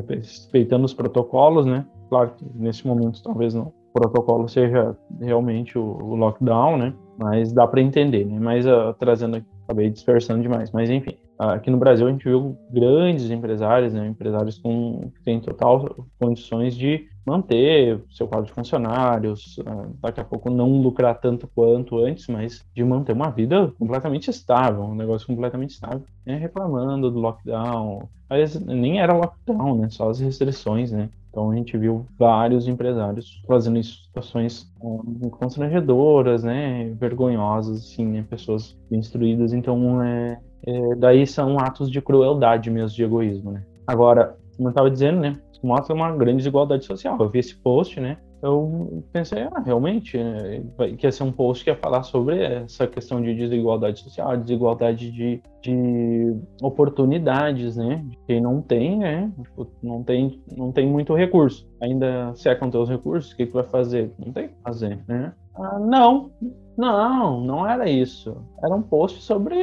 respeitando 0.07 0.85
os 0.85 0.93
protocolos, 0.93 1.65
né? 1.65 1.85
Claro 2.09 2.31
que 2.35 2.45
nesse 2.55 2.87
momento 2.87 3.21
talvez 3.21 3.53
não 3.53 3.73
protocolo 3.93 4.47
seja 4.47 4.95
realmente 5.19 5.77
o, 5.77 5.83
o 5.83 6.15
lockdown, 6.15 6.77
né? 6.77 6.93
Mas 7.17 7.51
dá 7.51 7.67
para 7.67 7.81
entender, 7.81 8.25
né? 8.25 8.39
Mas 8.39 8.65
uh, 8.65 8.93
trazendo, 8.97 9.43
acabei 9.63 9.89
dispersando 9.89 10.41
demais, 10.41 10.71
mas 10.71 10.89
enfim. 10.89 11.15
Aqui 11.37 11.69
no 11.69 11.77
Brasil 11.77 12.05
a 12.05 12.11
gente 12.11 12.25
viu 12.25 12.57
grandes 12.69 13.29
empresários, 13.31 13.93
né, 13.93 14.07
empresários 14.07 14.57
com, 14.57 15.09
que 15.15 15.23
têm 15.23 15.39
total 15.39 16.05
condições 16.19 16.75
de 16.75 17.07
manter 17.25 18.01
seu 18.09 18.27
quadro 18.27 18.47
de 18.47 18.53
funcionários, 18.53 19.59
ah, 19.65 19.87
daqui 20.01 20.19
a 20.19 20.23
pouco 20.23 20.49
não 20.49 20.81
lucrar 20.81 21.19
tanto 21.19 21.47
quanto 21.53 21.97
antes, 21.97 22.27
mas 22.27 22.65
de 22.73 22.83
manter 22.83 23.13
uma 23.13 23.29
vida 23.29 23.71
completamente 23.77 24.29
estável, 24.29 24.83
um 24.83 24.95
negócio 24.95 25.27
completamente 25.27 25.71
estável, 25.71 26.03
né, 26.25 26.35
reclamando 26.35 27.11
do 27.11 27.19
lockdown. 27.19 28.07
Mas 28.29 28.59
nem 28.59 28.99
era 28.99 29.13
lockdown, 29.13 29.75
né, 29.77 29.89
só 29.89 30.09
as 30.09 30.19
restrições, 30.19 30.91
né. 30.91 31.09
Então 31.29 31.51
a 31.51 31.55
gente 31.55 31.77
viu 31.77 32.05
vários 32.17 32.67
empresários 32.67 33.41
fazendo 33.47 33.81
situações 33.83 34.71
um, 34.81 35.29
constrangedoras, 35.29 36.43
né, 36.43 36.91
vergonhosas, 36.99 37.83
assim, 37.83 38.05
né, 38.05 38.25
pessoas 38.27 38.75
instruídas. 38.91 39.53
Então 39.53 40.01
é, 40.03 40.39
é, 40.65 40.95
daí 40.95 41.27
são 41.27 41.59
atos 41.59 41.91
de 41.91 42.01
crueldade 42.01 42.71
mesmo, 42.71 42.95
de 42.95 43.03
egoísmo, 43.03 43.51
né. 43.51 43.63
Agora, 43.85 44.35
como 44.57 44.69
eu 44.69 44.71
estava 44.71 44.89
dizendo, 44.89 45.19
né, 45.19 45.35
mostra 45.65 45.93
uma 45.93 46.11
grande 46.15 46.37
desigualdade 46.37 46.85
social. 46.85 47.17
Eu 47.19 47.29
vi 47.29 47.39
esse 47.39 47.55
post, 47.55 47.99
né, 47.99 48.17
eu 48.41 49.03
pensei, 49.11 49.43
ah, 49.43 49.59
realmente, 49.59 50.17
né, 50.17 50.63
que 50.97 51.05
ia 51.05 51.11
ser 51.11 51.23
um 51.23 51.31
post 51.31 51.63
que 51.63 51.69
ia 51.69 51.75
falar 51.75 52.03
sobre 52.03 52.41
essa 52.41 52.87
questão 52.87 53.21
de 53.21 53.35
desigualdade 53.35 53.99
social, 53.99 54.37
desigualdade 54.37 55.11
de, 55.11 55.41
de 55.61 56.35
oportunidades, 56.61 57.75
né? 57.75 58.05
Quem 58.25 58.39
não 58.39 58.61
tem, 58.61 58.97
né? 58.97 59.29
Tipo, 59.43 59.67
não 59.83 60.03
tem, 60.03 60.41
não 60.55 60.71
tem 60.71 60.87
muito 60.87 61.13
recurso. 61.13 61.67
Ainda 61.81 62.33
secam 62.35 62.69
teus 62.69 62.89
recursos, 62.89 63.33
o 63.33 63.35
que, 63.35 63.45
que 63.45 63.53
vai 63.53 63.65
fazer? 63.65 64.11
Não 64.17 64.31
tem 64.31 64.45
o 64.45 64.49
que 64.49 64.61
fazer, 64.63 64.99
né? 65.05 65.33
Ah, 65.55 65.77
não, 65.77 66.31
não, 66.77 67.41
não 67.41 67.67
era 67.67 67.89
isso. 67.89 68.37
Era 68.63 68.73
um 68.73 68.81
post 68.81 69.21
sobre 69.21 69.55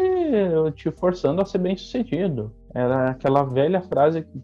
te 0.75 0.91
forçando 0.91 1.41
a 1.41 1.47
ser 1.47 1.59
bem 1.59 1.75
sucedido. 1.75 2.53
Era 2.77 3.11
aquela 3.13 3.43
velha 3.43 3.81
frase 3.81 4.21
que 4.21 4.39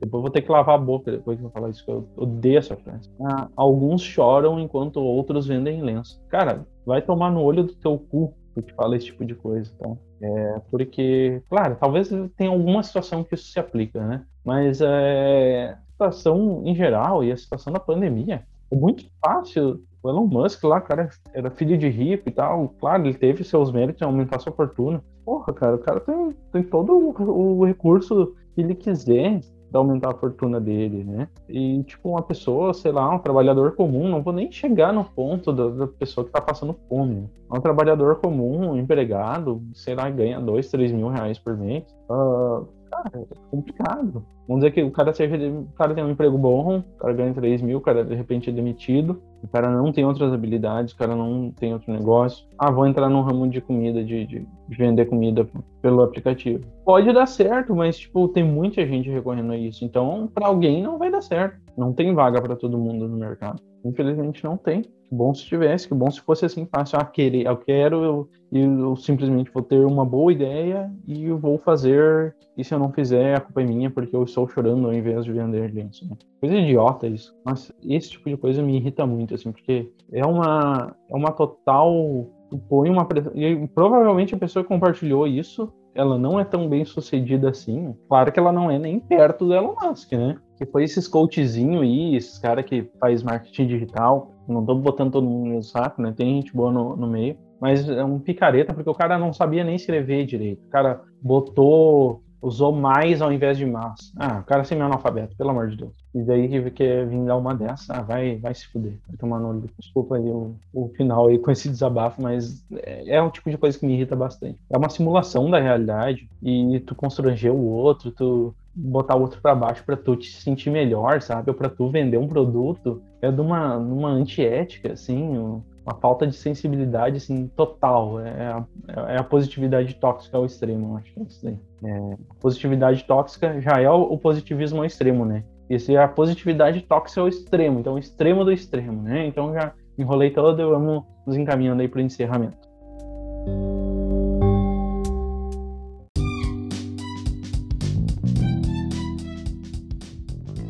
depois 0.00 0.20
vou 0.20 0.30
ter 0.30 0.42
que 0.42 0.50
lavar 0.50 0.74
a 0.74 0.78
boca 0.78 1.12
depois 1.12 1.38
que 1.38 1.44
eu 1.44 1.50
falar 1.50 1.70
isso, 1.70 1.84
eu 1.86 2.08
odeio 2.16 2.58
essa 2.58 2.76
frase. 2.76 3.08
Ah, 3.20 3.48
alguns 3.54 4.02
choram 4.02 4.58
enquanto 4.58 4.96
outros 4.98 5.46
vendem 5.46 5.80
lenço. 5.80 6.20
Cara, 6.28 6.66
vai 6.84 7.00
tomar 7.00 7.30
no 7.30 7.40
olho 7.40 7.62
do 7.62 7.74
teu 7.76 7.96
cu 7.96 8.34
que 8.52 8.62
te 8.62 8.74
fala 8.74 8.96
esse 8.96 9.06
tipo 9.06 9.24
de 9.24 9.36
coisa, 9.36 9.70
tá? 9.78 9.88
É, 10.20 10.60
porque, 10.72 11.40
claro, 11.48 11.76
talvez 11.78 12.10
tenha 12.36 12.50
alguma 12.50 12.82
situação 12.82 13.22
que 13.22 13.36
isso 13.36 13.52
se 13.52 13.60
aplica, 13.60 14.04
né? 14.04 14.24
Mas 14.44 14.80
é, 14.80 15.76
a 15.76 15.90
situação 15.92 16.62
em 16.64 16.74
geral 16.74 17.22
e 17.22 17.30
a 17.30 17.36
situação 17.36 17.72
da 17.72 17.78
pandemia 17.78 18.42
é 18.72 18.76
muito 18.76 19.04
fácil. 19.24 19.84
O 20.02 20.08
Elon 20.08 20.26
Musk 20.26 20.64
lá, 20.64 20.80
cara, 20.80 21.10
era 21.32 21.50
filho 21.50 21.78
de 21.78 21.88
rico 21.88 22.28
e 22.28 22.32
tal. 22.32 22.70
Claro, 22.80 23.04
ele 23.04 23.14
teve 23.14 23.44
seus 23.44 23.70
méritos 23.70 24.02
em 24.02 24.04
aumentar 24.04 24.38
sua 24.40 24.52
fortuna. 24.52 25.02
Porra, 25.28 25.52
cara, 25.52 25.76
o 25.76 25.78
cara 25.78 26.00
tem, 26.00 26.34
tem 26.50 26.62
todo 26.62 26.96
o, 26.96 27.58
o 27.58 27.64
recurso 27.66 28.34
que 28.54 28.62
ele 28.62 28.74
quiser 28.74 29.42
para 29.70 29.78
aumentar 29.78 30.12
a 30.12 30.14
fortuna 30.14 30.58
dele, 30.58 31.04
né? 31.04 31.28
E, 31.46 31.82
tipo, 31.82 32.08
uma 32.08 32.22
pessoa, 32.22 32.72
sei 32.72 32.90
lá, 32.90 33.14
um 33.14 33.18
trabalhador 33.18 33.72
comum, 33.72 34.08
não 34.08 34.22
vou 34.22 34.32
nem 34.32 34.50
chegar 34.50 34.90
no 34.90 35.04
ponto 35.04 35.52
da, 35.52 35.68
da 35.68 35.86
pessoa 35.86 36.24
que 36.24 36.30
está 36.30 36.40
passando 36.40 36.74
fome. 36.88 37.28
Um 37.52 37.60
trabalhador 37.60 38.16
comum, 38.16 38.70
um 38.70 38.78
empregado, 38.78 39.62
sei 39.74 39.94
lá, 39.94 40.08
ganha 40.08 40.40
dois, 40.40 40.70
três 40.70 40.90
mil 40.92 41.08
reais 41.08 41.38
por 41.38 41.54
mês. 41.58 41.84
Uh, 42.08 42.66
cara, 42.90 43.10
é 43.14 43.34
complicado. 43.50 44.24
Vamos 44.46 44.64
dizer 44.64 44.72
que 44.72 44.82
o 44.82 44.90
cara 44.90 45.12
seja, 45.12 45.36
o 45.36 45.66
cara 45.76 45.94
tem 45.94 46.02
um 46.02 46.10
emprego 46.10 46.38
bom, 46.38 46.78
o 46.78 46.98
cara 46.98 47.12
ganha 47.12 47.34
3 47.34 47.60
mil, 47.60 47.78
o 47.78 47.80
cara 47.80 48.04
de 48.04 48.14
repente 48.14 48.48
é 48.48 48.52
demitido, 48.52 49.22
o 49.42 49.48
cara 49.48 49.70
não 49.70 49.92
tem 49.92 50.04
outras 50.04 50.32
habilidades, 50.32 50.94
o 50.94 50.96
cara 50.96 51.14
não 51.14 51.50
tem 51.50 51.72
outro 51.72 51.92
negócio. 51.92 52.46
Ah, 52.58 52.70
vou 52.70 52.86
entrar 52.86 53.08
num 53.08 53.20
ramo 53.20 53.48
de 53.48 53.60
comida, 53.60 54.02
de, 54.02 54.26
de, 54.26 54.46
vender 54.68 55.06
comida 55.06 55.46
pelo 55.82 56.02
aplicativo. 56.02 56.64
Pode 56.84 57.12
dar 57.12 57.26
certo, 57.26 57.74
mas 57.74 57.98
tipo, 57.98 58.28
tem 58.28 58.42
muita 58.42 58.86
gente 58.86 59.10
recorrendo 59.10 59.52
a 59.52 59.56
isso. 59.56 59.84
Então, 59.84 60.28
para 60.32 60.46
alguém 60.46 60.82
não 60.82 60.98
vai 60.98 61.10
dar 61.10 61.22
certo. 61.22 61.58
Não 61.76 61.92
tem 61.92 62.14
vaga 62.14 62.40
para 62.40 62.56
todo 62.56 62.78
mundo 62.78 63.06
no 63.06 63.16
mercado. 63.16 63.62
Infelizmente 63.84 64.42
não 64.42 64.56
tem. 64.56 64.82
Que 65.08 65.14
bom 65.14 65.32
se 65.32 65.44
tivesse, 65.44 65.88
que 65.88 65.94
bom 65.94 66.10
se 66.10 66.20
fosse 66.20 66.44
assim 66.44 66.66
fácil. 66.66 66.98
Ah, 67.00 67.04
querer, 67.04 67.46
eu 67.46 67.56
quero, 67.56 68.04
eu, 68.04 68.28
eu 68.52 68.96
simplesmente 68.96 69.50
vou 69.50 69.62
ter 69.62 69.84
uma 69.84 70.04
boa 70.04 70.30
ideia 70.30 70.92
e 71.06 71.30
vou 71.30 71.58
fazer. 71.58 72.36
E 72.56 72.62
se 72.62 72.74
eu 72.74 72.78
não 72.78 72.92
fizer, 72.92 73.36
a 73.36 73.40
culpa 73.40 73.62
é 73.62 73.64
minha, 73.64 73.90
porque 73.90 74.14
eu 74.14 74.22
estou 74.24 74.46
chorando 74.48 74.86
ao 74.86 74.92
invés 74.92 75.24
de 75.24 75.32
vender 75.32 75.72
lenço. 75.72 76.06
Né? 76.06 76.16
Coisa 76.40 76.56
idiota 76.56 77.06
isso. 77.06 77.34
Mas 77.44 77.72
esse 77.82 78.10
tipo 78.10 78.28
de 78.28 78.36
coisa 78.36 78.62
me 78.62 78.76
irrita 78.76 79.06
muito, 79.06 79.34
assim, 79.34 79.50
porque 79.50 79.90
é 80.12 80.26
uma, 80.26 80.94
é 81.08 81.16
uma 81.16 81.32
total. 81.32 82.26
Põe 82.68 82.88
uma 82.88 83.06
E 83.34 83.66
provavelmente 83.68 84.34
a 84.34 84.38
pessoa 84.38 84.64
compartilhou 84.64 85.26
isso 85.26 85.72
ela 85.98 86.16
não 86.16 86.38
é 86.38 86.44
tão 86.44 86.68
bem 86.68 86.84
sucedida 86.84 87.50
assim. 87.50 87.92
Claro 88.08 88.30
que 88.30 88.38
ela 88.38 88.52
não 88.52 88.70
é 88.70 88.78
nem 88.78 89.00
perto 89.00 89.46
do 89.46 89.52
Elon 89.52 89.74
Musk, 89.82 90.12
né? 90.12 90.36
Que 90.56 90.64
foi 90.64 90.84
esses 90.84 91.08
coachzinho 91.08 91.80
aí, 91.80 92.14
esses 92.14 92.38
cara 92.38 92.62
que 92.62 92.88
faz 93.00 93.20
marketing 93.24 93.66
digital. 93.66 94.32
Não 94.48 94.64
tô 94.64 94.74
botando 94.74 95.12
todo 95.12 95.28
mundo 95.28 95.54
no 95.54 95.62
saco, 95.62 96.00
né? 96.00 96.12
Tem 96.16 96.36
gente 96.36 96.54
boa 96.54 96.72
no, 96.72 96.96
no 96.96 97.06
meio. 97.06 97.36
Mas 97.60 97.88
é 97.88 98.04
um 98.04 98.18
picareta, 98.18 98.72
porque 98.72 98.88
o 98.88 98.94
cara 98.94 99.18
não 99.18 99.32
sabia 99.32 99.64
nem 99.64 99.74
escrever 99.74 100.24
direito. 100.24 100.64
O 100.66 100.70
cara 100.70 101.02
botou 101.20 102.22
usou 102.40 102.72
mais 102.72 103.20
ao 103.20 103.32
invés 103.32 103.58
de 103.58 103.66
mais. 103.66 104.12
Ah, 104.16 104.38
o 104.38 104.44
cara 104.44 104.62
é 104.62 104.64
semi-analfabeto, 104.64 105.36
pelo 105.36 105.50
amor 105.50 105.68
de 105.68 105.76
Deus. 105.76 105.92
E 106.14 106.22
daí 106.22 106.48
que 106.48 106.70
quer 106.70 107.06
vir 107.06 107.24
dar 107.24 107.36
uma 107.36 107.54
dessa, 107.54 107.94
ah, 107.94 108.02
vai, 108.02 108.36
vai 108.36 108.54
se 108.54 108.66
fuder. 108.68 108.94
Vai 109.06 109.16
tomar 109.16 109.40
no 109.40 109.62
Desculpa 109.78 110.16
aí 110.16 110.28
o, 110.28 110.54
o 110.72 110.88
final 110.96 111.28
aí 111.28 111.38
com 111.38 111.50
esse 111.50 111.68
desabafo, 111.68 112.22
mas 112.22 112.64
é, 112.72 113.16
é 113.16 113.22
um 113.22 113.30
tipo 113.30 113.50
de 113.50 113.58
coisa 113.58 113.78
que 113.78 113.86
me 113.86 113.94
irrita 113.94 114.16
bastante. 114.16 114.58
É 114.70 114.78
uma 114.78 114.88
simulação 114.88 115.50
da 115.50 115.60
realidade 115.60 116.28
e 116.42 116.80
tu 116.80 116.94
constranger 116.94 117.52
o 117.52 117.64
outro, 117.64 118.10
tu 118.10 118.54
botar 118.78 119.16
o 119.16 119.22
outro 119.22 119.40
para 119.42 119.54
baixo 119.54 119.82
para 119.84 119.96
tu 119.96 120.14
te 120.14 120.30
sentir 120.30 120.70
melhor, 120.70 121.20
sabe? 121.20 121.50
Ou 121.50 121.56
para 121.56 121.68
tu 121.68 121.90
vender 121.90 122.16
um 122.16 122.28
produto 122.28 123.02
é 123.20 123.30
de 123.30 123.40
uma, 123.40 123.76
uma 123.76 124.10
antiética, 124.10 124.92
assim, 124.92 125.36
uma 125.84 125.94
falta 126.00 126.26
de 126.26 126.36
sensibilidade 126.36 127.16
assim, 127.16 127.48
total. 127.56 128.20
É 128.20 128.46
a, 128.46 128.66
é 129.12 129.18
a 129.18 129.24
positividade 129.24 129.94
tóxica 129.94 130.36
ao 130.36 130.46
extremo, 130.46 130.96
acho 130.96 131.12
que 131.12 131.20
é 131.20 131.22
isso 131.24 131.44
daí. 131.44 131.58
É, 131.84 132.16
positividade 132.40 133.04
tóxica 133.04 133.60
já 133.60 133.80
é 133.80 133.90
o, 133.90 134.02
o, 134.02 134.18
positivismo 134.18 134.78
ao 134.78 134.84
extremo, 134.84 135.24
né? 135.24 135.42
Esse 135.68 135.94
é 135.94 136.02
a 136.02 136.08
positividade 136.08 136.80
tóxica 136.82 137.20
ao 137.20 137.28
extremo, 137.28 137.80
então 137.80 137.94
o 137.94 137.98
extremo 137.98 138.44
do 138.44 138.52
extremo, 138.52 139.02
né? 139.02 139.26
Então 139.26 139.52
já 139.52 139.72
enrolei 139.98 140.30
todo, 140.30 140.56
vamos 140.56 141.02
nos 141.26 141.36
encaminhando 141.36 141.82
aí 141.82 141.88
para 141.88 141.98
o 141.98 142.02
encerramento. 142.02 142.68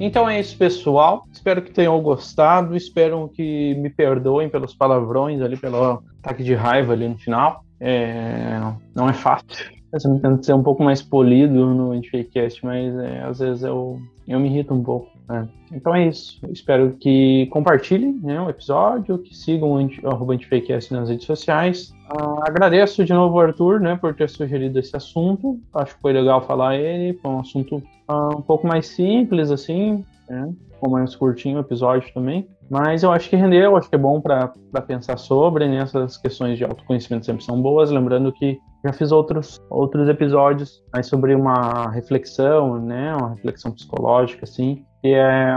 Então 0.01 0.29
é 0.29 0.39
isso, 0.39 0.57
pessoal. 0.57 1.25
espero 1.33 1.61
que 1.61 1.73
tenham 1.73 2.01
gostado, 2.01 2.77
espero 2.77 3.29
que 3.35 3.75
me 3.75 3.91
perdoem 3.91 4.49
pelos 4.49 4.75
palavrões 4.75 5.43
ali, 5.43 5.57
pelo 5.57 6.03
ataque 6.21 6.45
de 6.45 6.55
raiva 6.55 6.93
ali 6.93 7.09
no 7.09 7.19
final. 7.19 7.65
É, 7.81 8.61
não 8.95 9.09
é 9.09 9.13
fácil. 9.13 9.77
Eu 9.93 10.21
tento 10.21 10.45
ser 10.45 10.53
um 10.53 10.63
pouco 10.63 10.85
mais 10.85 11.03
polido 11.03 11.75
no 11.75 11.93
Antifakecast, 11.93 12.65
mas 12.65 12.95
é, 12.99 13.23
às 13.23 13.39
vezes 13.39 13.63
eu, 13.63 13.99
eu 14.27 14.39
me 14.39 14.49
irrito 14.49 14.75
um 14.75 14.83
pouco. 14.83 15.18
Né? 15.29 15.47
Então 15.73 15.95
é 15.95 16.09
isso. 16.09 16.41
Espero 16.51 16.97
que 16.99 17.47
compartilhem 17.51 18.19
né, 18.23 18.41
o 18.41 18.49
episódio, 18.49 19.19
que 19.19 19.37
sigam 19.37 19.75
o 19.75 20.09
arroba 20.09 20.35
Antifakecast 20.35 20.93
nas 20.93 21.11
redes 21.11 21.27
sociais. 21.27 21.93
Uh, 22.11 22.41
agradeço 22.43 23.05
de 23.05 23.13
novo, 23.13 23.39
Arthur, 23.39 23.81
né, 23.81 23.97
por 23.97 24.15
ter 24.15 24.29
sugerido 24.31 24.79
esse 24.79 24.97
assunto. 24.97 25.61
Acho 25.75 25.95
que 25.95 26.01
foi 26.01 26.13
legal 26.13 26.41
falar 26.41 26.77
ele. 26.77 27.19
Foi 27.19 27.31
um 27.31 27.41
assunto 27.41 27.77
uh, 28.09 28.39
um 28.39 28.43
pouco 28.43 28.67
mais 28.67 28.87
simples, 28.87 29.51
assim, 29.51 30.05
né? 30.29 30.51
Ficou 30.73 30.91
mais 30.91 31.15
curtinho 31.15 31.59
o 31.59 31.61
episódio 31.61 32.13
também. 32.15 32.49
Mas 32.71 33.03
eu 33.03 33.11
acho 33.11 33.29
que 33.29 33.37
rendeu, 33.37 33.77
acho 33.77 33.89
que 33.89 33.95
é 33.95 33.99
bom 33.99 34.21
para 34.21 34.49
pensar 34.87 35.19
sobre, 35.19 35.67
né? 35.67 35.79
Essas 35.79 36.17
questões 36.17 36.57
de 36.57 36.65
autoconhecimento 36.65 37.27
sempre 37.27 37.45
são 37.45 37.61
boas. 37.61 37.91
Lembrando 37.91 38.33
que 38.33 38.59
já 38.85 38.93
fiz 38.93 39.11
outros, 39.11 39.61
outros 39.69 40.09
episódios 40.09 40.83
mais 40.93 41.07
sobre 41.07 41.35
uma 41.35 41.91
reflexão, 41.91 42.79
né? 42.81 43.15
Uma 43.17 43.31
reflexão 43.31 43.73
psicológica, 43.73 44.45
assim, 44.45 44.85
que 45.03 45.09
é 45.09 45.55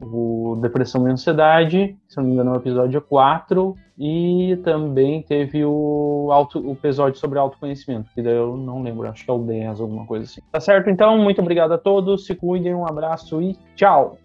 o 0.00 0.56
Depressão 0.60 1.08
e 1.08 1.10
Ansiedade, 1.10 1.96
se 2.08 2.16
não 2.16 2.24
me 2.24 2.32
engano, 2.32 2.50
é 2.50 2.54
o 2.54 2.60
episódio 2.60 3.00
4, 3.02 3.74
e 3.98 4.58
também 4.62 5.22
teve 5.22 5.64
o, 5.64 6.28
auto, 6.30 6.60
o 6.60 6.72
episódio 6.72 7.18
sobre 7.18 7.38
autoconhecimento, 7.38 8.10
que 8.14 8.22
daí 8.22 8.34
eu 8.34 8.56
não 8.56 8.82
lembro, 8.82 9.08
acho 9.08 9.24
que 9.24 9.30
é 9.30 9.34
o 9.34 9.38
10, 9.38 9.80
alguma 9.80 10.06
coisa 10.06 10.24
assim. 10.24 10.40
Tá 10.52 10.60
certo? 10.60 10.88
Então, 10.88 11.18
muito 11.18 11.40
obrigado 11.40 11.72
a 11.72 11.78
todos, 11.78 12.26
se 12.26 12.34
cuidem, 12.34 12.74
um 12.74 12.86
abraço 12.86 13.42
e 13.42 13.56
tchau! 13.74 14.16